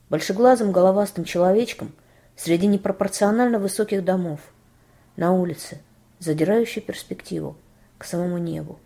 большеглазым 0.10 0.71
головастым 0.71 1.25
человечком 1.25 1.93
среди 2.36 2.67
непропорционально 2.67 3.60
высоких 3.60 4.05
домов, 4.05 4.39
на 5.17 5.33
улице, 5.33 5.81
задирающей 6.19 6.81
перспективу 6.81 7.57
к 7.97 8.05
самому 8.05 8.38
небу. 8.38 8.79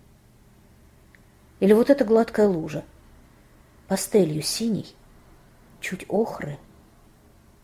Или 1.59 1.73
вот 1.73 1.89
эта 1.89 2.03
гладкая 2.05 2.47
лужа, 2.47 2.83
пастелью 3.87 4.41
синий, 4.41 4.95
чуть 5.79 6.05
охры. 6.07 6.57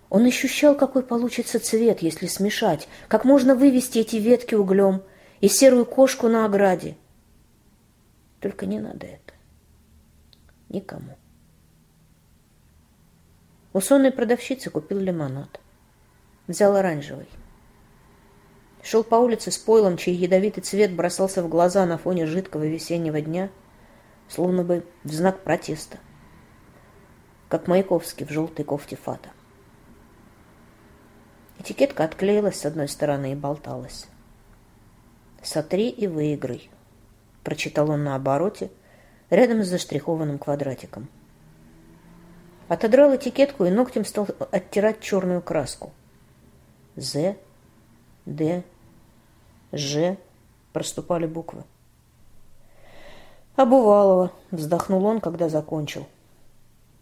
Он 0.10 0.26
ощущал, 0.26 0.76
какой 0.76 1.04
получится 1.04 1.60
цвет, 1.60 2.02
если 2.02 2.28
смешать, 2.28 2.88
как 3.08 3.26
можно 3.26 3.56
вывести 3.56 4.00
эти 4.00 4.18
ветки 4.18 4.56
углем 4.56 5.02
и 5.42 5.48
серую 5.48 5.86
кошку 5.86 6.28
на 6.28 6.46
ограде. 6.46 6.96
Только 8.40 8.66
не 8.66 8.80
надо 8.80 9.08
это. 9.08 9.27
Никому. 10.70 11.18
У 13.74 13.80
сонной 13.80 14.12
продавщицы 14.12 14.70
купил 14.70 15.00
лимонад. 15.00 15.60
Взял 16.48 16.76
оранжевый. 16.76 17.28
Шел 18.84 19.04
по 19.04 19.16
улице 19.16 19.52
с 19.52 19.58
пойлом, 19.58 19.98
чей 19.98 20.16
ядовитый 20.16 20.64
цвет 20.64 20.94
бросался 20.94 21.44
в 21.44 21.50
глаза 21.50 21.86
на 21.86 21.98
фоне 21.98 22.26
жидкого 22.26 22.64
весеннего 22.64 23.22
дня, 23.22 23.50
словно 24.30 24.64
бы 24.64 24.86
в 25.04 25.12
знак 25.12 25.44
протеста, 25.44 25.98
как 27.50 27.68
Маяковский 27.68 28.26
в 28.26 28.30
желтой 28.30 28.66
кофте 28.66 28.96
фата. 28.96 29.30
Этикетка 31.60 32.04
отклеилась 32.04 32.60
с 32.60 32.66
одной 32.66 32.88
стороны 32.88 33.34
и 33.34 33.36
болталась. 33.36 34.08
«Сотри 35.44 35.90
и 35.90 36.08
выиграй»,— 36.08 36.70
прочитал 37.44 37.90
он 37.90 38.04
на 38.04 38.16
обороте, 38.16 38.72
рядом 39.30 39.64
с 39.64 39.68
заштрихованным 39.68 40.40
квадратиком. 40.40 41.08
Отодрал 42.68 43.16
этикетку 43.16 43.66
и 43.66 43.70
ногтем 43.70 44.06
стал 44.06 44.28
оттирать 44.52 45.00
черную 45.00 45.42
краску. 45.42 45.92
З, 46.96 47.36
Д, 48.26 48.64
Ж 49.72 50.18
проступали 50.74 51.26
буквы. 51.26 51.64
«Обувалова»,— 53.56 54.32
вздохнул 54.52 55.06
он, 55.06 55.20
когда 55.20 55.50
закончил. 55.50 56.06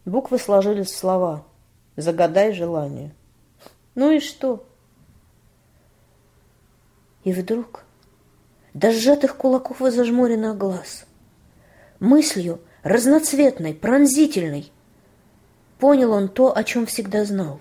Буквы 0.06 0.40
сложились 0.40 0.88
в 0.88 0.98
слова 0.98 1.44
«Загадай 1.96 2.54
желание». 2.54 3.14
Ну 3.96 4.12
и 4.12 4.20
что? 4.20 4.66
И 7.24 7.34
вдруг 7.34 7.86
до 8.74 8.92
сжатых 8.92 9.38
кулаков 9.38 9.82
и 9.82 9.90
зажмуренных 9.90 10.58
глаз, 10.58 11.05
мыслью 12.00 12.60
разноцветной, 12.84 13.74
пронзительной, 13.74 14.72
Понял 15.80 16.14
он 16.14 16.30
то, 16.30 16.56
о 16.56 16.64
чем 16.64 16.86
всегда 16.86 17.26
знал. 17.26 17.60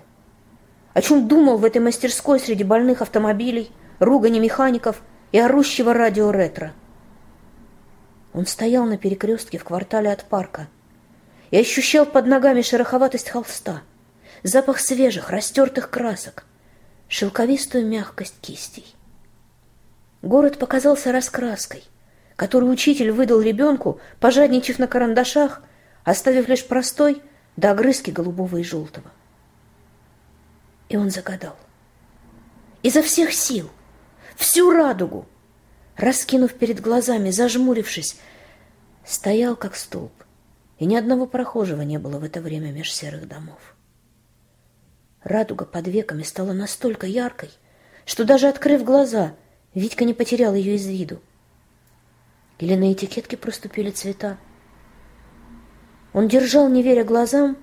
О 0.93 1.01
чем 1.01 1.27
думал 1.27 1.57
в 1.57 1.65
этой 1.65 1.81
мастерской 1.81 2.39
среди 2.39 2.63
больных 2.63 3.01
автомобилей, 3.01 3.71
ругани 3.99 4.39
механиков 4.39 5.01
и 5.31 5.39
орущего 5.39 5.93
радио 5.93 6.31
ретро. 6.31 6.73
Он 8.33 8.45
стоял 8.45 8.85
на 8.85 8.97
перекрестке 8.97 9.57
в 9.57 9.65
квартале 9.65 10.11
от 10.11 10.23
парка 10.23 10.67
и 11.51 11.57
ощущал 11.57 12.05
под 12.05 12.27
ногами 12.27 12.61
шероховатость 12.61 13.29
холста, 13.29 13.81
запах 14.43 14.79
свежих, 14.79 15.29
растертых 15.29 15.89
красок, 15.89 16.45
шелковистую 17.09 17.85
мягкость 17.85 18.39
кистей. 18.41 18.95
Город 20.21 20.57
показался 20.57 21.11
раскраской, 21.11 21.83
которую 22.35 22.71
учитель 22.71 23.11
выдал 23.11 23.41
ребенку, 23.41 23.99
пожадничав 24.19 24.79
на 24.79 24.87
карандашах, 24.87 25.61
оставив 26.03 26.47
лишь 26.47 26.65
простой– 26.65 27.21
до 27.57 27.71
огрызки 27.71 28.11
голубого 28.11 28.57
и 28.57 28.63
желтого. 28.63 29.11
И 30.89 30.97
он 30.97 31.09
загадал. 31.09 31.55
Изо 32.83 33.01
всех 33.01 33.33
сил, 33.33 33.69
всю 34.35 34.71
радугу, 34.71 35.25
раскинув 35.95 36.53
перед 36.53 36.81
глазами, 36.81 37.31
зажмурившись, 37.31 38.17
стоял 39.03 39.55
как 39.55 39.75
столб, 39.75 40.11
и 40.77 40.85
ни 40.85 40.95
одного 40.95 41.25
прохожего 41.25 41.81
не 41.81 41.97
было 41.97 42.19
в 42.19 42.23
это 42.23 42.41
время 42.41 42.71
меж 42.71 42.93
серых 42.93 43.27
домов. 43.27 43.75
Радуга 45.23 45.65
под 45.65 45.87
веками 45.87 46.23
стала 46.23 46.53
настолько 46.53 47.07
яркой, 47.07 47.49
что 48.05 48.25
даже 48.25 48.47
открыв 48.47 48.83
глаза, 48.83 49.33
Витька 49.73 50.05
не 50.05 50.13
потерял 50.13 50.53
ее 50.53 50.75
из 50.75 50.85
виду. 50.85 51.21
Или 52.59 52.75
на 52.75 52.93
этикетке 52.93 53.37
проступили 53.37 53.91
цвета. 53.91 54.37
Он 56.13 56.27
держал, 56.27 56.69
не 56.69 56.81
веря 56.81 57.03
глазам, 57.03 57.57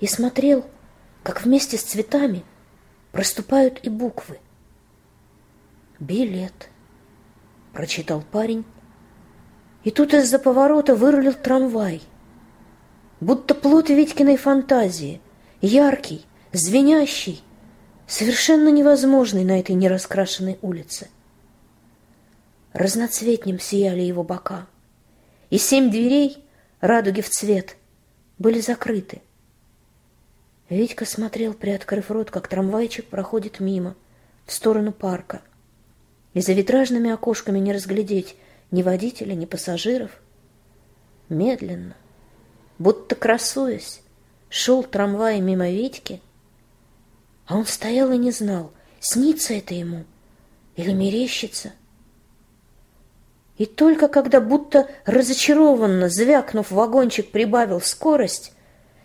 и 0.00 0.06
смотрел, 0.06 0.64
как 1.22 1.44
вместе 1.44 1.78
с 1.78 1.82
цветами 1.82 2.44
проступают 3.12 3.78
и 3.84 3.88
буквы. 3.88 4.38
«Билет»,— 6.00 6.68
прочитал 7.72 8.24
парень, 8.32 8.64
и 9.84 9.92
тут 9.92 10.14
из-за 10.14 10.40
поворота 10.40 10.96
вырулил 10.96 11.34
трамвай, 11.34 12.02
будто 13.20 13.54
плод 13.54 13.88
Витькиной 13.88 14.36
фантазии, 14.36 15.20
яркий, 15.60 16.26
звенящий, 16.52 17.42
совершенно 18.08 18.68
невозможный 18.68 19.44
на 19.44 19.60
этой 19.60 19.76
нераскрашенной 19.76 20.58
улице. 20.62 21.08
Разноцветнем 22.72 23.58
сияли 23.58 24.00
его 24.00 24.22
бока, 24.22 24.66
и 25.50 25.58
семь 25.58 25.90
дверей 25.90 26.44
радуги 26.80 27.20
в 27.20 27.28
цвет— 27.28 27.76
были 28.42 28.60
закрыты. 28.60 29.22
Витька 30.68 31.04
смотрел, 31.04 31.54
приоткрыв 31.54 32.10
рот, 32.10 32.30
как 32.30 32.48
трамвайчик 32.48 33.06
проходит 33.06 33.60
мимо, 33.60 33.94
в 34.46 34.52
сторону 34.52 34.92
парка. 34.92 35.42
И 36.34 36.40
за 36.40 36.52
витражными 36.52 37.10
окошками 37.10 37.60
не 37.60 37.72
разглядеть 37.72 38.36
ни 38.72 38.82
водителя, 38.82 39.34
ни 39.34 39.44
пассажиров. 39.44 40.10
Медленно, 41.28 41.94
будто 42.78 43.14
красуясь, 43.14 44.00
шел 44.48 44.82
трамвай 44.82 45.40
мимо 45.40 45.70
Витьки, 45.70 46.20
а 47.46 47.56
он 47.56 47.66
стоял 47.66 48.10
и 48.12 48.18
не 48.18 48.32
знал, 48.32 48.72
снится 48.98 49.54
это 49.54 49.74
ему 49.74 50.04
или 50.74 50.92
мерещится. 50.92 51.72
И 53.62 53.66
только 53.66 54.08
когда 54.08 54.40
будто 54.40 54.88
разочарованно, 55.06 56.08
звякнув, 56.08 56.72
вагончик 56.72 57.30
прибавил 57.30 57.80
скорость, 57.80 58.52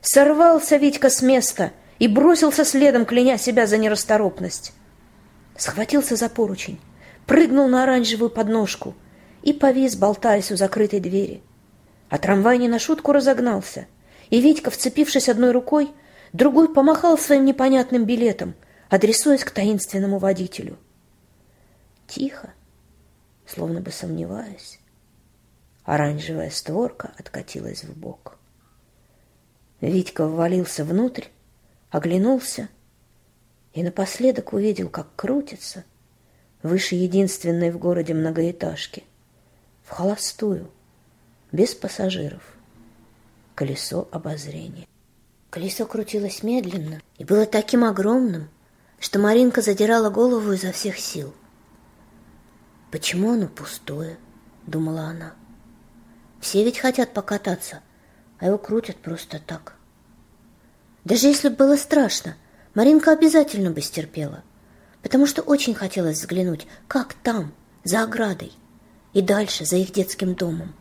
сорвался 0.02 0.78
Витька 0.78 1.12
с 1.12 1.22
места 1.22 1.74
и 2.00 2.08
бросился 2.08 2.66
следом, 2.66 3.06
кляня 3.06 3.38
себя 3.38 3.68
за 3.68 3.78
нерасторопность. 3.78 4.74
Схватился 5.56 6.16
за 6.16 6.28
поручень, 6.28 6.80
прыгнул 7.28 7.68
на 7.68 7.84
оранжевую 7.84 8.32
подножку 8.32 8.96
и 9.44 9.54
повис, 9.54 9.96
болтаясь 9.96 10.52
у 10.52 10.58
закрытой 10.58 11.02
двери. 11.02 11.44
А 12.10 12.18
трамвай 12.18 12.58
не 12.58 12.68
на 12.68 12.80
шутку 12.80 13.12
разогнался, 13.12 13.86
и 14.32 14.42
Витька, 14.42 14.72
вцепившись 14.72 15.30
одной 15.30 15.52
рукой, 15.52 15.92
другой 16.34 16.74
помахал 16.74 17.20
своим 17.20 17.46
непонятным 17.46 18.06
билетом, 18.06 18.56
адресуясь 18.90 19.44
к 19.44 19.52
таинственному 19.52 20.18
водителю. 20.18 20.80
Тихо, 22.08 22.54
словно 23.48 23.82
бы 23.82 23.92
сомневаясь. 23.92 24.80
Оранжевая 25.84 26.50
створка 26.50 27.14
откатилась 27.18 27.84
в 27.84 27.98
бок. 27.98 28.38
Витька 29.80 30.28
ввалился 30.28 30.84
внутрь, 30.84 31.26
оглянулся 31.90 32.68
и 33.74 33.84
напоследок 33.84 34.54
увидел, 34.54 34.90
как 34.90 35.08
крутится 35.16 35.86
выше 36.64 36.96
единственной 36.96 37.72
в 37.72 37.78
городе 37.78 38.14
многоэтажки, 38.14 39.04
в 39.86 39.92
холостую, 39.92 40.70
без 41.52 41.74
пассажиров, 41.74 42.42
колесо 43.56 44.08
обозрения. 44.12 44.88
Колесо 45.50 45.86
крутилось 45.86 46.44
медленно 46.44 47.02
и 47.18 47.24
было 47.24 47.46
таким 47.46 47.86
огромным, 47.86 48.50
что 49.00 49.20
Маринка 49.20 49.62
задирала 49.62 50.10
голову 50.10 50.52
изо 50.52 50.72
всех 50.72 50.98
сил. 51.00 51.34
«Почему 52.92 53.34
оно 53.34 53.48
пустое?»— 53.48 54.18
думала 54.68 55.02
она. 55.02 55.34
«Все 56.40 56.64
ведь 56.64 56.80
хотят 56.80 57.14
покататься, 57.14 57.82
а 58.40 58.48
его 58.48 58.58
крутят 58.58 58.98
просто 58.98 59.40
так». 59.40 59.76
Даже 61.04 61.28
если 61.28 61.50
бы 61.50 61.56
было 61.56 61.78
страшно, 61.78 62.36
Маринка 62.74 63.14
обязательно 63.14 63.72
бы 63.72 63.82
стерпела, 63.82 64.44
потому 65.02 65.26
что 65.26 65.42
очень 65.42 65.74
хотелось 65.74 66.20
взглянуть, 66.20 66.68
как 66.88 67.14
там, 67.14 67.54
за 67.84 68.04
оградой, 68.04 68.52
и 69.14 69.22
дальше, 69.22 69.66
за 69.66 69.78
их 69.78 69.94
детским 69.94 70.36
домом. 70.36 70.76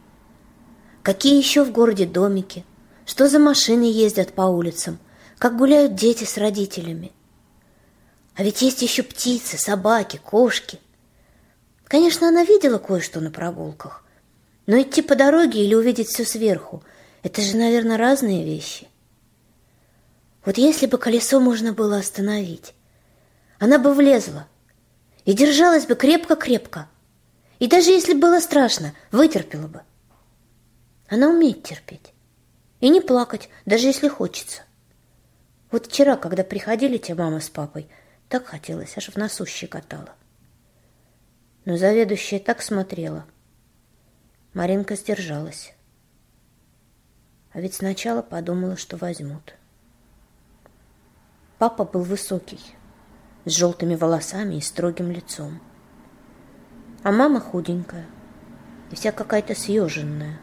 Какие 1.02 1.38
еще 1.38 1.64
в 1.64 1.70
городе 1.70 2.06
домики, 2.06 2.64
что 3.06 3.28
за 3.28 3.38
машины 3.38 3.84
ездят 3.84 4.32
по 4.32 4.42
улицам, 4.42 4.98
как 5.38 5.56
гуляют 5.56 5.94
дети 5.94 6.24
с 6.24 6.36
родителями. 6.36 7.12
А 8.34 8.42
ведь 8.42 8.62
есть 8.62 8.82
еще 8.82 9.04
птицы, 9.04 9.56
собаки, 9.56 10.16
кошки. 10.16 10.80
Конечно, 11.86 12.28
она 12.28 12.44
видела 12.44 12.78
кое-что 12.78 13.20
на 13.20 13.30
прогулках, 13.30 14.04
но 14.66 14.80
идти 14.80 15.02
по 15.02 15.14
дороге 15.14 15.64
или 15.64 15.74
увидеть 15.74 16.08
все 16.08 16.24
сверху– 16.24 16.82
это 17.26 17.42
же, 17.42 17.56
наверное, 17.56 17.96
разные 17.96 18.44
вещи. 18.44 18.86
Вот 20.44 20.58
если 20.58 20.86
бы 20.86 20.96
колесо 20.96 21.40
можно 21.40 21.72
было 21.72 21.96
остановить, 21.98 22.72
она 23.58 23.80
бы 23.80 23.92
влезла 23.92 24.46
и 25.24 25.32
держалась 25.32 25.86
бы 25.86 25.96
крепко-крепко. 25.96 26.88
И 27.58 27.66
даже 27.66 27.90
если 27.90 28.14
было 28.14 28.38
страшно, 28.38 28.94
вытерпела 29.10 29.66
бы. 29.66 29.82
Она 31.08 31.30
умеет 31.30 31.64
терпеть. 31.64 32.12
И 32.78 32.90
не 32.90 33.00
плакать, 33.00 33.48
даже 33.64 33.88
если 33.88 34.06
хочется. 34.06 34.62
Вот 35.72 35.86
вчера, 35.86 36.16
когда 36.16 36.44
приходили 36.44 36.96
те 36.96 37.16
мама 37.16 37.40
с 37.40 37.50
папой, 37.50 37.88
так 38.28 38.46
хотелось, 38.46 38.96
аж 38.96 39.08
в 39.08 39.16
носу 39.16 39.46
щекотала. 39.46 40.14
Но 41.66 41.76
заведующая 41.76 42.38
так 42.38 42.62
смотрела. 42.62 43.26
Маринка 44.54 44.94
сдержалась. 44.94 45.74
А 47.52 47.60
ведь 47.60 47.74
сначала 47.74 48.22
подумала, 48.22 48.76
что 48.76 48.96
возьмут. 48.96 49.56
Папа 51.58 51.84
был 51.84 52.02
высокий, 52.02 52.60
с 53.46 53.50
желтыми 53.50 53.96
волосами 53.96 54.54
и 54.54 54.60
строгим 54.60 55.10
лицом. 55.10 55.60
А 57.02 57.10
мама 57.10 57.40
худенькая 57.40 58.06
и 58.92 58.94
вся 58.94 59.10
какая-то 59.10 59.56
съеженная. 59.56 60.38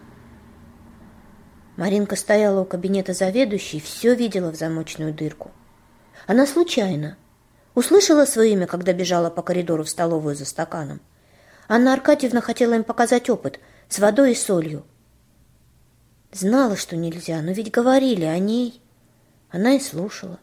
Маринка 1.78 2.18
стояла 2.18 2.60
у 2.60 2.66
кабинета 2.66 3.14
заведующей 3.14 3.80
и 3.80 3.82
все 3.82 4.14
видела 4.14 4.52
в 4.52 4.56
замочную 4.56 5.14
дырку. 5.14 5.52
Она 6.28 6.46
случайно 6.46 7.16
услышала 7.76 8.26
свое 8.26 8.52
имя, 8.52 8.68
когда 8.68 8.92
бежала 8.92 9.30
по 9.30 9.42
коридору 9.42 9.86
в 9.86 9.90
столовую 9.90 10.36
за 10.36 10.44
стаканом. 10.44 11.00
Анна 11.68 11.94
Аркадьевна 11.94 12.42
хотела 12.42 12.74
им 12.74 12.84
показать 12.84 13.30
опыт 13.30 13.60
с 13.90 14.00
водой 14.00 14.34
и 14.34 14.36
солью. 14.36 14.86
Знала, 16.32 16.76
что 16.76 16.96
нельзя, 16.96 17.42
но 17.42 17.52
ведь 17.52 17.72
говорили 17.72 18.26
о 18.26 18.38
ней. 18.40 18.82
Она 19.50 19.76
и 19.76 19.80
слушала. 19.80 20.40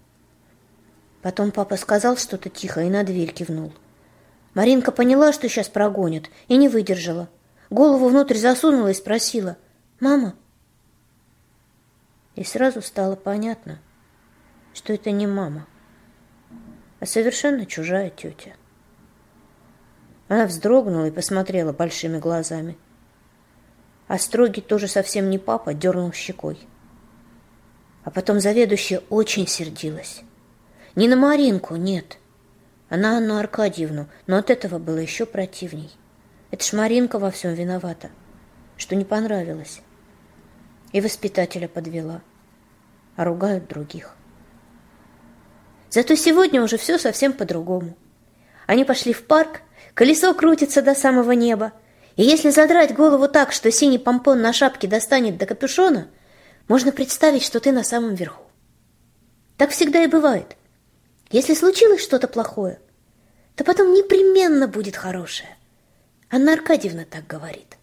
Потом 1.22 1.50
папа 1.50 1.76
сказал 1.76 2.16
что-то 2.16 2.48
тихо 2.48 2.82
и 2.82 2.88
на 2.88 3.04
дверь 3.04 3.32
кивнул. 3.32 3.72
Маринка 4.54 4.92
поняла, 4.92 5.32
что 5.32 5.48
сейчас 5.48 5.68
прогонят, 5.68 6.30
и 6.48 6.56
не 6.56 6.68
выдержала. 6.68 7.28
Голову 7.68 8.08
внутрь 8.08 8.36
засунула 8.36 8.88
и 8.88 8.94
спросила 8.94 9.56
«Мама?». 10.00 10.34
И 12.34 12.44
сразу 12.44 12.80
стало 12.82 13.16
понятно, 13.16 13.78
что 14.72 14.92
это 14.92 15.10
не 15.10 15.26
мама, 15.26 15.66
а 16.98 17.06
совершенно 17.06 17.66
чужая 17.66 18.10
тетя. 18.10 18.54
Она 20.30 20.46
вздрогнула 20.46 21.06
и 21.06 21.10
посмотрела 21.10 21.72
большими 21.72 22.18
глазами. 22.18 22.78
А 24.06 24.16
строгий 24.16 24.60
тоже 24.60 24.86
совсем 24.86 25.28
не 25.28 25.38
папа, 25.38 25.74
дернул 25.74 26.12
щекой. 26.12 26.56
А 28.04 28.12
потом 28.12 28.38
заведующая 28.38 29.02
очень 29.10 29.48
сердилась. 29.48 30.22
Не 30.94 31.08
на 31.08 31.16
Маринку, 31.16 31.74
нет. 31.74 32.18
А 32.90 32.96
на 32.96 33.18
Анну 33.18 33.38
Аркадьевну, 33.38 34.06
но 34.28 34.36
от 34.36 34.50
этого 34.50 34.78
было 34.78 34.98
еще 34.98 35.26
противней. 35.26 35.90
Это 36.52 36.64
ж 36.64 36.74
Маринка 36.74 37.18
во 37.18 37.32
всем 37.32 37.52
виновата, 37.54 38.10
что 38.76 38.94
не 38.94 39.04
понравилось. 39.04 39.80
И 40.92 41.00
воспитателя 41.00 41.66
подвела, 41.66 42.22
а 43.16 43.24
ругают 43.24 43.66
других. 43.66 44.14
Зато 45.90 46.14
сегодня 46.14 46.62
уже 46.62 46.78
все 46.78 46.98
совсем 46.98 47.32
по-другому. 47.32 47.96
Они 48.68 48.84
пошли 48.84 49.12
в 49.12 49.26
парк, 49.26 49.62
колесо 50.00 50.32
крутится 50.32 50.80
до 50.80 50.94
самого 50.94 51.32
неба, 51.32 51.74
и 52.16 52.22
если 52.22 52.48
задрать 52.48 52.94
голову 52.94 53.28
так, 53.28 53.52
что 53.52 53.70
синий 53.70 53.98
помпон 53.98 54.40
на 54.40 54.54
шапке 54.54 54.88
достанет 54.88 55.36
до 55.36 55.44
капюшона, 55.44 56.08
можно 56.68 56.90
представить, 56.90 57.42
что 57.42 57.60
ты 57.60 57.70
на 57.70 57.84
самом 57.84 58.14
верху. 58.14 58.42
Так 59.58 59.72
всегда 59.72 60.02
и 60.02 60.06
бывает. 60.06 60.56
Если 61.30 61.52
случилось 61.52 62.02
что-то 62.02 62.28
плохое, 62.28 62.80
то 63.56 63.62
потом 63.62 63.92
непременно 63.92 64.68
будет 64.68 64.96
хорошее. 64.96 65.54
Анна 66.30 66.54
Аркадьевна 66.54 67.04
так 67.04 67.26
говорит. 67.26 67.76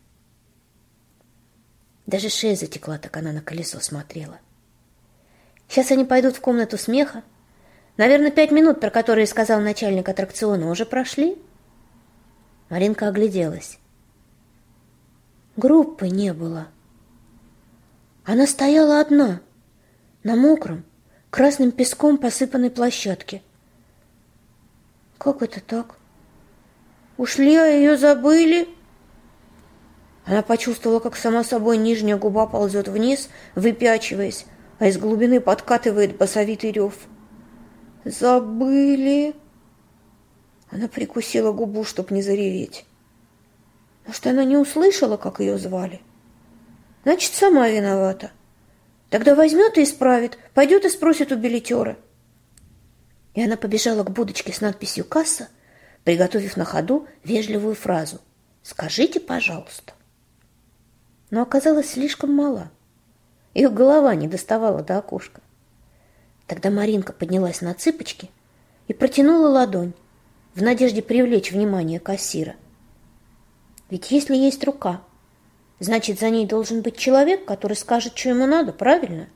Даже 2.08 2.30
шея 2.30 2.56
затекла, 2.56 2.98
так 2.98 3.16
она 3.16 3.32
на 3.32 3.42
колесо 3.42 3.80
смотрела. 3.80 4.40
Сейчас 5.70 5.92
они 5.92 6.04
пойдут 6.04 6.38
в 6.38 6.42
комнату 6.42 6.80
смеха. 6.80 7.22
Наверное, 7.96 8.32
пять 8.32 8.50
минут, 8.50 8.80
про 8.80 8.90
которые 8.90 9.28
сказал 9.28 9.62
начальник 9.62 10.10
аттракциона, 10.10 10.72
уже 10.72 10.88
прошли. 10.88 11.38
Маринка 12.70 13.08
огляделась. 13.08 13.80
Группы 15.56 16.10
не 16.10 16.34
было. 16.34 16.68
Она 18.26 18.46
стояла 18.46 19.00
одна, 19.00 19.40
на 20.24 20.36
мокром, 20.36 20.84
красным 21.30 21.72
песком 21.72 22.18
посыпанной 22.18 22.70
площадке. 22.70 23.42
Как 25.18 25.42
это 25.42 25.62
так? 25.62 25.96
Ушли, 27.18 27.56
а 27.56 27.66
ее 27.66 27.98
забыли? 27.98 28.68
Она 30.26 30.42
почувствовала, 30.42 31.00
как 31.00 31.16
сама 31.16 31.46
собой 31.46 31.78
нижняя 31.78 32.18
губа 32.18 32.48
ползет 32.48 32.90
вниз, 32.90 33.30
выпячиваясь, 33.56 34.46
а 34.78 34.88
из 34.88 34.98
глубины 34.98 35.40
подкатывает 35.40 36.18
басовитый 36.18 36.74
рев. 36.74 36.94
«Забыли!» 38.04 39.36
Она 40.70 40.88
прикусила 40.88 41.52
губу, 41.52 41.84
чтоб 41.84 42.12
не 42.12 42.22
зареветь. 42.22 42.86
Может, 44.06 44.28
она 44.28 44.44
не 44.44 44.58
услышала, 44.58 45.18
как 45.18 45.40
ее 45.40 45.58
звали? 45.58 46.02
Значит, 47.04 47.34
сама 47.34 47.70
виновата. 47.70 48.32
Тогда 49.10 49.36
возьмет 49.36 49.78
и 49.78 49.84
исправит, 49.84 50.38
пойдет 50.54 50.86
и 50.86 50.90
спросит 50.90 51.32
у 51.32 51.38
билетера. 51.38 51.98
И 53.34 53.44
она 53.44 53.56
побежала 53.56 54.04
к 54.04 54.12
будочке 54.12 54.52
с 54.52 54.62
надписью 54.62 55.06
«Касса», 55.06 55.48
приготовив 56.04 56.58
на 56.58 56.66
ходу 56.66 57.08
вежливую 57.24 57.76
фразу 57.76 58.20
«Скажите, 58.64 59.20
пожалуйста». 59.20 59.94
Но 61.30 61.42
оказалась 61.42 61.92
слишком 61.92 62.34
мала. 62.34 62.72
Ее 63.54 63.70
голова 63.70 64.16
не 64.16 64.28
доставала 64.28 64.82
до 64.82 64.98
окошка. 64.98 65.42
Тогда 66.46 66.70
Маринка 66.70 67.14
поднялась 67.14 67.62
на 67.62 67.74
цыпочки 67.74 68.30
и 68.88 68.94
протянула 68.94 69.50
ладонь 69.50 69.94
в 70.58 70.62
надежде 70.62 71.02
привлечь 71.02 71.52
внимание 71.52 72.00
кассира. 72.00 72.56
Ведь 73.90 74.12
если 74.12 74.36
есть 74.36 74.64
рука, 74.66 75.02
Значит, 75.80 76.20
за 76.20 76.30
ней 76.30 76.46
должен 76.46 76.82
быть 76.82 76.98
человек, 76.98 77.46
который 77.46 77.76
скажет, 77.76 78.18
что 78.18 78.30
ему 78.30 78.48
надо, 78.48 78.74
правильно? 78.74 79.28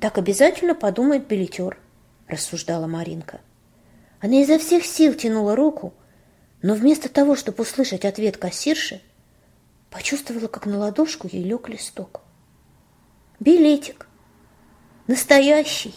Так 0.00 0.18
обязательно 0.18 0.74
подумает 0.74 1.28
билетер, 1.28 1.78
рассуждала 2.26 2.86
Маринка. 2.86 3.40
Она 4.20 4.42
изо 4.42 4.58
всех 4.58 4.84
сил 4.84 5.14
тянула 5.14 5.54
руку, 5.54 5.94
но 6.62 6.74
вместо 6.74 7.08
того, 7.08 7.36
чтобы 7.36 7.62
услышать 7.62 8.04
ответ 8.04 8.36
кассирши, 8.36 9.00
почувствовала, 9.90 10.48
как 10.48 10.66
на 10.66 10.78
ладошку 10.78 11.28
ей 11.30 11.44
лег 11.44 11.68
листок. 11.68 12.22
Билетик. 13.38 14.08
Настоящий. 15.06 15.94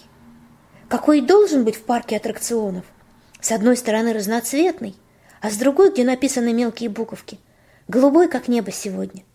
Какой 0.88 1.22
должен 1.22 1.66
быть 1.66 1.76
в 1.76 1.84
парке 1.84 2.18
аттракционов. 2.18 2.86
С 3.44 3.52
одной 3.52 3.76
стороны 3.76 4.14
разноцветный, 4.14 4.96
а 5.41 5.50
с 5.52 5.58
другой, 5.58 5.91
где 5.91 6.06
написаны 6.06 6.54
мелкие 6.54 6.89
буковки, 6.89 7.38
голубой, 7.89 8.30
как 8.30 8.48
небо 8.48 8.72
сегодня. 8.72 9.26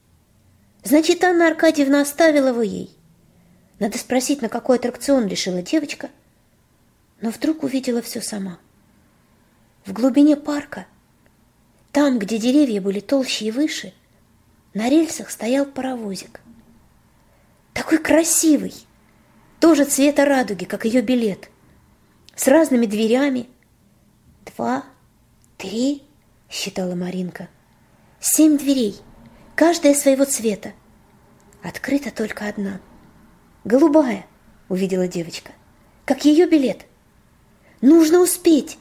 Значит, 0.83 1.23
Анна 1.23 1.47
Аркадьевна 1.47 2.01
оставила 2.01 2.49
его 2.49 2.63
ей. 2.63 2.91
Надо 3.79 3.99
спросить, 3.99 4.41
на 4.41 4.49
какой 4.49 4.77
аттракцион 4.77 5.27
решила 5.27 5.61
девочка. 5.61 6.09
Но 7.21 7.29
вдруг 7.29 7.65
увидела 7.65 8.01
все 8.01 8.23
сама. 8.23 8.59
В 9.85 9.93
глубине 9.93 10.37
парка, 10.37 10.87
там, 11.93 12.19
где 12.19 12.39
деревья 12.39 12.81
были 12.81 13.01
толще 13.01 13.45
и 13.45 13.51
выше, 13.51 13.93
на 14.73 14.89
рельсах 14.89 15.31
стоял 15.31 15.67
паровозик. 15.67 16.41
Такой 17.75 17.99
красивый, 17.99 18.73
тоже 19.61 19.85
цвета 19.85 20.25
радуги, 20.25 20.65
как 20.65 20.87
ее 20.87 21.03
билет, 21.03 21.51
с 22.37 22.49
разными 22.49 22.87
дверями, 22.87 23.51
два, 24.57 24.85
три, 25.57 26.03
считала 26.51 26.95
Маринка. 26.95 27.49
Семь 28.21 28.59
дверей, 28.59 28.97
каждая 29.55 29.95
своего 29.95 30.25
цвета. 30.25 30.73
Открыта 31.63 32.11
только 32.11 32.47
одна. 32.47 32.81
Голубая, 33.65 34.27
увидела 34.69 35.09
девочка, 35.09 35.53
как 36.05 36.25
ее 36.25 36.47
билет. 36.47 36.87
Нужно 37.81 38.21
успеть. 38.21 38.79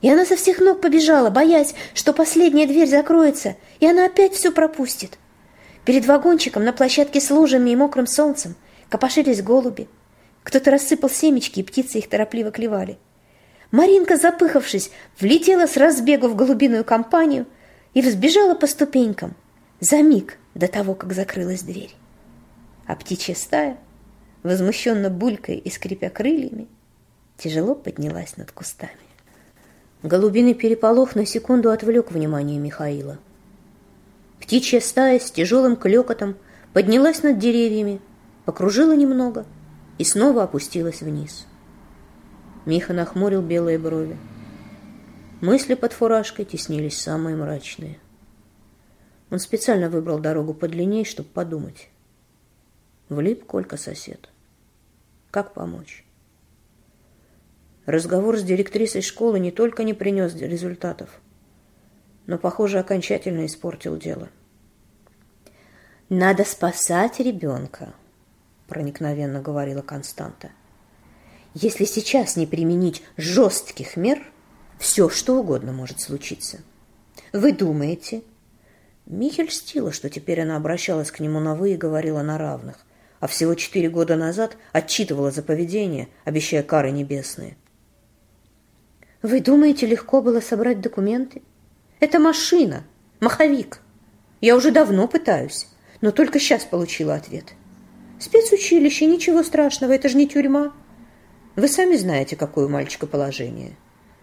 И 0.00 0.10
она 0.10 0.24
со 0.24 0.36
всех 0.36 0.58
ног 0.58 0.80
побежала, 0.80 1.30
боясь, 1.30 1.74
что 1.94 2.12
последняя 2.12 2.66
дверь 2.66 2.88
закроется, 2.88 3.56
и 3.78 3.86
она 3.86 4.06
опять 4.06 4.32
все 4.34 4.50
пропустит. 4.50 5.18
Перед 5.84 6.06
вагончиком 6.06 6.64
на 6.64 6.72
площадке 6.72 7.20
с 7.20 7.30
лужами 7.30 7.70
и 7.70 7.76
мокрым 7.76 8.06
солнцем 8.06 8.56
копошились 8.88 9.42
голуби. 9.42 9.88
Кто-то 10.42 10.72
рассыпал 10.72 11.08
семечки, 11.08 11.60
и 11.60 11.62
птицы 11.62 11.98
их 11.98 12.08
торопливо 12.08 12.50
клевали. 12.50 12.98
Маринка, 13.72 14.18
запыхавшись, 14.18 14.90
влетела 15.18 15.66
с 15.66 15.78
разбегу 15.78 16.28
в 16.28 16.36
голубиную 16.36 16.84
компанию 16.84 17.46
и 17.94 18.02
взбежала 18.02 18.54
по 18.54 18.66
ступенькам 18.66 19.34
за 19.80 20.02
миг 20.02 20.36
до 20.54 20.68
того, 20.68 20.94
как 20.94 21.14
закрылась 21.14 21.62
дверь. 21.62 21.94
А 22.86 22.94
птичья 22.94 23.34
стая, 23.34 23.78
возмущенно 24.42 25.08
булькая 25.08 25.56
и 25.56 25.70
скрипя 25.70 26.10
крыльями, 26.10 26.68
тяжело 27.38 27.74
поднялась 27.74 28.36
над 28.36 28.52
кустами. 28.52 28.92
Голубиный 30.02 30.54
переполох 30.54 31.14
на 31.14 31.24
секунду 31.24 31.70
отвлек 31.70 32.12
внимание 32.12 32.58
Михаила. 32.58 33.18
Птичья 34.38 34.80
стая 34.80 35.18
с 35.18 35.30
тяжелым 35.30 35.76
клекотом 35.76 36.36
поднялась 36.74 37.22
над 37.22 37.38
деревьями, 37.38 38.00
покружила 38.44 38.94
немного 38.94 39.46
и 39.96 40.04
снова 40.04 40.42
опустилась 40.42 41.00
вниз. 41.00 41.46
Миха 42.64 42.92
нахмурил 42.92 43.42
белые 43.42 43.78
брови. 43.78 44.16
Мысли 45.40 45.74
под 45.74 45.92
фуражкой 45.92 46.44
теснились 46.44 47.00
самые 47.00 47.34
мрачные. 47.34 47.98
Он 49.30 49.40
специально 49.40 49.88
выбрал 49.88 50.20
дорогу 50.20 50.54
подлинней, 50.54 51.04
чтобы 51.04 51.28
подумать. 51.28 51.88
Влип 53.08 53.44
Колька 53.46 53.76
сосед. 53.76 54.28
Как 55.32 55.54
помочь? 55.54 56.04
Разговор 57.84 58.38
с 58.38 58.44
директрисой 58.44 59.02
школы 59.02 59.40
не 59.40 59.50
только 59.50 59.82
не 59.82 59.92
принес 59.92 60.36
результатов, 60.36 61.20
но, 62.26 62.38
похоже, 62.38 62.78
окончательно 62.78 63.44
испортил 63.46 63.96
дело. 63.96 64.28
«Надо 66.08 66.44
спасать 66.44 67.18
ребенка»,— 67.18 67.94
проникновенно 68.68 69.40
говорила 69.40 69.82
Константа. 69.82 70.50
«Если 71.54 71.84
сейчас 71.84 72.36
не 72.36 72.46
применить 72.46 73.02
жестких 73.16 73.96
мер, 73.96 74.22
все, 74.78 75.08
что 75.08 75.38
угодно 75.38 75.72
может 75.72 76.00
случиться. 76.00 76.60
Вы 77.32 77.52
думаете...» 77.52 78.22
Михель 79.06 79.50
стила, 79.50 79.92
что 79.92 80.08
теперь 80.08 80.40
она 80.40 80.56
обращалась 80.56 81.10
к 81.10 81.20
нему 81.20 81.40
на 81.40 81.54
«вы» 81.54 81.74
и 81.74 81.76
говорила 81.76 82.22
на 82.22 82.38
равных, 82.38 82.78
а 83.20 83.26
всего 83.26 83.54
четыре 83.54 83.90
года 83.90 84.16
назад 84.16 84.56
отчитывала 84.72 85.30
за 85.30 85.42
поведение, 85.42 86.08
обещая 86.24 86.62
кары 86.62 86.90
небесные. 86.92 87.56
Вы 89.22 89.40
думаете, 89.40 89.86
легко 89.86 90.20
было 90.20 90.40
собрать 90.40 90.80
документы? 90.80 91.42
Это 92.00 92.18
машина, 92.18 92.82
маховик. 93.20 93.80
Я 94.40 94.56
уже 94.56 94.72
давно 94.72 95.06
пытаюсь, 95.06 95.68
но 96.00 96.10
только 96.10 96.40
сейчас 96.40 96.64
получила 96.64 97.14
ответ. 97.14 97.54
Спецучилище, 98.18 99.06
ничего 99.06 99.44
страшного, 99.44 99.92
это 99.92 100.08
же 100.08 100.16
не 100.16 100.28
тюрьма. 100.28 100.72
Вы 101.54 101.68
сами 101.68 101.96
знаете, 101.96 102.34
какое 102.34 102.64
у 102.64 102.68
мальчика 102.70 103.06
положение. 103.06 103.76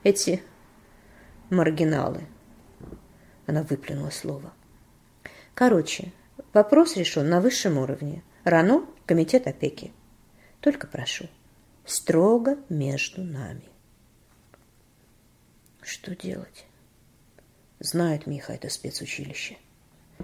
Эти 0.03 0.41
маргиналы. 1.51 2.25
Она 3.45 3.61
выплюнула 3.61 4.09
слово. 4.09 4.51
Короче, 5.53 6.11
вопрос 6.53 6.95
решен 6.95 7.29
на 7.29 7.39
высшем 7.39 7.77
уровне. 7.77 8.23
Рано 8.43 8.83
комитет 9.05 9.45
опеки. 9.45 9.91
Только 10.59 10.87
прошу, 10.87 11.27
строго 11.85 12.57
между 12.67 13.23
нами. 13.23 13.69
Что 15.81 16.15
делать? 16.15 16.65
Знает 17.79 18.25
Миха 18.25 18.53
это 18.53 18.69
спецучилище. 18.69 19.57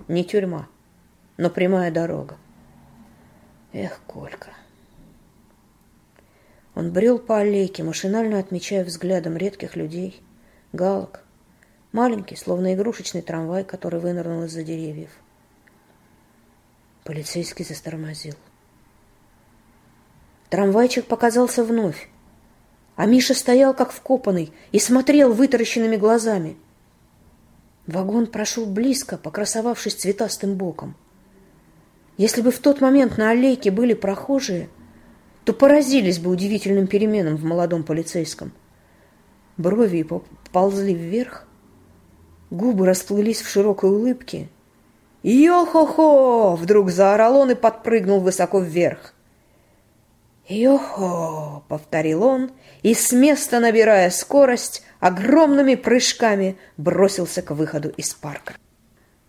Не 0.08 0.26
тюрьма, 0.26 0.68
но 1.38 1.50
прямая 1.50 1.92
дорога. 1.92 2.38
Эх, 3.74 4.02
Колька. 4.08 4.54
Он 6.76 6.92
брел 6.92 7.20
по 7.20 7.38
аллейке, 7.40 7.84
машинально 7.84 8.38
отмечая 8.38 8.84
взглядом 8.84 9.38
редких 9.38 9.78
людей, 9.78 10.22
галок, 10.74 11.22
маленький, 11.94 12.36
словно 12.36 12.74
игрушечный 12.74 13.22
трамвай, 13.22 13.64
который 13.64 14.02
вынырнул 14.02 14.44
из-за 14.44 14.62
деревьев. 14.62 15.10
Полицейский 17.06 17.64
застормозил. 17.64 18.36
Трамвайчик 20.50 21.06
показался 21.06 21.64
вновь. 21.64 22.10
А 22.98 23.06
Миша 23.06 23.34
стоял 23.34 23.74
как 23.74 23.92
вкопанный 23.92 24.54
и 24.72 24.80
смотрел 24.80 25.34
вытаращенными 25.34 25.98
глазами. 25.98 26.58
Вагон 27.88 28.28
прошел 28.28 28.66
близко, 28.66 29.18
покрасовавшись 29.18 29.96
цветастым 29.96 30.56
боком. 30.56 30.96
Если 32.18 32.42
бы 32.42 32.52
в 32.52 32.60
тот 32.60 32.82
момент 32.82 33.18
на 33.18 33.32
аллейке 33.32 33.70
были 33.70 33.94
прохожие, 33.94 34.70
то 35.46 35.54
поразились 35.54 36.20
бы 36.20 36.32
удивительным 36.32 36.88
переменам 36.88 37.38
в 37.38 37.46
молодом 37.46 37.84
полицейском. 37.84 38.52
Брови 39.58 40.06
ползли 40.52 40.94
вверх, 40.94 41.48
губы 42.50 42.86
расплылись 42.86 43.42
в 43.42 43.48
широкой 43.48 43.92
улыбке. 43.92 44.50
«Йо-хо-хо!»— 45.24 46.56
вдруг 46.60 46.92
заорал 46.92 47.38
он 47.38 47.52
и 47.52 47.56
подпрыгнул 47.56 48.20
высоко 48.20 48.60
вверх. 48.60 49.14
«Йо-хо!»— 50.48 51.64
повторил 51.68 52.24
он, 52.24 52.52
и 52.84 52.94
с 52.94 53.12
места, 53.12 53.60
набирая 53.60 54.10
скорость, 54.10 54.84
огромными 55.00 55.76
прыжками 55.76 56.58
бросился 56.78 57.42
к 57.42 57.52
выходу 57.52 57.90
из 57.90 58.14
парка. 58.14 58.54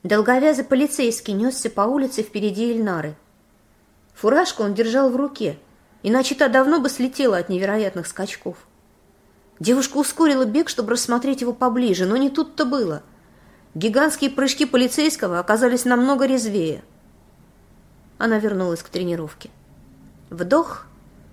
Долговязый 0.03 0.65
полицейский 0.65 1.33
несся 1.33 1.71
по 1.71 1.83
улице 1.83 2.23
впереди 2.23 2.73
Ильнары. 2.73 3.15
Фуражку 4.15 4.63
он 4.63 4.75
держал 4.75 5.11
в 5.11 5.17
руке, 5.17 5.57
иначе 6.03 6.35
та 6.35 6.49
давно 6.49 6.81
бы 6.81 6.89
слетела 6.89 7.39
от 7.39 7.49
невероятных 7.49 8.07
скачков. 8.07 8.57
Девушка 9.59 9.97
ускорила 9.97 10.45
бег, 10.45 10.69
чтобы 10.69 10.93
рассмотреть 10.93 11.41
его 11.41 11.53
поближе, 11.53 12.07
но 12.07 12.17
не 12.17 12.31
тут-то 12.31 12.65
было. 12.65 13.03
Гигантские 13.75 14.31
прыжки 14.31 14.67
полицейского 14.67 15.39
оказались 15.39 15.85
намного 15.85 16.27
резвее. 16.27 16.83
Она 18.19 18.39
вернулась 18.39 18.83
к 18.83 18.89
тренировке. 18.89 19.51
Вдох, 20.31 20.87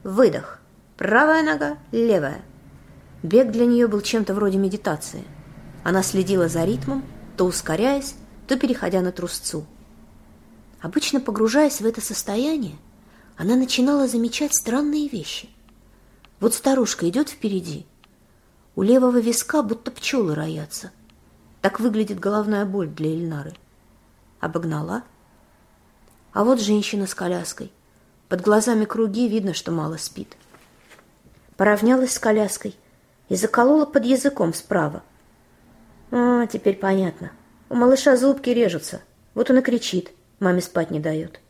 Выдох. 0.04 0.60
Правая 0.98 1.44
нога, 1.44 1.78
левая. 1.94 2.42
Бег 3.24 3.52
для 3.52 3.66
нее 3.66 3.88
был 3.88 4.02
чем-то 4.02 4.34
вроде 4.34 4.58
медитации. 4.58 5.24
Она 5.84 6.04
следила 6.04 6.50
за 6.50 6.66
ритмом, 6.66 7.06
то 7.38 7.46
ускоряясь, 7.46 8.16
то 8.48 8.60
переходя 8.60 9.00
на 9.00 9.14
трусцу. 9.14 9.66
Обычно 10.82 11.22
погружаясь 11.22 11.80
в 11.80 11.86
это 11.86 12.02
состояние, 12.02 12.76
она 13.44 13.56
начинала 13.56 14.08
замечать 14.08 14.56
странные 14.56 15.08
вещи. 15.08 15.50
Вот 16.40 16.56
старушка 16.56 17.08
идет 17.08 17.30
впереди. 17.30 17.86
У 18.76 18.82
левого 18.82 19.20
виска 19.20 19.62
будто 19.62 19.92
пчелы 19.92 20.34
роятся. 20.34 20.92
Так 21.62 21.80
выглядит 21.80 22.20
головная 22.20 22.66
боль 22.66 22.88
для 22.90 23.12
Эльнары. 23.12 23.54
Обогнала. 24.40 25.04
А 26.34 26.44
вот 26.44 26.60
женщина 26.60 27.06
с 27.06 27.14
коляской– 27.14 27.72
под 28.34 28.42
глазами 28.42 28.86
круги, 28.86 29.28
видно, 29.28 29.54
что 29.54 29.72
мало 29.72 29.98
спит. 29.98 30.38
Поравнялась 31.56 32.14
с 32.14 32.18
коляской 32.18 32.76
и 33.30 33.36
заколола 33.36 33.86
под 33.86 34.06
языком 34.06 34.56
справа. 34.56 35.04
А, 36.10 36.48
теперь 36.48 36.78
понятно. 36.78 37.32
У 37.70 37.76
малыша 37.76 38.18
зубки 38.18 38.50
режутся. 38.50 39.02
Вот 39.36 39.52
он 39.52 39.60
и 39.60 39.62
кричит. 39.62 40.14
Маме 40.40 40.62
спать 40.62 40.90
не 40.90 41.00
дает. 41.00 41.42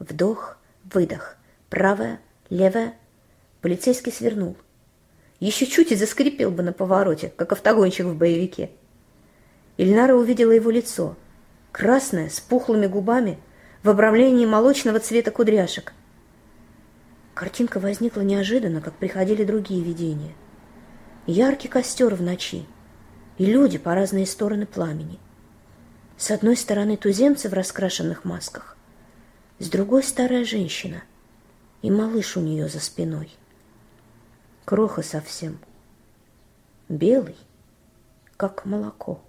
Вдох, 0.00 0.56
выдох. 0.92 1.36
Правая, 1.68 2.20
левая. 2.48 2.94
Полицейский 3.60 4.12
свернул. 4.12 4.56
Еще 5.38 5.66
чуть 5.66 5.92
и 5.92 5.96
заскрипел 5.96 6.50
бы 6.50 6.62
на 6.62 6.72
повороте, 6.72 7.32
как 7.36 7.52
автогонщик 7.52 8.06
в 8.06 8.16
боевике. 8.16 8.70
Ильнара 9.76 10.14
увидела 10.14 10.52
его 10.52 10.70
лицо. 10.70 11.16
Красное, 11.72 12.28
с 12.28 12.40
пухлыми 12.40 12.86
губами, 12.86 13.38
в 13.82 13.88
обрамлении 13.88 14.44
молочного 14.44 15.00
цвета 15.00 15.30
кудряшек. 15.30 15.94
Картинка 17.34 17.80
возникла 17.80 18.20
неожиданно, 18.20 18.80
как 18.80 18.94
приходили 18.94 19.44
другие 19.44 19.82
видения. 19.82 20.34
Яркий 21.26 21.68
костер 21.68 22.14
в 22.14 22.20
ночи 22.20 22.66
и 23.38 23.46
люди 23.46 23.78
по 23.78 23.94
разные 23.94 24.26
стороны 24.26 24.66
пламени. 24.66 25.18
С 26.18 26.30
одной 26.30 26.58
стороны 26.58 26.98
туземцы 26.98 27.48
в 27.48 27.54
раскрашенных 27.54 28.26
масках, 28.26 28.76
с 29.60 29.68
другой 29.68 30.02
старая 30.02 30.44
женщина 30.44 31.02
и 31.82 31.90
малыш 31.90 32.38
у 32.38 32.40
нее 32.40 32.66
за 32.68 32.80
спиной. 32.80 33.30
Кроха 34.64 35.02
совсем. 35.02 35.58
Белый, 36.88 37.36
как 38.38 38.64
молоко. 38.64 39.20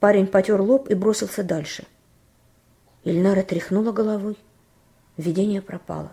Парень 0.00 0.26
потер 0.26 0.60
лоб 0.62 0.88
и 0.88 0.94
бросился 0.94 1.44
дальше. 1.44 1.84
Ильнара 3.04 3.42
тряхнула 3.42 3.92
головой. 3.92 4.38
Видение 5.18 5.60
пропало. 5.60 6.12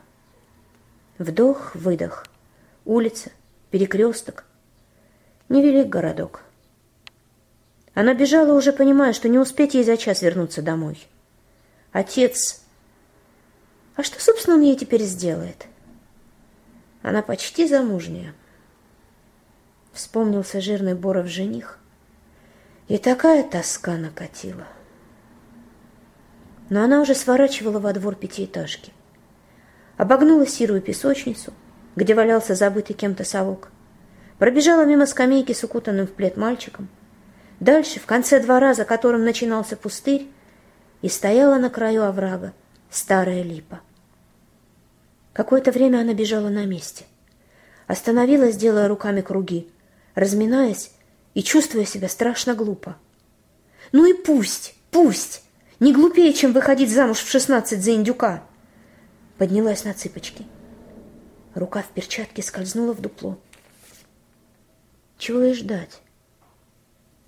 Вдох, 1.18 1.74
выдох. 1.74 2.26
Улица, 2.84 3.32
перекресток. 3.72 4.44
Невелик 5.48 5.88
городок. 5.88 6.44
Она 7.94 8.14
бежала, 8.14 8.52
уже 8.52 8.74
понимая, 8.74 9.14
что 9.14 9.30
не 9.30 9.40
успеть 9.40 9.74
ей 9.74 9.86
за 9.86 9.96
час 9.96 10.22
вернуться 10.22 10.62
домой. 10.62 11.08
Отец... 11.96 12.62
А 13.96 14.04
что, 14.04 14.20
собственно, 14.22 14.58
он 14.58 14.64
ей 14.64 14.76
теперь 14.76 15.04
сделает? 15.04 15.68
Она 17.02 17.22
почти 17.22 17.70
замужняя. 17.70 18.34
Вспомнился 19.94 20.60
жирный 20.60 20.94
Боров 20.94 21.28
жених. 21.28 21.80
И 22.90 22.98
такая 22.98 23.50
тоска 23.50 23.96
накатила. 23.96 24.68
Но 26.70 26.84
она 26.84 27.00
уже 27.00 27.16
сворачивала 27.16 27.80
во 27.80 27.94
двор 27.94 28.16
пятиэтажки. 28.16 28.92
Обогнула 29.96 30.46
серую 30.46 30.82
песочницу, 30.82 31.54
где 31.96 32.14
валялся 32.14 32.56
забытый 32.56 32.94
кем-то 32.94 33.24
совок. 33.24 33.70
Пробежала 34.38 34.84
мимо 34.84 35.06
скамейки 35.06 35.54
с 35.54 35.64
укутанным 35.64 36.08
в 36.08 36.12
плед 36.12 36.36
мальчиком. 36.36 36.90
Дальше, 37.62 38.02
в 38.02 38.06
конце 38.06 38.42
двора, 38.42 38.74
за 38.74 38.84
которым 38.84 39.24
начинался 39.24 39.78
пустырь, 39.78 40.30
и 41.06 41.08
стояла 41.08 41.60
на 41.60 41.70
краю 41.70 42.04
оврага 42.04 42.52
старая 42.90 43.44
липа. 43.44 43.80
Какое-то 45.34 45.72
время 45.72 46.00
она 46.00 46.16
бежала 46.16 46.50
на 46.50 46.66
месте. 46.66 47.06
Остановилась, 47.86 48.58
делая 48.58 48.88
руками 48.88 49.22
круги, 49.22 49.70
разминаясь 50.16 50.90
и 51.36 51.44
чувствуя 51.44 51.86
себя 51.86 52.10
страшно 52.10 52.56
глупо. 52.56 52.98
Ну 53.92 54.08
и 54.08 54.14
пусть, 54.14 54.74
пусть! 54.90 55.44
Не 55.80 55.94
глупее, 55.94 56.34
чем 56.34 56.54
выходить 56.54 56.92
замуж 56.92 57.20
в 57.20 57.30
шестнадцать 57.30 57.84
за 57.84 57.92
индюка. 57.94 58.44
Поднялась 59.38 59.84
на 59.84 59.94
цыпочки. 59.94 60.48
Рука 61.54 61.84
в 61.84 61.90
перчатке 61.90 62.42
скользнула 62.42 62.94
в 62.94 63.02
дупло. 63.02 63.38
Чего 65.20 65.42
ей 65.42 65.54
ждать? 65.54 66.02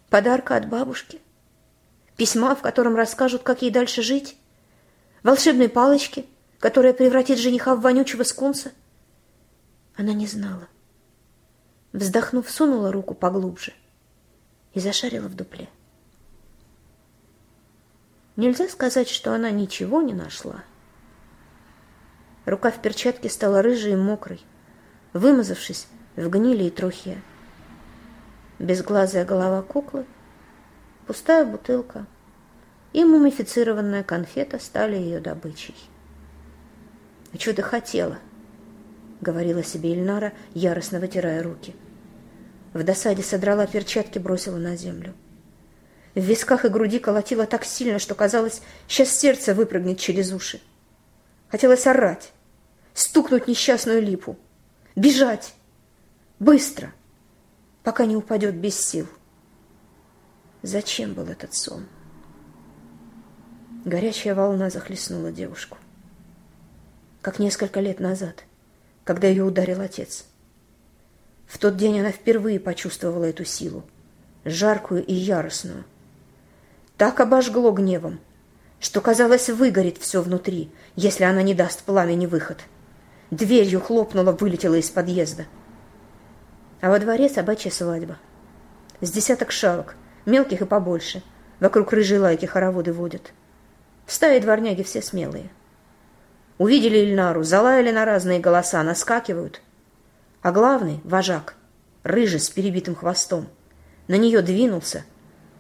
Подарка 0.10 0.56
от 0.56 0.68
бабушки? 0.68 1.22
Письма, 2.18 2.56
в 2.56 2.62
котором 2.62 2.96
расскажут, 2.96 3.44
как 3.44 3.62
ей 3.62 3.70
дальше 3.70 4.02
жить? 4.02 4.36
Волшебной 5.22 5.70
палочки, 5.70 6.26
которая 6.60 6.94
превратит 6.94 7.38
жениха 7.38 7.76
в 7.76 7.82
вонючего 7.82 8.24
скунса? 8.24 8.72
Она 9.96 10.14
не 10.14 10.26
знала. 10.26 10.68
Вздохнув, 11.94 12.50
сунула 12.50 12.92
руку 12.92 13.14
поглубже 13.14 13.74
и 14.74 14.80
зашарила 14.80 15.28
в 15.28 15.36
дупле. 15.36 15.70
Нельзя 18.36 18.68
сказать, 18.68 19.10
что 19.10 19.34
она 19.34 19.50
ничего 19.52 20.02
не 20.02 20.14
нашла. 20.14 20.64
Рука 22.46 22.72
в 22.72 22.82
перчатке 22.82 23.30
стала 23.30 23.62
рыжей 23.62 23.94
и 23.94 23.96
мокрой, 23.96 24.42
вымазавшись 25.14 25.88
в 26.16 26.30
гнили 26.30 26.66
и 26.66 26.70
трухе. 26.70 27.22
Безглазая 28.60 29.26
голова 29.26 29.62
куклы, 29.62 30.06
пустая 31.08 31.46
бутылка 31.46 32.06
и 32.92 33.04
мумифицированная 33.06 34.04
конфета 34.04 34.60
стали 34.60 34.98
ее 34.98 35.20
добычей. 35.20 35.76
«А 37.34 37.40
что 37.40 37.54
ты 37.54 37.62
хотела?»— 37.62 38.20
говорила 39.22 39.64
себе 39.64 39.94
Ильнара, 39.94 40.34
яростно 40.54 41.00
вытирая 41.00 41.42
руки. 41.42 41.76
В 42.74 42.84
досаде 42.84 43.24
содрала 43.24 43.66
перчатки, 43.68 44.20
бросила 44.20 44.58
на 44.58 44.76
землю. 44.76 45.14
В 46.14 46.20
висках 46.20 46.66
и 46.66 46.70
груди 46.70 47.00
колотило 47.00 47.46
так 47.46 47.64
сильно, 47.64 48.00
что 48.00 48.14
казалось, 48.14 48.62
сейчас 48.88 49.10
сердце 49.18 49.54
выпрыгнет 49.54 50.00
через 50.00 50.34
уши. 50.34 50.60
Хотелось 51.50 51.88
орать, 51.88 52.34
стукнуть 52.94 53.48
несчастную 53.48 54.02
липу, 54.02 54.38
бежать, 54.96 55.54
быстро, 56.40 56.92
пока 57.84 58.06
не 58.06 58.16
упадет 58.16 58.56
без 58.56 58.80
сил. 58.80 59.08
Зачем 60.68 61.14
был 61.14 61.28
этот 61.28 61.54
сон? 61.54 61.86
Горячая 63.86 64.36
волна 64.36 64.70
захлестнула 64.70 65.32
девушку. 65.32 65.78
Как 67.22 67.40
несколько 67.40 67.80
лет 67.80 68.02
назад, 68.02 68.44
когда 69.06 69.30
ее 69.30 69.46
ударил 69.46 69.80
отец. 69.80 70.26
В 71.46 71.58
тот 71.58 71.78
день 71.78 72.02
она 72.02 72.12
впервые 72.12 72.60
почувствовала 72.60 73.24
эту 73.24 73.46
силу, 73.46 73.86
жаркую 74.44 75.06
и 75.06 75.14
яростную. 75.14 75.86
Так 76.98 77.22
обожгло 77.22 77.72
гневом, 77.72 78.20
что, 78.82 79.00
казалось, 79.00 79.50
выгорит 79.50 79.98
все 79.98 80.22
внутри, 80.22 80.70
если 80.98 81.24
она 81.24 81.44
не 81.44 81.54
даст 81.54 81.84
пламени 81.84 82.26
выход. 82.26 82.58
Дверью 83.32 83.80
хлопнула, 83.80 84.34
вылетела 84.34 84.76
из 84.76 84.90
подъезда— 84.90 85.46
а 86.82 86.90
во 86.90 87.00
дворе 87.00 87.30
собачья 87.30 87.72
свадьба. 87.72 88.18
С 89.00 89.12
десяток 89.12 89.52
шалок, 89.52 89.96
мелких 90.28 90.62
и 90.62 90.66
побольше. 90.66 91.24
Вокруг 91.60 91.92
рыжей 91.92 92.20
лайки 92.20 92.46
хороводы 92.46 92.94
водят. 92.94 93.34
В 94.06 94.14
стае 94.14 94.40
дворняги 94.40 94.84
все 94.84 95.02
смелые. 95.02 95.50
Увидели 96.60 96.98
Ильнару, 96.98 97.44
залаяли 97.44 97.92
на 97.92 98.06
разные 98.06 98.40
голоса, 98.40 98.84
наскакивают. 98.84 99.62
А 100.42 100.52
главный, 100.52 101.02
вожак, 101.04 101.56
рыжий 102.04 102.40
с 102.40 102.50
перебитым 102.50 102.96
хвостом, 102.96 103.48
на 104.08 104.16
нее 104.16 104.42
двинулся, 104.42 105.04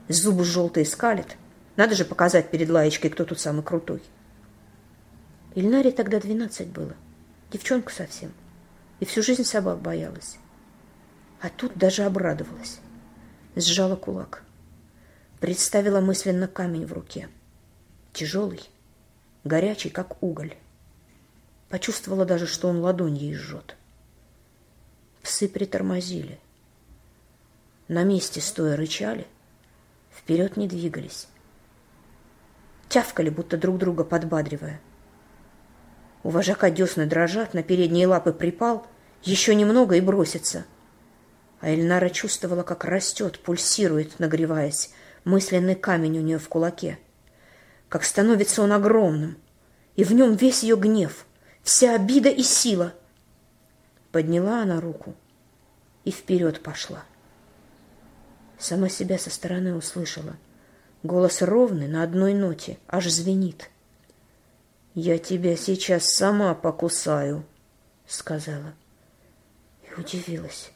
зубы 0.07 0.43
желтые 0.43 0.86
скалит. 0.86 1.36
Надо 1.76 1.95
же 1.95 2.05
показать 2.05 2.49
перед 2.49 2.70
лаечкой, 2.70 3.09
кто 3.09 3.26
тут 3.26 3.39
самый 3.39 3.63
крутой. 3.63 4.01
Ильнаре 5.53 5.91
тогда 5.91 6.20
двенадцать 6.20 6.68
было, 6.68 6.93
девчонка 7.51 7.91
совсем, 7.91 8.32
и 8.99 9.05
всю 9.05 9.22
жизнь 9.22 9.43
собак 9.43 9.80
боялась. 9.80 10.38
А 11.41 11.49
тут 11.49 11.74
даже 11.76 12.03
обрадовалась. 12.03 12.80
Сжала 13.55 13.95
кулак. 13.95 14.43
Представила 15.39 16.01
мысленно 16.01 16.47
камень 16.47 16.85
в 16.85 16.93
руке. 16.93 17.29
Тяжелый, 18.13 18.61
горячий, 19.43 19.89
как 19.89 20.21
уголь. 20.23 20.55
Почувствовала 21.69 22.25
даже, 22.25 22.47
что 22.47 22.69
он 22.69 22.79
ладонь 22.79 23.15
ей 23.15 23.35
жжет. 23.35 23.75
Псы 25.21 25.47
притормозили. 25.47 26.39
На 27.88 28.03
месте 28.03 28.41
стоя 28.41 28.75
рычали, 28.75 29.27
вперед 30.11 30.57
не 30.57 30.67
двигались. 30.67 31.27
Тявкали, 32.89 33.29
будто 33.29 33.57
друг 33.57 33.77
друга 33.77 34.03
подбадривая. 34.03 34.81
У 36.23 36.29
вожака 36.29 36.71
десны 36.71 37.05
дрожат, 37.05 37.53
на 37.53 37.61
передние 37.61 38.07
лапы 38.07 38.33
припал, 38.33 38.88
еще 39.23 39.53
немного 39.53 39.95
и 39.95 40.01
бросится— 40.01 40.65
а 41.59 41.69
Эльнара 41.69 42.09
чувствовала, 42.09 42.63
как 42.63 42.85
растет, 42.85 43.39
пульсирует, 43.39 44.19
нагреваясь, 44.19 44.91
мысленный 45.28 45.75
камень 45.75 46.17
у 46.17 46.21
нее 46.21 46.39
в 46.39 46.49
кулаке. 46.49 46.97
Как 47.89 48.03
становится 48.03 48.61
он 48.63 48.71
огромным, 48.71 49.38
и 49.95 50.03
в 50.03 50.11
нем 50.11 50.36
весь 50.36 50.63
ее 50.63 50.75
гнев, 50.75 51.25
вся 51.63 51.95
обида 51.95 52.30
и 52.30 52.43
сила. 52.43 52.93
Подняла 54.11 54.61
она 54.63 54.82
руку 54.82 55.13
и 56.05 56.11
вперед 56.11 56.63
пошла. 56.63 57.03
Сама 58.57 58.89
себя 58.89 59.19
со 59.19 59.30
стороны 59.30 59.75
услышала. 59.75 60.36
Голос 61.03 61.41
ровный, 61.41 61.88
на 61.88 62.03
одной 62.03 62.34
ноте, 62.34 62.80
аж 62.88 63.07
звенит. 63.07 63.69
«Я 64.95 65.19
тебя 65.19 65.55
сейчас 65.55 66.09
сама 66.09 66.55
покусаю»,— 66.55 67.43
сказала. 68.07 68.73
И 69.84 69.99
удивилась 69.99 70.71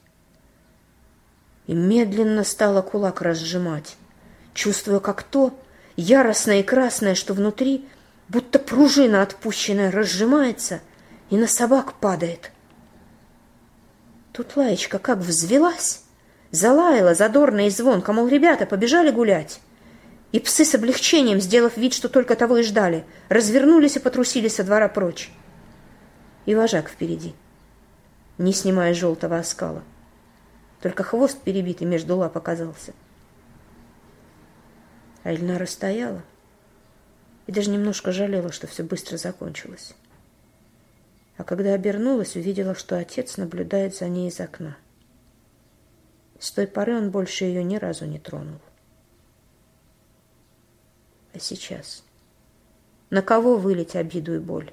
и 1.68 1.74
медленно 1.74 2.44
стала 2.44 2.82
кулак 2.82 3.22
разжимать, 3.22 3.96
чувствуя, 4.54 5.00
как 5.00 5.24
то, 5.24 5.58
яростное 5.96 6.60
и 6.60 6.64
красное, 6.64 7.16
что 7.16 7.34
внутри, 7.34 7.88
будто 8.30 8.60
пружина 8.60 9.22
отпущенная, 9.22 9.92
разжимается 9.92 10.82
и 11.30 11.38
на 11.38 11.48
собак 11.48 11.94
падает. 11.94 12.52
Тут 14.34 14.56
лаечка 14.56 15.00
как 15.00 15.20
взвелась, 15.20 16.04
залаяла 16.52 17.16
задорно 17.16 17.68
и 17.68 17.70
звонко, 17.70 18.14
мол, 18.14 18.28
ребята, 18.28 18.66
побежали 18.66 19.12
гулять. 19.12 19.60
И 20.32 20.40
псы 20.40 20.64
с 20.64 20.74
облегчением, 20.76 21.42
сделав 21.42 21.76
вид, 21.76 21.94
что 21.94 22.08
только 22.08 22.36
того 22.36 22.58
и 22.58 22.64
ждали, 22.64 23.04
развернулись 23.28 23.98
и 23.98 24.00
потрусили 24.00 24.48
со 24.48 24.64
двора 24.64 24.88
прочь. 24.88 25.30
И 26.46 26.56
вожак 26.56 26.90
впереди, 26.90 27.36
не 28.38 28.54
снимая 28.54 28.94
желтого 28.94 29.38
оскала. 29.38 29.84
Только 30.82 31.04
хвост 31.04 31.38
перебитый 31.42 31.86
между 31.86 32.16
лап 32.16 32.38
оказался. 32.38 32.94
А 35.24 35.32
Эльнара 35.32 35.66
стояла 35.66 36.24
и 37.48 37.52
даже 37.52 37.70
немножко 37.70 38.12
жалела, 38.12 38.52
что 38.52 38.68
все 38.68 38.84
быстро 38.84 39.18
закончилось. 39.18 39.94
А 41.38 41.44
когда 41.44 41.74
обернулась, 41.74 42.36
увидела, 42.36 42.76
что 42.76 42.98
отец 42.98 43.38
наблюдает 43.38 43.96
за 43.96 44.08
ней 44.08 44.30
из 44.30 44.40
окна. 44.40 44.78
С 46.40 46.52
той 46.52 46.68
поры 46.68 46.98
он 46.98 47.12
больше 47.12 47.46
ее 47.46 47.64
ни 47.64 47.78
разу 47.78 48.06
не 48.06 48.20
тронул. 48.20 48.60
А 51.34 51.40
сейчас? 51.40 52.04
На 53.10 53.22
кого 53.22 53.58
вылить 53.58 53.96
обиду 53.96 54.36
и 54.36 54.40
боль? 54.40 54.72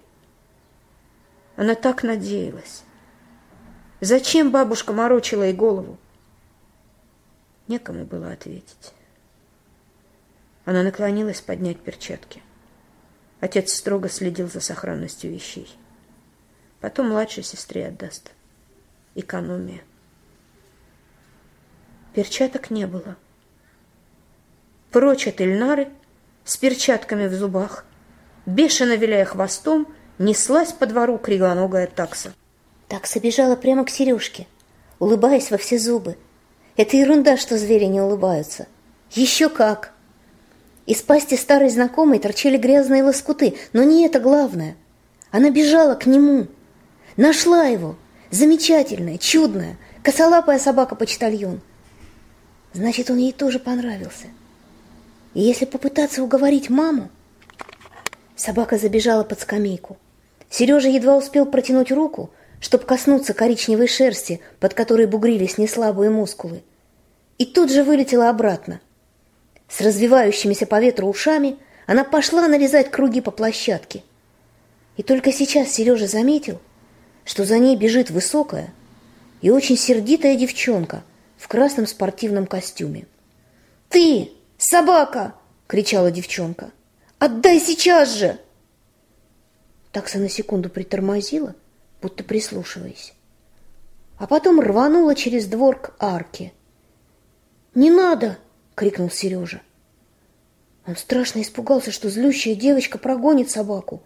Она 1.56 1.74
так 1.74 2.02
надеялась. 2.02 2.84
Зачем 4.00 4.50
бабушка 4.50 4.92
морочила 4.92 5.42
ей 5.42 5.52
голову? 5.52 5.98
Некому 7.66 8.04
было 8.04 8.32
ответить. 8.32 8.92
Она 10.68 10.82
наклонилась 10.82 11.40
поднять 11.40 11.80
перчатки. 11.80 12.42
Отец 13.40 13.72
строго 13.72 14.10
следил 14.10 14.50
за 14.50 14.60
сохранностью 14.60 15.32
вещей. 15.32 15.66
Потом 16.82 17.08
младшей 17.08 17.42
сестре 17.42 17.86
отдаст. 17.86 18.32
Экономия. 19.14 19.80
Перчаток 22.12 22.68
не 22.70 22.86
было. 22.86 23.16
Прочь 24.90 25.26
от 25.26 25.40
Эльнары, 25.40 25.88
с 26.44 26.58
перчатками 26.58 27.28
в 27.28 27.32
зубах, 27.32 27.86
бешено 28.44 28.94
виляя 28.94 29.24
хвостом, 29.24 29.88
неслась 30.18 30.74
по 30.74 30.84
двору 30.84 31.16
криглоногая 31.16 31.86
такса. 31.86 32.34
Такса 32.88 33.20
бежала 33.20 33.56
прямо 33.56 33.86
к 33.86 33.90
Сережке, 33.90 34.46
улыбаясь 34.98 35.50
во 35.50 35.56
все 35.56 35.78
зубы. 35.78 36.18
Это 36.76 36.98
ерунда, 36.98 37.38
что 37.38 37.56
звери 37.56 37.86
не 37.86 38.02
улыбаются. 38.02 38.66
Еще 39.12 39.48
как! 39.48 39.94
Из 40.88 41.02
пасти 41.02 41.34
старой 41.34 41.68
знакомой 41.68 42.18
торчали 42.18 42.56
грязные 42.56 43.02
лоскуты, 43.02 43.58
но 43.74 43.82
не 43.82 44.06
это 44.06 44.20
главное. 44.20 44.74
Она 45.30 45.50
бежала 45.50 45.94
к 45.94 46.06
нему, 46.06 46.46
нашла 47.18 47.64
его. 47.64 47.96
Замечательная, 48.30 49.18
чудная, 49.18 49.76
косолапая 50.02 50.58
собака-почтальон. 50.58 51.60
Значит, 52.72 53.10
он 53.10 53.18
ей 53.18 53.32
тоже 53.32 53.58
понравился. 53.58 54.28
И 55.34 55.42
если 55.42 55.66
попытаться 55.66 56.22
уговорить 56.22 56.70
маму... 56.70 57.10
Собака 58.34 58.78
забежала 58.78 59.24
под 59.24 59.40
скамейку. 59.40 59.98
Сережа 60.48 60.88
едва 60.88 61.18
успел 61.18 61.44
протянуть 61.44 61.92
руку, 61.92 62.30
чтобы 62.60 62.84
коснуться 62.84 63.34
коричневой 63.34 63.88
шерсти, 63.88 64.40
под 64.58 64.72
которой 64.72 65.04
бугрились 65.04 65.58
неслабые 65.58 66.08
мускулы. 66.08 66.62
И 67.36 67.44
тут 67.44 67.70
же 67.70 67.84
вылетела 67.84 68.30
обратно. 68.30 68.80
С 69.68 69.80
развивающимися 69.80 70.66
по 70.66 70.80
ветру 70.80 71.08
ушами 71.08 71.56
она 71.86 72.04
пошла 72.04 72.48
нарезать 72.48 72.90
круги 72.90 73.20
по 73.20 73.30
площадке. 73.30 74.02
И 74.96 75.02
только 75.02 75.32
сейчас 75.32 75.68
Сережа 75.68 76.06
заметил, 76.06 76.60
что 77.24 77.44
за 77.44 77.58
ней 77.58 77.76
бежит 77.76 78.10
высокая 78.10 78.72
и 79.42 79.50
очень 79.50 79.76
сердитая 79.76 80.36
девчонка 80.36 81.02
в 81.36 81.46
красном 81.48 81.86
спортивном 81.86 82.46
костюме. 82.46 83.06
«Ты, 83.88 84.32
собака!»— 84.56 85.34
кричала 85.66 86.10
девчонка. 86.10 86.70
«Отдай 87.18 87.60
сейчас 87.60 88.14
же!» 88.14 88.38
Такса 89.92 90.18
на 90.18 90.28
секунду 90.28 90.68
притормозила, 90.68 91.54
будто 92.02 92.24
прислушиваясь. 92.24 93.14
А 94.18 94.26
потом 94.26 94.60
рванула 94.60 95.14
через 95.14 95.46
двор 95.46 95.80
к 95.80 95.94
арке. 95.98 96.52
«Не 97.74 97.90
надо!»— 97.90 98.38
крикнул 98.78 99.10
Сережа. 99.10 99.60
Он 100.86 100.96
страшно 100.96 101.42
испугался, 101.42 101.90
что 101.90 102.08
злющая 102.08 102.54
девочка 102.54 102.96
прогонит 102.96 103.50
собаку, 103.50 104.04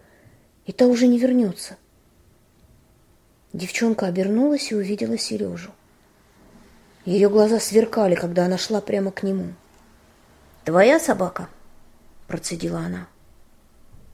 и 0.65 0.71
та 0.71 0.87
уже 0.87 1.05
не 1.05 1.19
вернется. 1.19 1.77
Девчонка 3.53 4.07
обернулась 4.07 4.71
и 4.71 4.75
увидела 4.75 5.15
Сережу. 5.19 5.71
Ее 7.05 7.29
глаза 7.29 7.59
сверкали, 7.59 8.15
когда 8.15 8.45
она 8.45 8.57
шла 8.57 8.81
прямо 8.81 9.11
к 9.11 9.21
нему. 9.21 9.53
«Твоя 10.65 10.99
собака?»– 10.99 11.49
процедила 12.27 12.79
она. 12.79 13.07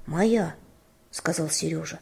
«Моя»,– 0.08 0.56
сказал 1.12 1.50
Сережа. 1.50 2.00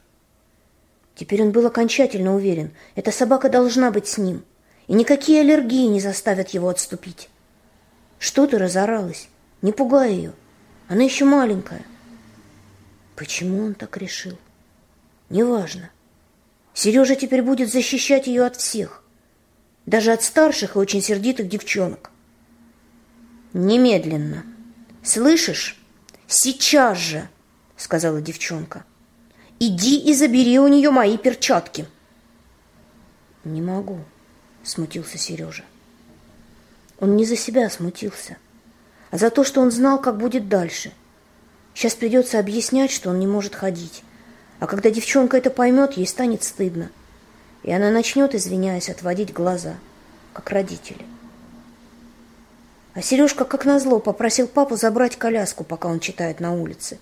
Теперь 1.14 1.44
он 1.44 1.52
был 1.52 1.68
окончательно 1.68 2.34
уверен, 2.34 2.72
эта 2.96 3.12
собака 3.12 3.50
должна 3.50 3.92
быть 3.92 4.08
с 4.08 4.18
ним, 4.18 4.44
и 4.88 4.94
никакие 4.94 5.42
аллергии 5.42 5.86
не 5.86 6.02
заставят 6.02 6.50
его 6.50 6.70
отступить. 6.70 7.30
Что 8.20 8.48
ты 8.48 8.58
разоралась? 8.58 9.30
Не 9.62 9.72
пугай 9.72 10.14
ее, 10.14 10.34
она 10.88 11.04
еще 11.04 11.26
маленькая. 11.26 11.86
Почему 13.16 13.64
он 13.64 13.74
так 13.74 13.98
решил? 13.98 14.38
Неважно. 15.30 15.90
Сережа 16.74 17.16
теперь 17.16 17.42
будет 17.42 17.72
защищать 17.72 18.28
ее 18.28 18.46
от 18.46 18.56
всех 18.56 19.04
даже 19.88 20.12
от 20.12 20.22
старших 20.22 20.76
и 20.76 20.80
очень 20.80 21.02
сердитых 21.02 21.48
девчонок. 21.48 22.12
Немедленно. 23.54 24.46
Слышишь? 25.02 25.82
Сейчас 26.28 27.00
же, 27.00 27.28
сказала 27.78 28.22
девчонка. 28.22 28.86
Иди 29.60 29.98
и 29.98 30.14
забери 30.14 30.60
у 30.60 30.68
нее 30.68 30.92
мои 30.92 31.18
перчатки. 31.18 31.88
Не 33.46 33.62
могу, 33.62 34.00
смутился 34.62 35.18
Сережа. 35.18 35.64
Он 37.00 37.16
не 37.16 37.26
за 37.26 37.36
себя 37.36 37.70
смутился, 37.70 38.38
а 39.12 39.18
за 39.18 39.30
то, 39.30 39.44
что 39.44 39.62
он 39.62 39.72
знал, 39.72 40.00
как 40.02 40.18
будет 40.18 40.50
дальше. 40.50 40.92
Сейчас 41.74 41.94
придется 41.96 42.40
объяснять, 42.40 42.92
что 42.92 43.10
он 43.10 43.20
не 43.20 43.28
может 43.28 43.54
ходить. 43.54 44.04
А 44.60 44.68
когда 44.68 44.90
девчонка 44.90 45.38
это 45.38 45.50
поймет, 45.52 45.94
ей 45.94 46.08
станет 46.08 46.44
стыдно 46.44 46.90
и 47.68 47.72
она 47.72 47.92
начнет, 47.92 48.34
извиняясь, 48.34 48.90
отводить 48.90 49.34
глаза, 49.34 49.76
как 50.32 50.50
родители. 50.52 51.06
А 52.94 53.02
Сережка, 53.02 53.44
как 53.44 53.66
назло, 53.66 54.00
попросил 54.00 54.48
папу 54.48 54.78
забрать 54.78 55.18
коляску, 55.18 55.66
пока 55.66 55.90
он 55.90 56.00
читает 56.00 56.40
на 56.40 56.54
улице. 56.54 56.98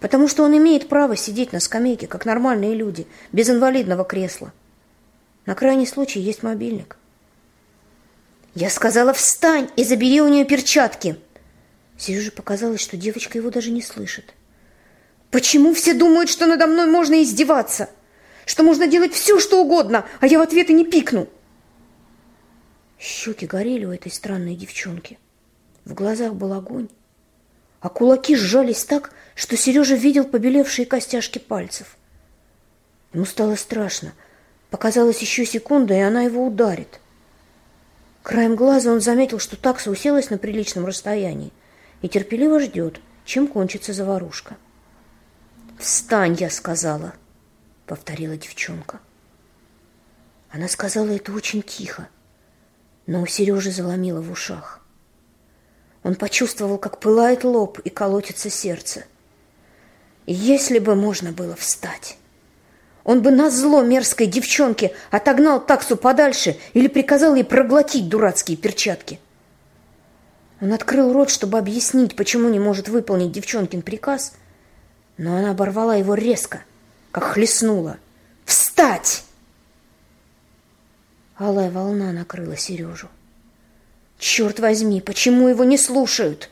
Потому 0.00 0.26
что 0.26 0.42
он 0.42 0.56
имеет 0.56 0.88
право 0.88 1.16
сидеть 1.16 1.52
на 1.52 1.60
скамейке, 1.60 2.08
как 2.08 2.26
нормальные 2.26 2.74
люди, 2.74 3.06
без 3.30 3.48
инвалидного 3.48 4.04
кресла. 4.04 4.52
На 5.46 5.54
крайний 5.54 5.86
случай 5.86 6.18
есть 6.18 6.42
мобильник. 6.42 6.96
Я 8.54 8.70
сказала, 8.70 9.12
встань 9.12 9.68
и 9.76 9.84
забери 9.84 10.20
у 10.20 10.28
нее 10.28 10.44
перчатки. 10.44 11.16
Сереже 11.98 12.30
показалось, 12.30 12.80
что 12.80 12.96
девочка 12.96 13.38
его 13.38 13.50
даже 13.50 13.70
не 13.70 13.82
слышит. 13.82 14.34
Почему 15.30 15.74
все 15.74 15.94
думают, 15.94 16.30
что 16.30 16.46
надо 16.46 16.66
мной 16.66 16.86
можно 16.86 17.22
издеваться?— 17.22 17.90
что 18.46 18.62
можно 18.62 18.86
делать 18.86 19.12
все, 19.12 19.38
что 19.40 19.62
угодно, 19.62 20.06
а 20.20 20.26
я 20.26 20.38
в 20.38 20.42
ответ 20.42 20.70
и 20.70 20.74
не 20.74 20.84
пикну. 20.84 21.28
Щеки 22.98 23.46
горели 23.46 23.84
у 23.84 23.92
этой 23.92 24.10
странной 24.12 24.56
девчонки. 24.56 25.18
В 25.84 25.94
глазах 25.94 26.34
был 26.34 26.52
огонь, 26.52 26.88
а 27.80 27.88
кулаки 27.88 28.36
сжались 28.36 28.84
так, 28.84 29.12
что 29.34 29.56
Сережа 29.56 29.94
видел 29.94 30.24
побелевшие 30.24 30.86
костяшки 30.86 31.38
пальцев. 31.38 31.96
Ему 33.12 33.24
стало 33.26 33.56
страшно. 33.56 34.12
Показалось 34.70 35.20
еще 35.20 35.44
секунда, 35.44 35.94
и 35.94 36.00
она 36.00 36.22
его 36.22 36.46
ударит. 36.46 37.00
Краем 38.24 38.56
глаза 38.56 38.90
он 38.90 39.02
заметил, 39.02 39.38
что 39.38 39.54
такса 39.54 39.90
уселась 39.90 40.30
на 40.30 40.38
приличном 40.38 40.86
расстоянии 40.86 41.52
и 42.00 42.08
терпеливо 42.08 42.58
ждет, 42.58 43.02
чем 43.26 43.46
кончится 43.46 43.92
заварушка. 43.92 44.56
«Встань!»— 45.78 46.34
я 46.40 46.48
сказала—— 46.48 47.12
повторила 47.86 48.34
девчонка. 48.38 49.00
Она 50.48 50.68
сказала 50.68 51.10
это 51.10 51.32
очень 51.32 51.62
тихо, 51.62 52.08
но 53.06 53.20
у 53.20 53.26
Сережи 53.26 53.70
заломило 53.70 54.22
в 54.22 54.30
ушах. 54.30 54.80
Он 56.02 56.14
почувствовал, 56.14 56.78
как 56.78 57.00
пылает 57.00 57.44
лоб 57.44 57.78
и 57.80 57.90
колотится 57.90 58.48
сердце. 58.48 59.04
Если 60.24 60.78
бы 60.78 60.94
можно 60.94 61.30
было 61.30 61.54
встать, 61.56 62.16
он 63.04 63.22
бы 63.22 63.30
на 63.30 63.50
зло 63.50 63.82
мерзкой 63.82 64.26
девчонке 64.26 64.92
отогнал 65.10 65.64
таксу 65.64 65.96
подальше 65.96 66.56
или 66.72 66.88
приказал 66.88 67.34
ей 67.34 67.44
проглотить 67.44 68.08
дурацкие 68.08 68.56
перчатки. 68.56 69.20
Он 70.60 70.72
открыл 70.72 71.12
рот, 71.12 71.30
чтобы 71.30 71.58
объяснить, 71.58 72.16
почему 72.16 72.48
не 72.48 72.58
может 72.58 72.88
выполнить 72.88 73.32
девчонкин 73.32 73.82
приказ, 73.82 74.32
но 75.18 75.36
она 75.36 75.50
оборвала 75.50 75.94
его 75.96 76.14
резко— 76.14 76.62
как 77.14 77.22
хлестнула. 77.22 77.98
«Встать!» 78.44 79.22
Алая 81.36 81.70
волна 81.70 82.10
накрыла 82.10 82.56
Сережу. 82.56 83.08
«Черт 84.18 84.58
возьми, 84.58 85.00
почему 85.00 85.46
его 85.46 85.62
не 85.62 85.78
слушают? 85.78 86.50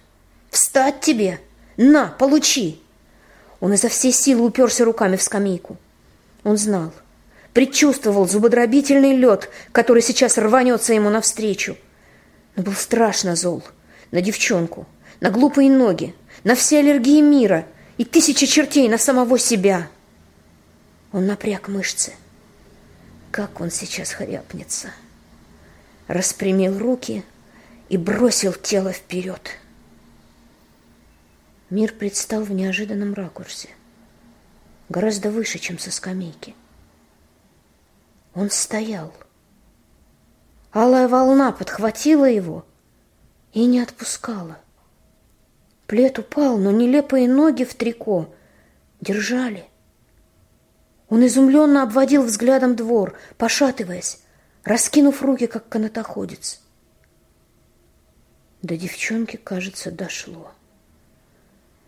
Встать 0.50 1.00
тебе! 1.00 1.40
На, 1.76 2.06
получи!» 2.06 2.80
Он 3.58 3.72
изо 3.72 3.88
всей 3.88 4.12
силы 4.12 4.44
уперся 4.44 4.84
руками 4.84 5.16
в 5.16 5.22
скамейку. 5.22 5.76
Он 6.44 6.56
знал, 6.56 6.92
предчувствовал 7.52 8.28
зубодробительный 8.28 9.16
лед, 9.16 9.50
который 9.72 10.02
сейчас 10.02 10.38
рванется 10.38 10.92
ему 10.94 11.10
навстречу. 11.10 11.76
Но 12.56 12.62
был 12.62 12.72
страшно 12.72 13.36
зол 13.36 13.62
на 14.10 14.20
девчонку, 14.20 14.86
на 15.20 15.30
глупые 15.30 15.70
ноги, 15.70 16.14
на 16.44 16.54
все 16.54 16.80
аллергии 16.80 17.20
мира 17.20 17.66
и 17.96 18.04
тысячи 18.04 18.46
чертей 18.46 18.88
на 18.88 18.98
самого 18.98 19.38
себя. 19.38 19.88
Он 21.12 21.26
напряг 21.26 21.68
мышцы. 21.68 22.12
Как 23.30 23.60
он 23.60 23.70
сейчас 23.70 24.12
хряпнется. 24.12 24.90
распрямил 26.06 26.78
руки 26.78 27.24
и 27.88 27.96
бросил 27.96 28.52
тело 28.52 28.92
вперед. 28.92 29.58
Мир 31.70 31.94
предстал 31.94 32.42
в 32.42 32.50
неожиданном 32.50 33.14
ракурсе, 33.14 33.70
гораздо 34.92 35.30
выше, 35.30 35.58
чем 35.58 35.78
со 35.78 35.90
скамейки. 35.90 36.54
Он 38.34 38.50
стоял. 38.50 39.12
Алая 40.70 41.08
волна 41.08 41.50
подхватила 41.50 42.26
его 42.26 42.64
и 43.52 43.64
не 43.66 43.80
отпускала. 43.80 44.58
Плед 45.86 46.18
упал, 46.18 46.58
но 46.58 46.70
нелепые 46.70 47.28
ноги 47.28 47.64
в 47.64 47.74
трико 47.74 48.32
держали. 49.00 49.64
Он 51.08 51.26
изумленно 51.26 51.82
обводил 51.82 52.22
взглядом 52.22 52.76
двор, 52.76 53.18
пошатываясь, 53.36 54.22
раскинув 54.64 55.22
руки, 55.22 55.46
как 55.46 55.68
канатоходец. 55.68 56.60
До 58.62 58.76
девчонки, 58.76 59.36
кажется, 59.36 59.90
дошло. 59.90 60.52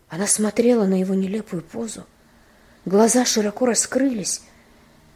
Она 0.08 0.26
смотрела 0.26 0.84
на 0.84 1.00
его 1.00 1.14
нелепую 1.14 1.62
позу. 1.62 2.04
Глаза 2.84 3.24
широко 3.24 3.64
раскрылись, 3.64 4.42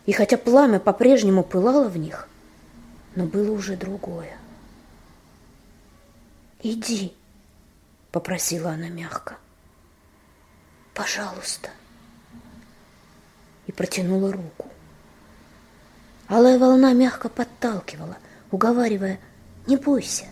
и 0.07 0.13
хотя 0.13 0.39
пламя 0.39 0.81
по-прежнему 0.81 1.43
пылало 1.43 1.89
в 1.89 1.99
них, 1.99 2.27
но 3.15 3.27
было 3.27 3.53
уже 3.53 3.77
другое. 3.77 4.39
«Иди»,— 6.63 7.13
попросила 8.11 8.71
она 8.71 8.89
мягко. 8.89 9.37
«Пожалуйста» 10.95 11.71
и 13.67 13.73
протянула 13.73 14.33
руку. 14.33 14.71
Алая 16.27 16.59
волна 16.59 16.95
мягко 16.95 17.29
подталкивала, 17.29 18.17
уговаривая 18.51 19.21
«Не 19.67 19.77
бойся». 19.77 20.25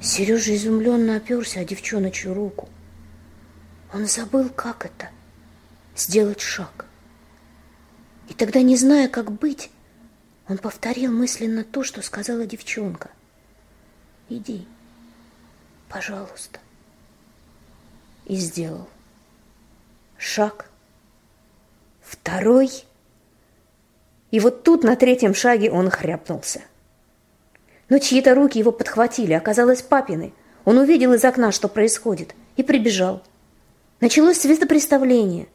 Сережа 0.00 0.54
изумленно 0.54 1.16
оперся 1.16 1.60
о 1.60 1.64
девчоночью 1.64 2.32
руку. 2.32 2.68
Он 3.92 4.06
забыл, 4.06 4.48
как 4.50 4.86
это— 4.86 5.10
сделать 6.00 6.40
шаг. 6.40 6.86
И 8.28 8.34
тогда, 8.34 8.60
не 8.62 8.76
зная, 8.76 9.08
как 9.08 9.32
быть, 9.32 9.70
он 10.48 10.58
повторил 10.58 11.12
мысленно 11.12 11.64
то, 11.64 11.82
что 11.82 12.02
сказала 12.02 12.46
девчонка. 12.46 13.10
«Иди, 14.28 14.66
пожалуйста». 15.88 16.60
И 18.26 18.36
сделал. 18.36 18.88
Шаг 20.18 20.68
второй. 22.08 22.70
И 24.30 24.40
вот 24.40 24.64
тут 24.64 24.84
на 24.84 24.96
третьем 24.96 25.34
шаге 25.34 25.70
он 25.70 25.90
хряпнулся. 25.90 26.62
Но 27.88 27.98
чьи-то 27.98 28.34
руки 28.34 28.58
его 28.58 28.72
подхватили, 28.72 29.32
оказалось 29.32 29.82
папины. 29.82 30.34
Он 30.64 30.78
увидел 30.78 31.14
из 31.14 31.24
окна, 31.24 31.52
что 31.52 31.68
происходит, 31.68 32.34
и 32.56 32.62
прибежал. 32.62 33.22
Началось 34.00 34.40
светопреставление. 34.40 35.48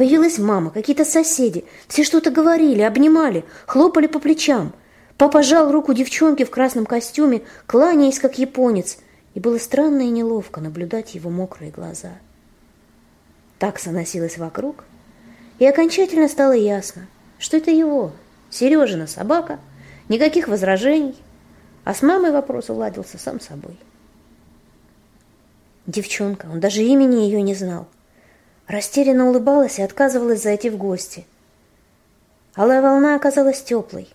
Появилась 0.00 0.38
мама, 0.38 0.70
какие-то 0.70 1.04
соседи. 1.04 1.66
Все 1.86 2.04
что-то 2.04 2.30
говорили, 2.30 2.80
обнимали, 2.80 3.44
хлопали 3.66 4.06
по 4.06 4.18
плечам. 4.18 4.72
Папа 5.18 5.42
жал 5.42 5.70
руку 5.70 5.92
девчонки 5.92 6.42
в 6.46 6.50
красном 6.50 6.86
костюме, 6.86 7.42
кланяясь, 7.66 8.18
как 8.18 8.38
японец. 8.38 8.96
И 9.34 9.40
было 9.40 9.58
странно 9.58 10.00
и 10.00 10.10
неловко 10.10 10.62
наблюдать 10.62 11.14
его 11.14 11.28
мокрые 11.28 11.70
глаза. 11.70 12.12
Такса 13.58 13.90
носилась 13.90 14.38
вокруг, 14.38 14.84
и 15.58 15.66
окончательно 15.66 16.28
стало 16.28 16.52
ясно, 16.52 17.06
что 17.38 17.58
это 17.58 17.70
его, 17.70 18.12
Сережина 18.48 19.06
собака, 19.06 19.60
никаких 20.08 20.48
возражений, 20.48 21.14
а 21.84 21.92
с 21.92 22.00
мамой 22.00 22.32
вопрос 22.32 22.70
уладился 22.70 23.18
сам 23.18 23.38
собой. 23.38 23.78
Девчонка, 25.86 26.46
он 26.50 26.58
даже 26.58 26.82
имени 26.82 27.16
ее 27.16 27.42
не 27.42 27.54
знал, 27.54 27.86
растерянно 28.70 29.28
улыбалась 29.28 29.78
и 29.78 29.82
отказывалась 29.82 30.42
зайти 30.42 30.70
в 30.70 30.76
гости. 30.76 31.26
Алая 32.54 32.80
волна 32.80 33.16
оказалась 33.16 33.62
теплой, 33.62 34.08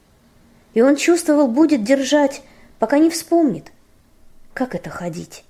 и 0.73 0.81
он 0.81 0.95
чувствовал, 0.95 1.47
будет 1.47 1.83
держать, 1.83 2.41
пока 2.79 2.97
не 2.97 3.09
вспомнит, 3.09 3.71
как 4.53 4.75
это 4.75 4.89
ходить, 4.89 5.43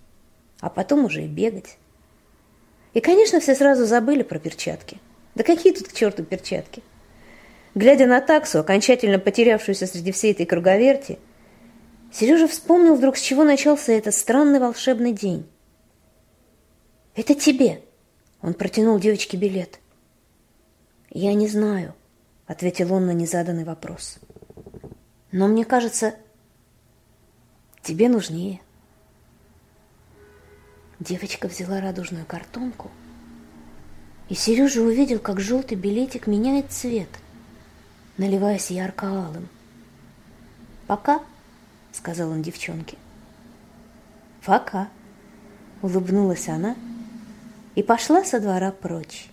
а 0.60 0.70
потом 0.70 1.06
уже 1.06 1.24
и 1.24 1.28
бегать. 1.28 1.78
И, 2.94 3.02
конечно, 3.02 3.40
все 3.40 3.56
сразу 3.56 3.86
забыли 3.86 4.24
про 4.24 4.40
перчатки. 4.40 5.00
Да 5.36 5.44
какие 5.44 5.74
тут 5.74 5.90
к 5.90 5.94
черту 5.94 6.24
перчатки? 6.24 6.82
Глядя 7.76 8.08
на 8.08 8.22
таксу, 8.22 8.60
окончательно 8.60 9.20
потерявшуюся 9.20 9.86
среди 9.86 10.12
всей 10.14 10.32
этой 10.32 10.46
круговерти, 10.46 11.20
Сережа 12.12 12.48
вспомнил 12.48 12.96
вдруг, 12.96 13.18
с 13.18 13.22
чего 13.22 13.44
начался 13.44 13.92
этот 13.92 14.14
странный 14.14 14.60
волшебный 14.60 15.12
день. 15.12 15.46
«Это 17.16 17.36
тебе!»— 17.36 17.82
он 18.46 18.54
протянул 18.54 19.00
девочке 19.00 19.38
билет. 19.38 19.80
«Я 21.10 21.34
не 21.34 21.48
знаю»,— 21.48 21.96
ответил 22.46 22.94
он 22.94 23.08
на 23.08 23.12
незаданный 23.12 23.64
вопрос. 23.64 24.20
«Но 25.32 25.48
мне 25.48 25.66
кажется, 25.66 26.14
тебе 27.82 28.08
нужнее». 28.08 28.62
Девочка 31.00 31.48
взяла 31.48 31.82
радужную 31.82 32.26
картонку— 32.26 32.92
и 34.30 34.34
Сережа 34.34 34.82
увидел, 34.82 35.20
как 35.20 35.40
желтый 35.40 35.78
билетик 35.78 36.26
меняет 36.26 36.72
цвет, 36.72 37.10
наливаясь 38.18 38.72
ярко-алым. 38.72 39.48
«Пока»,— 40.88 41.22
сказал 41.92 42.32
он 42.32 42.42
девчонке. 42.42 42.98
«Пока»,— 44.44 44.90
улыбнулась 45.84 46.48
она 46.48 46.76
и 47.76 47.84
пошла 47.84 48.24
со 48.24 48.40
двора 48.40 48.72
прочь. 48.72 49.30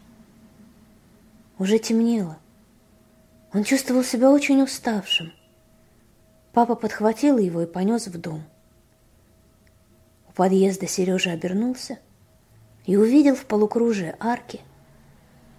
Уже 1.59 1.79
темнело. 1.79 2.39
Он 3.53 3.65
чувствовал 3.65 4.05
себя 4.05 4.31
очень 4.31 4.63
уставшим. 4.63 5.33
Папа 6.53 6.75
подхватил 6.75 7.39
его 7.39 7.63
и 7.63 7.67
понес 7.67 8.07
в 8.07 8.21
дом. 8.21 8.43
У 10.29 10.33
подъезда 10.33 10.87
Сережа 10.87 11.33
обернулся 11.33 11.99
и 12.85 12.97
увидел 12.97 13.37
в 13.37 13.45
полукружие 13.45 14.17
арки— 14.19 14.61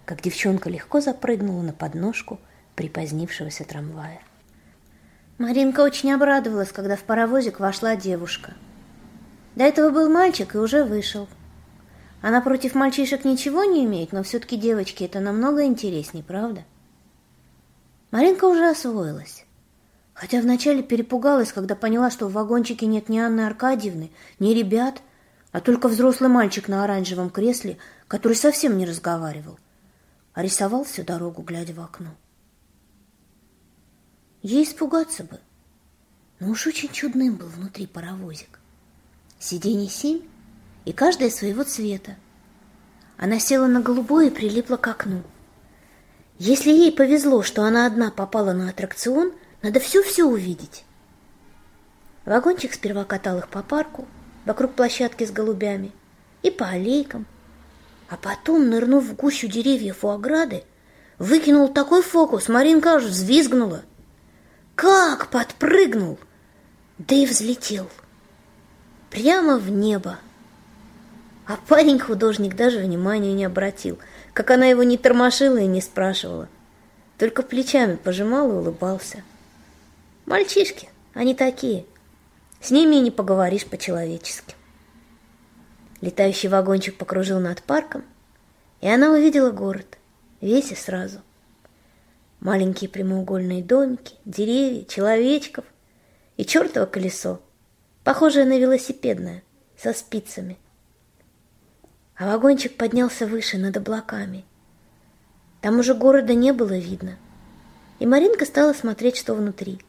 как 0.04 0.20
девчонка 0.20 0.68
легко 0.68 1.00
запрыгнула 1.00 1.62
на 1.62 1.72
подножку 1.72 2.38
припозднившегося 2.76 3.64
трамвая. 3.64 4.20
Маринка 5.38 5.80
очень 5.80 6.12
обрадовалась, 6.12 6.72
когда 6.72 6.96
в 6.96 7.02
паровозик 7.02 7.60
вошла 7.60 7.96
девушка. 7.96 8.54
До 9.56 9.64
этого 9.64 9.90
был 9.90 10.10
мальчик 10.10 10.54
и 10.54 10.58
уже 10.58 10.84
вышел. 10.84 11.28
Она 12.24 12.40
против 12.40 12.74
мальчишек 12.74 13.26
ничего 13.26 13.64
не 13.64 13.84
имеет, 13.84 14.12
но 14.12 14.22
все-таки 14.22 14.56
девочки 14.56 15.04
это 15.04 15.20
намного 15.20 15.66
интереснее, 15.66 16.24
правда? 16.24 16.64
Маринка 18.10 18.46
уже 18.46 18.70
освоилась. 18.70 19.44
Хотя 20.14 20.40
вначале 20.40 20.82
перепугалась, 20.82 21.52
когда 21.52 21.76
поняла, 21.76 22.10
что 22.10 22.26
в 22.26 22.32
вагончике 22.32 22.86
нет 22.86 23.10
ни 23.10 23.18
Анны 23.18 23.42
Аркадьевны, 23.42 24.10
ни 24.38 24.54
ребят, 24.54 25.02
а 25.52 25.60
только 25.60 25.88
взрослый 25.88 26.30
мальчик 26.30 26.66
на 26.66 26.84
оранжевом 26.84 27.28
кресле, 27.28 27.76
который 28.08 28.36
совсем 28.36 28.78
не 28.78 28.86
разговаривал 28.86 29.58
а 30.32 30.42
рисовал 30.42 30.84
всю 30.84 31.04
дорогу, 31.04 31.42
глядя 31.42 31.74
в 31.74 31.80
окно. 31.80 32.10
Ей 34.42 34.64
испугаться 34.64 35.24
бы, 35.24 35.38
но 36.40 36.48
уж 36.50 36.66
очень 36.66 36.88
чудным 36.88 37.36
был 37.36 37.46
внутри 37.46 37.86
паровозик. 37.86 38.58
Сиденье 39.38 39.88
семь, 39.88 40.22
и 40.84 40.92
каждое 40.92 41.30
своего 41.30 41.64
цвета. 41.64 42.16
Она 43.16 43.38
села 43.38 43.66
на 43.66 43.80
голубое 43.80 44.26
и 44.26 44.30
прилипла 44.30 44.76
к 44.76 44.86
окну. 44.86 45.22
Если 46.38 46.70
ей 46.70 46.92
повезло, 46.92 47.42
что 47.42 47.62
она 47.62 47.86
одна 47.86 48.10
попала 48.10 48.52
на 48.52 48.70
аттракцион, 48.70 49.32
надо 49.62 49.80
все-все 49.80 50.24
увидеть. 50.24 50.84
Вагончик 52.24 52.74
сперва 52.74 53.04
катал 53.04 53.38
их 53.38 53.48
по 53.48 53.62
парку, 53.62 54.06
вокруг 54.44 54.74
площадки 54.74 55.24
с 55.24 55.30
голубями, 55.30 55.92
и 56.42 56.50
по 56.50 56.66
аллейкам, 56.66 57.26
а 58.08 58.16
потом, 58.16 58.68
нырнув 58.68 59.04
в 59.04 59.14
гущу 59.14 59.46
деревьев 59.46 60.04
у 60.04 60.08
ограды, 60.08 60.64
выкинул 61.18 61.68
такой 61.68 62.02
фокус, 62.02 62.48
Маринка 62.48 62.94
аж 62.94 63.04
взвизгнула. 63.04 63.82
Как 64.74 65.28
подпрыгнул! 65.28 66.18
Да 66.98 67.14
и 67.14 67.26
взлетел. 67.26 67.88
Прямо 69.10 69.58
в 69.58 69.70
небо. 69.70 70.18
А 71.46 71.56
парень-художник 71.68 72.56
даже 72.56 72.78
внимания 72.78 73.34
не 73.34 73.44
обратил, 73.44 73.98
как 74.32 74.50
она 74.50 74.66
его 74.66 74.82
не 74.82 74.96
тормошила 74.96 75.58
и 75.58 75.66
не 75.66 75.82
спрашивала. 75.82 76.48
Только 77.18 77.42
плечами 77.42 77.96
пожимал 77.96 78.50
и 78.50 78.54
улыбался. 78.54 79.22
Мальчишки, 80.26 80.88
они 81.12 81.34
такие. 81.34 81.84
С 82.60 82.70
ними 82.70 82.96
и 82.96 83.00
не 83.00 83.10
поговоришь 83.10 83.66
по-человечески. 83.66 84.54
Летающий 86.00 86.48
вагончик 86.48 86.96
покружил 86.96 87.40
над 87.40 87.62
парком, 87.62 88.04
и 88.80 88.88
она 88.88 89.10
увидела 89.10 89.50
город, 89.50 89.98
весь 90.40 90.72
и 90.72 90.74
сразу. 90.74 91.20
Маленькие 92.40 92.88
прямоугольные 92.88 93.62
домики, 93.62 94.16
деревья, 94.24 94.84
человечков 94.84 95.64
и 96.36 96.44
чертово 96.44 96.86
колесо, 96.86 97.40
похожее 98.02 98.44
на 98.46 98.58
велосипедное, 98.58 99.42
со 99.76 99.92
спицами. 99.92 100.58
А 102.16 102.26
вагончик 102.26 102.76
поднялся 102.76 103.26
выше, 103.26 103.58
над 103.58 103.76
облаками. 103.76 104.44
Там 105.60 105.80
уже 105.80 105.94
города 105.94 106.32
не 106.34 106.52
было 106.52 106.78
видно. 106.78 107.16
И 107.98 108.06
Маринка 108.06 108.44
стала 108.44 108.72
смотреть, 108.72 109.16
что 109.16 109.34
внутри. 109.34 109.80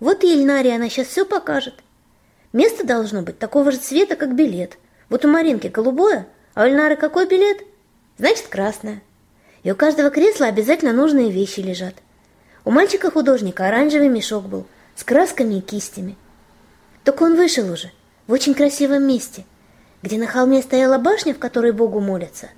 Вот 0.00 0.24
и 0.24 0.34
Ильнаре 0.34 0.74
она 0.74 0.88
сейчас 0.88 1.06
все 1.06 1.24
покажет. 1.24 1.74
Место 2.52 2.84
должно 2.84 3.22
быть 3.22 3.38
такого 3.38 3.70
же 3.70 3.78
цвета, 3.78 4.16
как 4.16 4.34
билет. 4.34 4.76
Вот 5.08 5.24
у 5.24 5.28
Маринки 5.28 5.68
голубое, 5.68 6.26
а 6.54 6.64
у 6.64 6.66
Ильнары 6.66 6.96
какой 6.96 7.28
билет? 7.28 7.58
Значит, 8.18 8.48
красное. 8.48 9.02
И 9.62 9.70
у 9.70 9.76
каждого 9.76 10.10
кресла 10.10 10.46
обязательно 10.46 10.92
нужные 10.92 11.30
вещи 11.30 11.60
лежат. 11.60 11.94
У 12.64 12.72
мальчика-художника 12.72 13.68
оранжевый 13.68 14.08
мешок 14.08 14.46
был 14.46 14.66
с 14.96 15.04
красками 15.04 15.58
и 15.58 15.60
кистями. 15.60 16.16
Только 17.04 17.22
он 17.22 17.36
вышел 17.36 17.70
уже, 17.70 17.92
в 18.26 18.32
очень 18.32 18.54
красивом 18.54 19.06
месте– 19.06 19.44
где 20.02 20.18
на 20.18 20.26
холме 20.26 20.62
стояла 20.62 20.98
башня, 20.98 21.34
в 21.34 21.38
которой 21.38 21.72
Богу 21.72 22.00
молятся, 22.00 22.48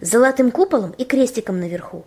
с 0.00 0.10
золотым 0.10 0.50
куполом 0.50 0.92
и 0.92 1.04
крестиком 1.04 1.60
наверху. 1.60 2.04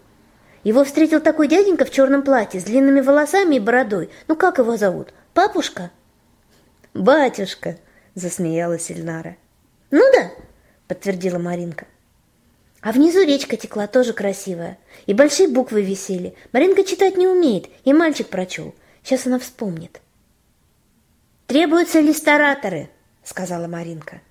Его 0.64 0.84
встретил 0.84 1.22
такой 1.22 1.48
дяденька 1.48 1.86
в 1.86 1.92
черном 1.92 2.24
платье, 2.24 2.60
с 2.60 2.64
длинными 2.64 3.00
волосами 3.00 3.56
и 3.56 3.60
бородой. 3.60 4.10
Ну, 4.28 4.36
как 4.36 4.58
его 4.58 4.76
зовут? 4.76 5.14
Папушка? 5.34 5.92
Батюшка, 6.94 7.78
засмеялась 8.16 8.92
Ильнара. 8.92 9.38
Ну 9.92 10.04
да, 10.14 10.32
подтвердила 10.88 11.38
Маринка. 11.38 11.86
А 12.82 12.92
внизу 12.92 13.24
речка 13.24 13.58
текла 13.58 13.88
тоже 13.88 14.14
красивая, 14.14 14.78
и 15.06 15.14
большие 15.14 15.48
буквы 15.48 15.82
висели. 15.82 16.36
Маринка 16.54 16.84
читать 16.84 17.18
не 17.18 17.28
умеет, 17.28 17.68
и 17.84 17.94
мальчик 17.94 18.28
прочел. 18.28 18.76
Сейчас 19.04 19.26
она 19.26 19.40
вспомнит. 19.40 20.02
«Требуются 21.48 22.02
листораторы»,— 22.02 22.90
сказала 23.24 23.68
Маринка. 23.68 24.22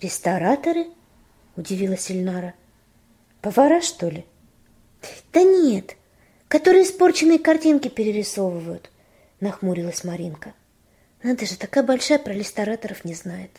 «Рестораторы?»– 0.00 0.86
удивилась 1.56 2.10
Ильнара. 2.10 2.54
«Повара, 3.42 3.82
что 3.82 4.08
ли?» 4.08 4.24
«Да 5.30 5.42
нет, 5.42 5.96
которые 6.48 6.84
испорченные 6.84 7.38
картинки 7.38 7.88
перерисовывают»,– 7.88 8.90
нахмурилась 9.40 10.02
Маринка. 10.04 10.54
«Надо 11.22 11.44
же, 11.44 11.58
такая 11.58 11.84
большая 11.84 12.18
про 12.18 12.32
рестораторов 12.32 13.04
не 13.04 13.12
знает». 13.12 13.50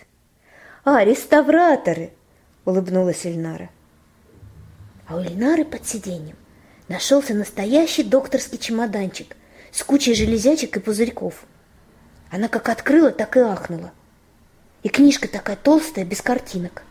«А, 0.84 1.04
реставраторы!»– 1.04 2.12
улыбнулась 2.66 3.28
Ильнара. 3.28 3.70
А 5.08 5.18
у 5.18 5.22
Ильнары 5.22 5.64
под 5.64 5.88
сиденьем 5.88 6.38
нашелся 6.88 7.36
настоящий 7.36 8.02
докторский 8.02 8.58
чемоданчик 8.58 9.36
с 9.72 9.84
кучей 9.84 10.16
железячек 10.16 10.76
и 10.76 10.80
пузырьков. 10.80 11.46
Она 12.32 12.48
как 12.48 12.70
открыла, 12.70 13.12
так 13.12 13.38
и 13.38 13.42
ахнула. 13.42 13.92
И 14.84 14.90
книжка 14.90 15.28
такая 15.28 15.56
толстая, 15.56 16.06
без 16.06 16.22
картинок. 16.22 16.84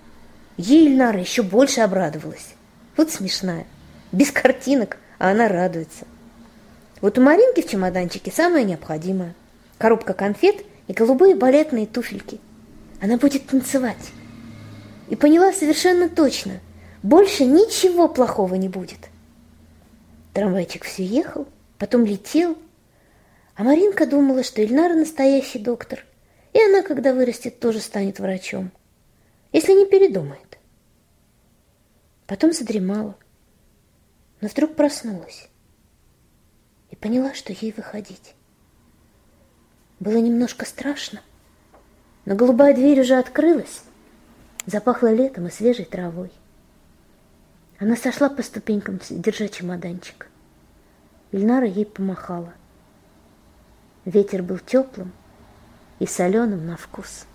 Ей 0.57 0.87
Ильнара 0.87 1.19
еще 1.19 1.43
больше 1.43 1.81
обрадовалась. 1.81 2.55
Вот 2.97 3.11
смешная. 3.11 3.67
Без 4.13 4.31
картинок, 4.31 4.99
а 5.19 5.31
она 5.31 5.49
радуется. 5.49 6.07
Вот 7.01 7.19
у 7.19 7.23
Маринки 7.23 7.63
в 7.63 7.69
чемоданчике 7.69 8.31
самое 8.31 8.65
необходимое. 8.65 9.35
Коробка 9.79 10.13
конфет 10.13 10.65
и 10.87 10.93
голубые 10.93 11.35
балетные 11.35 11.87
туфельки. 11.87 12.41
Она 13.01 13.17
будет 13.17 13.47
танцевать. 13.47 14.11
И 15.09 15.17
поняла 15.17 15.53
совершенно 15.53 16.09
точно. 16.09 16.61
Больше 17.03 17.45
ничего 17.45 18.07
плохого 18.07 18.55
не 18.55 18.69
будет. 18.69 19.09
Трамвайчик 20.35 20.85
все 20.85 21.05
ехал, 21.05 21.49
потом 21.79 22.05
летел. 22.05 22.57
А 23.57 23.65
Маринка 23.65 24.07
думала, 24.07 24.45
что 24.45 24.63
Ильнара 24.63 24.95
настоящий 24.95 25.59
доктор. 25.59 26.05
И 26.53 26.61
она, 26.63 26.83
когда 26.83 27.15
вырастет, 27.15 27.61
тоже 27.61 27.81
станет 27.81 28.19
врачом, 28.19 28.73
если 29.53 29.73
не 29.73 29.87
передумает. 29.87 30.59
Потом 32.27 32.53
задремала, 32.53 33.17
но 34.41 34.49
вдруг 34.49 34.75
проснулась 34.75 35.49
и 36.91 36.97
поняла, 36.97 37.35
что 37.35 37.53
ей 37.53 37.73
выходить. 37.73 38.35
Было 40.01 40.17
немножко 40.17 40.65
страшно, 40.65 41.21
но 42.25 42.35
голубая 42.35 42.75
дверь 42.75 43.01
уже 43.01 43.17
открылась, 43.17 43.83
запахло 44.67 45.13
летом 45.13 45.47
и 45.47 45.51
свежей 45.51 45.85
травой. 45.85 46.33
Она 47.79 47.97
сошла 47.97 48.29
по 48.29 48.43
ступенькам, 48.43 49.01
держа 49.09 49.49
чемоданчик. 49.49 50.29
Ильнара 51.33 51.67
ей 51.67 51.87
помахала. 51.87 52.55
Ветер 54.05 54.43
был 54.43 54.59
теплым, 54.59 55.13
и 56.01 56.07
соленым 56.07 56.67
на 56.67 56.77
вкус. 56.77 57.27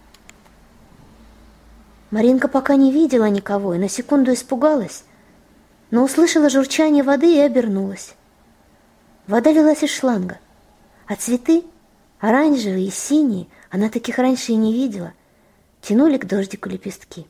Маринка 2.12 2.48
пока 2.48 2.76
не 2.76 2.92
видела 2.92 3.30
никого 3.30 3.74
и 3.74 3.78
на 3.78 3.88
секунду 3.88 4.34
испугалась, 4.34 5.06
но 5.92 6.04
услышала 6.04 6.50
журчание 6.50 7.04
воды 7.04 7.36
и 7.36 7.40
обернулась. 7.40 8.16
Вода 9.28 9.52
лилась 9.52 9.84
из 9.84 9.92
шланга, 9.92 10.40
а 11.08 11.16
цветы, 11.16 11.64
оранжевые 12.20 12.88
и 12.88 12.92
синие, 12.92 13.48
она 13.70 13.90
таких 13.90 14.18
раньше 14.18 14.52
и 14.52 14.56
не 14.56 14.74
видела, 14.74 15.14
тянули 15.82 16.18
к 16.18 16.26
дождику 16.26 16.70
лепестки. 16.70 17.28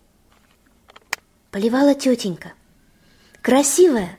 Поливала 1.52 1.96
тетенька, 1.96 2.54
красивая, 3.42 4.18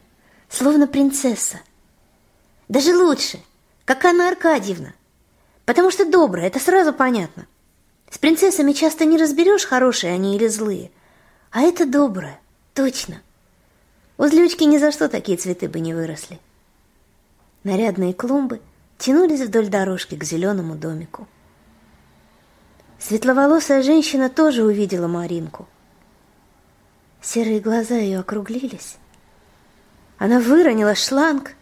словно 0.49 0.87
принцесса. 0.87 1.61
Даже 2.69 2.97
лучше, 2.97 3.41
как 3.85 4.05
Анна 4.05 4.29
Аркадьевна– 4.29 4.93
Потому 5.67 5.91
что 5.91 6.07
добрая, 6.07 6.47
это 6.47 6.61
сразу 6.61 6.95
понятно. 6.95 7.47
С 8.09 8.19
принцессами 8.19 8.73
часто 8.73 9.05
не 9.05 9.19
разберешь, 9.19 9.67
хорошие 9.67 10.15
они 10.15 10.37
или 10.37 10.47
злые. 10.47 10.91
А 11.51 11.63
это 11.63 11.85
добрая, 11.85 12.41
точно. 12.73 13.21
У 14.17 14.27
злючки 14.27 14.65
ни 14.65 14.79
за 14.79 14.93
что 14.93 15.09
такие 15.09 15.37
цветы 15.37 15.69
бы 15.69 15.81
не 15.81 15.93
выросли. 15.93 16.39
Нарядные 17.65 18.15
клумбы 18.15 18.61
тянулись 18.97 19.41
вдоль 19.41 19.69
дорожки 19.69 20.15
к 20.15 20.25
зеленому 20.25 20.77
домику. 20.77 21.27
Светловолосая 23.01 23.83
женщина 23.83 24.31
тоже 24.31 24.65
увидела 24.65 25.09
Маринку. 25.09 25.67
Серые 27.21 27.61
глаза 27.61 27.97
ее 27.97 28.21
округлились. 28.21 28.97
Она 30.17 30.39
выронила 30.39 30.95
шланг 30.95 31.55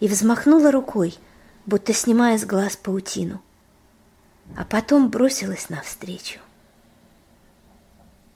и 0.00 0.08
взмахнула 0.08 0.72
рукой, 0.72 1.18
будто 1.66 1.92
снимая 1.92 2.38
с 2.38 2.44
глаз 2.44 2.76
паутину, 2.76 3.42
а 4.56 4.64
потом 4.64 5.10
бросилась 5.10 5.68
навстречу. 5.68 6.40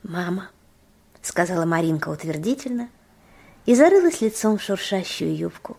«Мама»,— 0.02 0.50
сказала 1.22 1.64
Маринка 1.64 2.08
утвердительно 2.08 2.88
и 3.66 3.74
зарылась 3.74 4.20
лицом 4.20 4.58
в 4.58 4.62
шуршащую 4.62 5.36
юбку, 5.36 5.76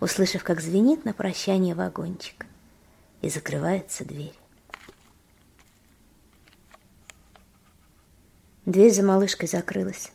услышав, 0.00 0.44
как 0.44 0.60
звенит 0.60 1.04
на 1.04 1.12
прощание 1.12 1.74
вагончик, 1.74 2.46
и 3.22 3.28
закрывается 3.28 4.04
дверь. 4.04 4.34
Дверь 8.64 8.92
за 8.92 9.02
малышкой 9.02 9.48
закрылась. 9.48 10.12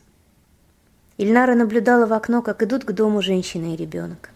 Ильнара 1.16 1.54
наблюдала 1.54 2.06
в 2.06 2.12
окно, 2.12 2.42
как 2.42 2.62
идут 2.62 2.84
к 2.84 2.92
дому 2.92 3.22
женщина 3.22 3.74
и 3.74 3.76
ребенок. 3.76 4.31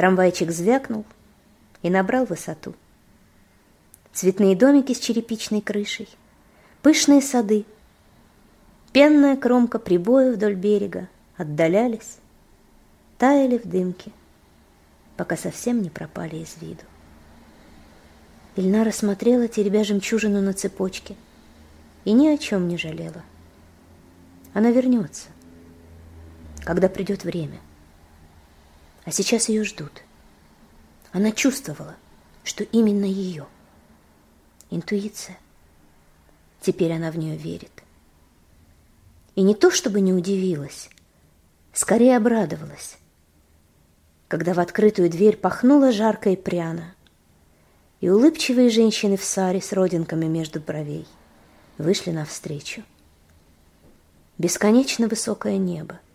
Трамвайчик 0.00 0.50
звякнул 0.50 1.04
и 1.82 1.90
набрал 1.90 2.24
высоту. 2.24 2.72
Цветные 4.14 4.56
домики 4.56 4.94
с 4.94 4.98
черепичной 4.98 5.60
крышей, 5.60 6.08
пышные 6.80 7.20
сады, 7.20 7.66
пенная 8.94 9.36
кромка 9.36 9.78
прибоя 9.78 10.32
вдоль 10.32 10.54
берега 10.54 11.10
отдалялись, 11.36 12.16
таяли 13.18 13.58
в 13.58 13.68
дымке, 13.68 14.10
пока 15.18 15.36
совсем 15.36 15.82
не 15.82 15.90
пропали 15.90 16.36
из 16.36 16.56
виду. 16.62 16.84
Ильнара 18.56 18.92
смотрела, 18.92 19.48
теребя 19.48 19.84
жемчужину 19.84 20.40
на 20.40 20.54
цепочке, 20.54 21.14
и 22.06 22.12
ни 22.12 22.28
о 22.28 22.38
чем 22.38 22.68
не 22.68 22.78
жалела. 22.78 23.22
Она 24.54 24.70
вернется, 24.70 25.28
когда 26.64 26.88
придет 26.88 27.22
время 27.24 27.60
а 29.04 29.10
сейчас 29.10 29.48
ее 29.48 29.64
ждут. 29.64 30.02
Она 31.12 31.32
чувствовала, 31.32 31.96
что 32.44 32.64
именно 32.64 33.04
ее. 33.04 33.46
Интуиция. 34.70 35.38
Теперь 36.60 36.92
она 36.92 37.10
в 37.10 37.18
нее 37.18 37.36
верит. 37.36 37.82
И 39.34 39.42
не 39.42 39.54
то, 39.54 39.70
чтобы 39.70 40.00
не 40.00 40.12
удивилась, 40.12 40.90
скорее 41.72 42.16
обрадовалась, 42.16 42.98
когда 44.28 44.54
в 44.54 44.60
открытую 44.60 45.08
дверь 45.10 45.36
пахнуло 45.36 45.92
жарко 45.92 46.30
и 46.30 46.36
пряно, 46.36 46.94
и 48.00 48.08
улыбчивые 48.08 48.70
женщины 48.70 49.16
в 49.16 49.24
саре 49.24 49.60
с 49.60 49.72
родинками 49.72 50.26
между 50.26 50.60
бровей 50.60 51.06
вышли 51.78 52.10
навстречу. 52.10 52.82
Бесконечно 54.38 55.08
высокое 55.08 55.56
небо— 55.56 55.98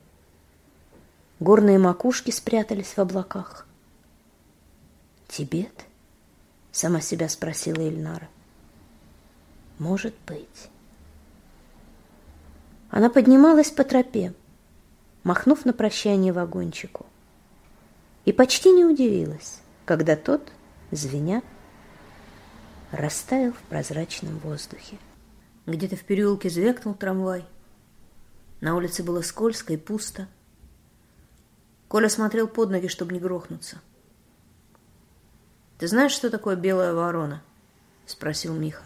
Горные 1.40 1.78
макушки 1.78 2.32
спрятались 2.32 2.94
в 2.96 3.00
облаках. 3.00 3.68
Тибет? 5.28 5.86
Сама 6.72 7.02
себя 7.02 7.28
спросила 7.28 7.82
Ильнара. 7.82 8.30
Может 9.78 10.16
быть. 10.26 10.70
Она 12.90 13.10
поднималась 13.10 13.72
по 13.72 13.84
тропе, 13.84 14.34
махнув 15.24 15.66
на 15.66 15.74
прощание 15.74 16.32
вагончику. 16.32 17.06
И 18.24 18.32
почти 18.32 18.72
не 18.72 18.86
удивилась, 18.86 19.60
когда 19.86 20.16
тот, 20.16 20.54
звеня, 20.92 21.44
растаял 22.92 23.52
в 23.52 23.60
прозрачном 23.64 24.40
воздухе. 24.40 24.98
Где-то 25.66 25.98
в 25.98 26.04
переулке 26.06 26.50
звякнул 26.50 26.94
трамвай. 26.94 27.44
На 28.62 28.78
улице 28.78 29.04
было 29.04 29.22
скользко 29.22 29.74
и 29.74 29.78
пусто. 29.78 30.30
Коля 31.96 32.10
смотрел 32.10 32.50
под 32.50 32.72
ноги, 32.72 32.88
чтобы 32.88 33.14
не 33.14 33.22
грохнуться. 33.22 33.80
«Ты 35.78 35.88
знаешь, 35.88 36.12
что 36.12 36.30
такое 36.30 36.58
белая 36.58 36.94
ворона?»— 36.94 37.42
спросил 38.06 38.54
Миха. 38.54 38.84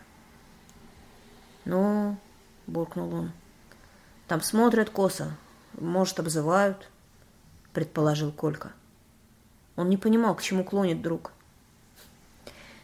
«Ну...»— 1.65 2.19
буркнул 2.67 3.11
он. 3.11 3.31
«Там 4.27 4.43
смотрят 4.43 4.91
косо. 4.91 5.35
Может, 5.73 6.19
обзывают?»— 6.19 6.87
предположил 7.73 8.31
Колька. 8.31 8.73
Он 9.75 9.89
не 9.89 9.97
понимал, 9.97 10.35
к 10.35 10.43
чему 10.43 10.63
клонит 10.63 11.01
друг. 11.01 11.31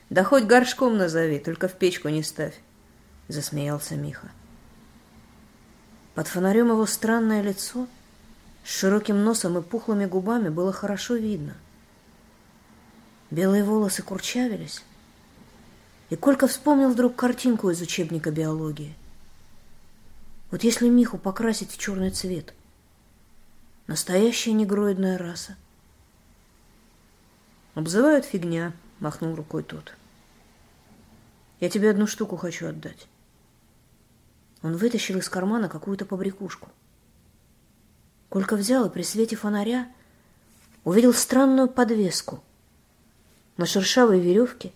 «Да 0.09 0.23
хоть 0.23 0.45
горшком 0.45 0.97
назови, 0.97 1.37
только 1.37 1.67
в 1.67 1.73
печку 1.73 2.09
не 2.09 2.23
ставь»,— 2.23 2.59
засмеялся 3.27 3.95
Миха. 3.95 4.31
Под 6.15 6.27
фонарем 6.27 6.69
его 6.69 6.87
странное 6.87 7.43
лицо 7.43 7.85
с 8.65 8.79
широким 8.79 9.23
носом 9.23 9.59
и 9.59 9.61
пухлыми 9.61 10.05
губами 10.05 10.49
было 10.49 10.73
хорошо 10.73 11.15
видно. 11.15 11.53
Белые 13.29 13.63
волосы 13.63 14.01
курчавились, 14.01 14.83
и 16.09 16.15
Колька 16.15 16.47
вспомнил 16.47 16.89
вдруг 16.89 17.15
картинку 17.15 17.69
из 17.69 17.79
учебника 17.81 18.31
биологии. 18.31 18.95
Вот 20.49 20.63
если 20.63 20.89
Миху 20.89 21.19
покрасить 21.19 21.71
в 21.71 21.77
черный 21.77 22.09
цвет, 22.09 22.53
настоящая 23.85 24.53
негроидная 24.53 25.17
раса. 25.17 25.57
«Обзывают 27.75 28.25
фигня»,— 28.25 28.73
махнул 28.99 29.35
рукой 29.35 29.61
тот. 29.61 29.93
«Я 31.59 31.69
тебе 31.69 31.91
одну 31.91 32.07
штуку 32.07 32.35
хочу 32.35 32.67
отдать». 32.67 33.07
Он 34.63 34.75
вытащил 34.75 35.19
из 35.19 35.29
кармана 35.29 35.69
какую-то 35.69 36.05
побрякушку. 36.05 36.69
Колька 38.35 38.57
взял 38.57 38.85
и 38.85 38.89
при 38.89 39.01
свете 39.01 39.37
фонаря 39.37 39.87
увидел 40.83 41.13
странную 41.13 41.69
подвеску. 41.69 42.43
На 43.55 43.65
шершавой 43.65 44.19
веревке 44.19 44.73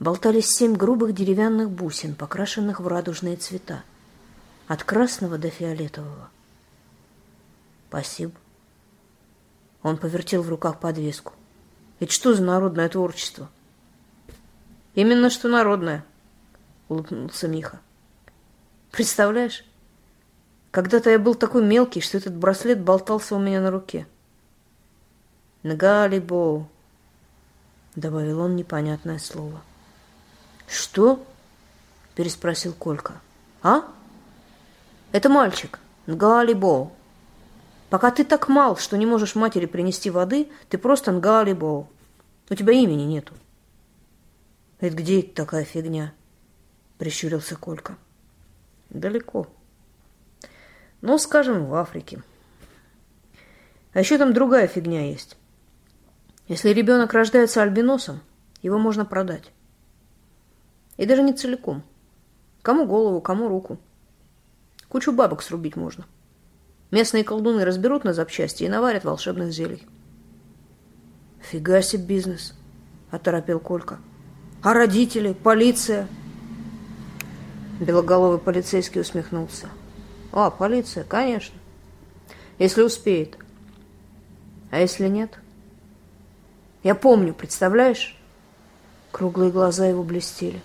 болтались 0.00 0.48
семь 0.48 0.74
грубых 0.74 1.14
деревянных 1.14 1.70
бусин, 1.70 2.16
покрашенных 2.16 2.80
в 2.80 2.88
радужные 2.88 3.36
цвета, 3.36 3.84
от 4.66 4.82
красного 4.82 5.38
до 5.38 5.50
фиолетового. 5.50 6.30
«Спасибо». 7.88 8.32
Он 9.84 9.96
повертел 9.96 10.42
в 10.42 10.48
руках 10.48 10.80
подвеску. 10.80 11.34
«Это 12.00 12.10
что 12.10 12.34
за 12.34 12.42
народное 12.42 12.88
творчество?» 12.88 13.48
«Именно 14.96 15.30
что 15.30 15.48
народное»,— 15.48 16.04
улыбнулся 16.88 17.46
Миха. 17.46 17.78
Представляешь? 18.90 19.64
Когда-то 20.70 21.10
я 21.10 21.18
был 21.18 21.34
такой 21.34 21.64
мелкий, 21.64 22.00
что 22.00 22.16
этот 22.16 22.36
браслет 22.36 22.80
болтался 22.80 23.34
у 23.34 23.40
меня 23.40 23.60
на 23.60 23.70
руке. 23.70 24.06
Нгалибоу, 25.62 26.68
добавил 27.96 28.40
он 28.40 28.56
непонятное 28.56 29.18
слово. 29.18 29.60
Что? 30.68 31.24
переспросил 32.14 32.72
Колька. 32.72 33.20
А? 33.62 33.82
Это 35.12 35.28
мальчик, 35.28 35.80
Нгалибоу. 36.06 36.92
Пока 37.88 38.12
ты 38.12 38.24
так 38.24 38.48
мал, 38.48 38.76
что 38.76 38.96
не 38.96 39.06
можешь 39.06 39.34
матери 39.34 39.66
принести 39.66 40.10
воды, 40.10 40.48
ты 40.68 40.78
просто 40.78 41.10
Нгалибоу. 41.10 41.88
У 42.48 42.54
тебя 42.54 42.72
имени 42.72 43.02
нету. 43.02 43.34
Это 44.78 44.96
где 44.96 45.20
это 45.20 45.34
такая 45.34 45.64
фигня? 45.64 46.14
Прищурился 46.98 47.56
Колька. 47.56 47.96
Далеко. 48.88 49.48
Ну, 51.02 51.18
скажем, 51.18 51.66
в 51.66 51.74
Африке. 51.74 52.22
А 53.92 54.00
еще 54.00 54.18
там 54.18 54.32
другая 54.32 54.66
фигня 54.66 55.08
есть. 55.08 55.36
Если 56.48 56.70
ребенок 56.70 57.12
рождается 57.12 57.62
альбиносом, 57.62 58.20
его 58.62 58.78
можно 58.78 59.04
продать. 59.04 59.52
И 60.96 61.06
даже 61.06 61.22
не 61.22 61.32
целиком. 61.32 61.82
Кому 62.62 62.86
голову, 62.86 63.20
кому 63.20 63.48
руку. 63.48 63.78
Кучу 64.88 65.12
бабок 65.12 65.42
срубить 65.42 65.76
можно. 65.76 66.04
Местные 66.90 67.24
колдуны 67.24 67.64
разберут 67.64 68.04
на 68.04 68.12
запчасти 68.12 68.64
и 68.64 68.68
наварят 68.68 69.04
волшебных 69.04 69.52
зелий. 69.52 69.86
Фига 71.40 71.80
себе 71.80 72.04
бизнес, 72.04 72.54
оторопел 73.10 73.60
Колька. 73.60 73.98
А 74.62 74.74
родители, 74.74 75.32
полиция– 75.32 76.06
Белоголовый 77.80 78.38
полицейский 78.38 79.00
усмехнулся. 79.00 79.70
«А, 80.32 80.50
полиция, 80.50 81.04
конечно. 81.04 81.58
Если 82.58 82.82
успеет. 82.82 83.36
А 84.70 84.78
если 84.78 85.08
нет?» 85.08 85.38
«Я 86.82 86.94
помню, 86.94 87.34
представляешь?» 87.34 88.16
Круглые 89.10 89.50
глаза 89.50 89.86
его 89.86 90.02
блестели. 90.02 90.60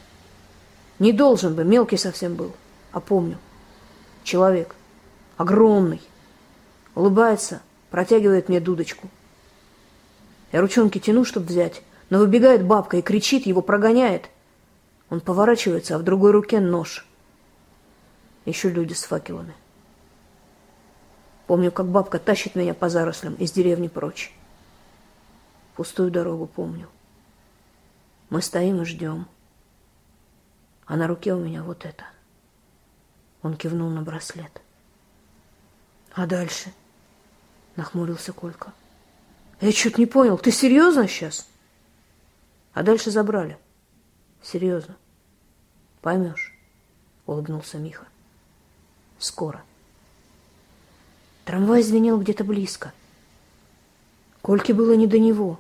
«Не 1.00 1.12
должен 1.12 1.56
бы, 1.56 1.64
мелкий 1.64 1.98
совсем 1.98 2.36
был. 2.36 2.54
А 2.92 3.00
помню. 3.00 3.38
Человек. 4.24 4.76
Огромный. 5.38 6.02
Улыбается, 6.96 7.62
протягивает 7.90 8.48
мне 8.48 8.62
дудочку. 8.62 9.10
Я 10.52 10.62
ручонки 10.62 11.00
тяну, 11.00 11.26
чтобы 11.26 11.48
взять, 11.48 11.82
но 12.10 12.20
выбегает 12.20 12.64
бабка 12.64 12.98
и 12.98 13.02
кричит, 13.02 13.46
его 13.46 13.62
прогоняет. 13.62 14.30
Он 15.10 15.20
поворачивается, 15.20 15.96
а 15.96 16.00
в 16.00 16.04
другой 16.04 16.32
руке 16.32 16.62
нож. 16.62 17.06
Еще 18.46 18.70
люди 18.70 18.94
с 18.94 19.04
факелами. 19.04 19.56
Помню, 21.48 21.72
как 21.72 21.88
бабка 21.88 22.20
тащит 22.20 22.56
меня 22.56 22.74
по 22.74 22.90
зарослям 22.90 23.36
из 23.36 23.52
деревни 23.52 23.88
прочь. 23.88 24.34
Пустую 25.76 26.12
дорогу 26.12 26.48
помню. 26.48 26.90
Мы 28.30 28.42
стоим 28.42 28.82
и 28.82 28.86
ждем. 28.86 29.28
А 30.86 30.96
на 30.96 31.08
руке 31.08 31.34
у 31.34 31.40
меня 31.40 31.64
вот 31.64 31.86
это. 31.86 32.06
Он 33.42 33.56
кивнул 33.56 33.90
на 33.90 34.02
браслет. 34.02 34.62
А 36.14 36.26
дальше? 36.26 36.72
Нахмурился 37.76 38.32
Колька. 38.32 38.74
Я 39.60 39.72
что-то 39.72 40.00
не 40.00 40.06
понял. 40.06 40.38
Ты 40.38 40.52
серьезно 40.52 41.08
сейчас? 41.08 41.48
А 42.74 42.84
дальше 42.84 43.12
забрали. 43.12 43.58
Серьезно. 44.42 44.96
Поймешь, 46.02 46.54
улыбнулся 47.26 47.78
Миха. 47.78 48.06
Скоро. 49.20 49.64
Трамвай 51.46 51.84
звенел 51.84 52.20
где-то 52.20 52.44
близко. 52.44 52.94
Кольке 54.42 54.74
было 54.74 54.94
не 54.94 55.08
до 55.08 55.20
него. 55.20 55.60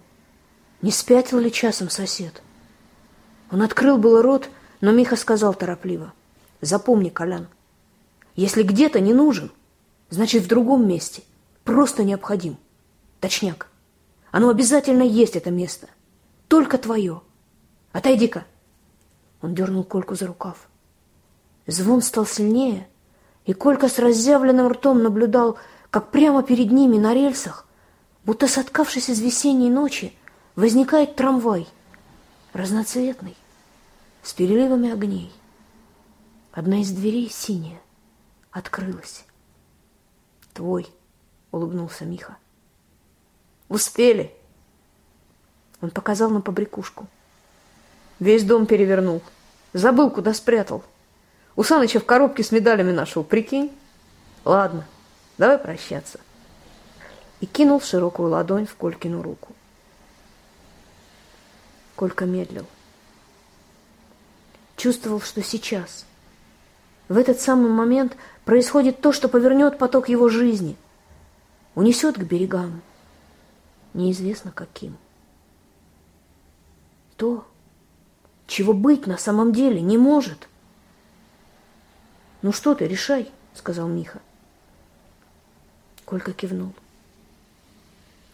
Не 0.81 0.91
спятил 0.91 1.39
ли 1.39 1.51
часом 1.51 1.89
сосед? 1.89 2.41
Он 3.51 3.61
открыл 3.61 3.97
было 3.97 4.21
рот, 4.21 4.49
но 4.81 4.91
Миха 4.91 5.15
сказал 5.15 5.53
торопливо. 5.53 6.13
Запомни, 6.61 7.09
Колян, 7.09 7.47
если 8.35 8.63
где-то 8.63 8.99
не 8.99 9.13
нужен, 9.13 9.51
значит 10.09 10.43
в 10.43 10.47
другом 10.47 10.87
месте. 10.87 11.23
Просто 11.63 12.03
необходим. 12.03 12.57
Точняк. 13.19 13.69
Оно 14.31 14.49
обязательно 14.49 15.03
есть, 15.03 15.35
это 15.35 15.51
место. 15.51 15.87
Только 16.47 16.77
твое. 16.77 17.21
Отойди-ка. 17.91 18.45
Он 19.41 19.55
дернул 19.55 19.83
Кольку 19.83 20.15
за 20.15 20.27
рукав. 20.27 20.67
Звон 21.67 22.01
стал 22.01 22.25
сильнее, 22.25 22.87
и 23.45 23.53
Колька 23.53 23.89
с 23.89 23.99
разъявленным 23.99 24.67
ртом 24.67 25.03
наблюдал, 25.03 25.57
как 25.89 26.11
прямо 26.11 26.43
перед 26.43 26.71
ними 26.71 26.97
на 26.97 27.13
рельсах, 27.13 27.67
будто 28.25 28.47
соткавшись 28.47 29.09
из 29.09 29.19
весенней 29.19 29.69
ночи, 29.69 30.13
возникает 30.55 31.15
трамвай, 31.15 31.67
разноцветный, 32.53 33.37
с 34.23 34.33
переливами 34.33 34.91
огней. 34.91 35.31
Одна 36.51 36.81
из 36.81 36.91
дверей 36.91 37.29
синяя 37.29 37.79
открылась. 38.51 39.25
«Твой»,— 40.53 40.87
улыбнулся 41.51 42.05
Миха. 42.05 42.37
«Успели!» 43.67 44.33
Он 45.81 45.91
показал 45.91 46.29
на 46.29 46.41
побрякушку. 46.41 47.07
Весь 48.19 48.45
дом 48.45 48.65
перевернул. 48.65 49.21
Забыл, 49.73 50.09
куда 50.09 50.33
спрятал. 50.33 50.83
У 51.55 51.63
Саныча 51.63 51.99
в 51.99 52.05
коробке 52.05 52.43
с 52.43 52.51
медалями 52.51 52.91
нашего, 52.91 53.23
прикинь? 53.23 53.71
Ладно, 54.43 54.85
давай 55.37 55.57
прощаться. 55.57 56.19
И 57.39 57.45
кинул 57.45 57.81
широкую 57.81 58.29
ладонь 58.29 58.65
в 58.65 58.75
Колькину 58.75 59.21
руку. 59.21 59.53
Колька 61.95 62.25
медлил. 62.25 62.65
чувствовал, 64.75 65.21
что 65.21 65.41
сейчас, 65.41 66.05
в 67.07 67.17
этот 67.17 67.39
самый 67.39 67.71
момент, 67.71 68.17
происходит 68.43 68.99
то, 69.01 69.13
что 69.13 69.29
повернет 69.29 69.77
поток 69.77 70.09
его 70.09 70.27
жизни, 70.27 70.75
унесет 71.73 72.17
к 72.17 72.23
берегам, 72.23 72.81
неизвестно 73.93 74.51
каким. 74.51 74.97
То, 77.15 77.47
чего 78.47 78.73
быть 78.73 79.07
на 79.07 79.17
самом 79.17 79.53
деле 79.53 79.79
не 79.79 79.97
может. 79.97 80.49
«Ну 82.45 82.51
что 82.51 82.75
ты, 82.75 82.87
решай»,— 82.87 83.31
сказал 83.55 83.87
Миха. 83.87 84.21
Колька 86.05 86.31
кивнул. 86.31 86.73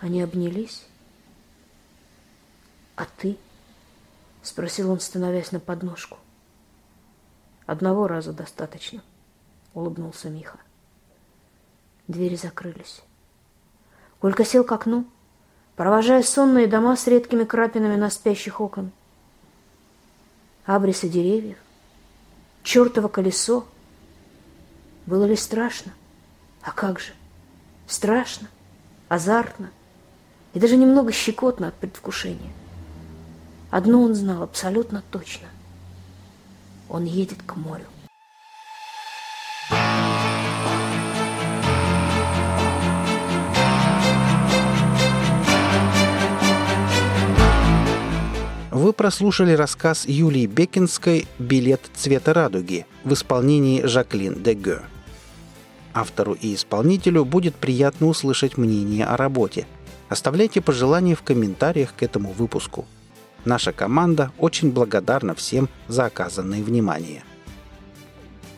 Они 0.02 0.22
обнялись. 0.22 0.86
«А 2.98 3.06
ты?»— 3.06 3.38
спросил 4.44 4.92
он, 4.92 5.00
становясь 5.00 5.54
на 5.54 5.62
подножку. 5.62 6.18
«Одного 7.66 8.06
раза 8.10 8.34
достаточно»,— 8.34 9.02
улыбнулся 9.74 10.30
Миха. 10.30 10.60
Двери 12.10 12.36
закрылись. 12.36 13.00
Колька 14.20 14.44
сел 14.44 14.66
к 14.66 14.74
окну, 14.74 15.06
провожая 15.78 16.22
сонные 16.22 16.68
дома 16.68 16.98
с 16.98 17.08
редкими 17.08 17.46
крапинами 17.46 17.96
на 17.96 18.10
спящих 18.10 18.60
окон. 18.60 18.92
Абрисы 20.66 21.08
деревьев, 21.08 21.60
чертово 22.64 23.08
колесо. 23.08 23.66
Было 25.06 25.26
ли 25.26 25.36
страшно? 25.36 25.94
А 26.62 26.72
как 26.72 27.00
же? 27.00 27.14
Страшно, 27.88 28.48
азартно 29.10 29.70
и 30.54 30.60
даже 30.60 30.78
немного 30.78 31.12
щекотно 31.12 31.70
от 31.70 31.74
предвкушения. 31.76 32.52
Одно 33.70 34.02
он 34.02 34.16
знал 34.16 34.44
абсолютно 34.44 35.02
точно. 35.12 35.48
Он 36.90 37.06
едет 37.06 37.42
к 37.42 37.56
морю. 37.56 37.86
Вы 48.92 48.96
прослушали 48.96 49.54
рассказ 49.54 50.06
Юлии 50.06 50.46
Бекинской 50.48 51.26
«Билет 51.40 51.80
цвета 51.94 52.34
радуги» 52.34 52.86
в 53.06 53.14
исполнении 53.14 53.86
Жаклин 53.86 54.44
Дегё. 54.44 54.82
Автору 55.94 56.34
и 56.34 56.54
исполнителю 56.54 57.24
будет 57.24 57.56
приятно 57.56 58.08
услышать 58.08 58.58
мнение 58.58 59.06
о 59.06 59.16
работе. 59.16 59.66
Оставляйте 60.10 60.60
пожелания 60.60 61.16
в 61.16 61.22
комментариях 61.22 61.96
к 61.96 62.04
этому 62.04 62.34
выпуску– 62.34 62.86
Наша 63.46 63.72
команда 63.72 64.32
очень 64.38 64.72
благодарна 64.72 65.36
всем 65.36 65.70
за 65.88 66.06
оказанное 66.06 66.62
внимание. 66.62 67.24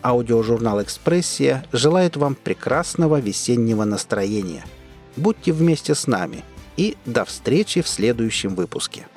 Аудиожурнал 0.01 0.81
«Экспрессия» 0.81 1.63
желает 1.71 2.17
вам 2.17 2.35
прекрасного 2.35 3.19
весеннего 3.19 3.85
настроения. 3.85 4.65
Будьте 5.15 5.53
вместе 5.53 5.95
с 5.95 6.07
нами 6.07 6.43
и 6.75 6.97
до 7.05 7.23
встречи 7.23 7.81
в 7.81 7.87
следующем 7.87 8.55
выпуске. 8.55 9.07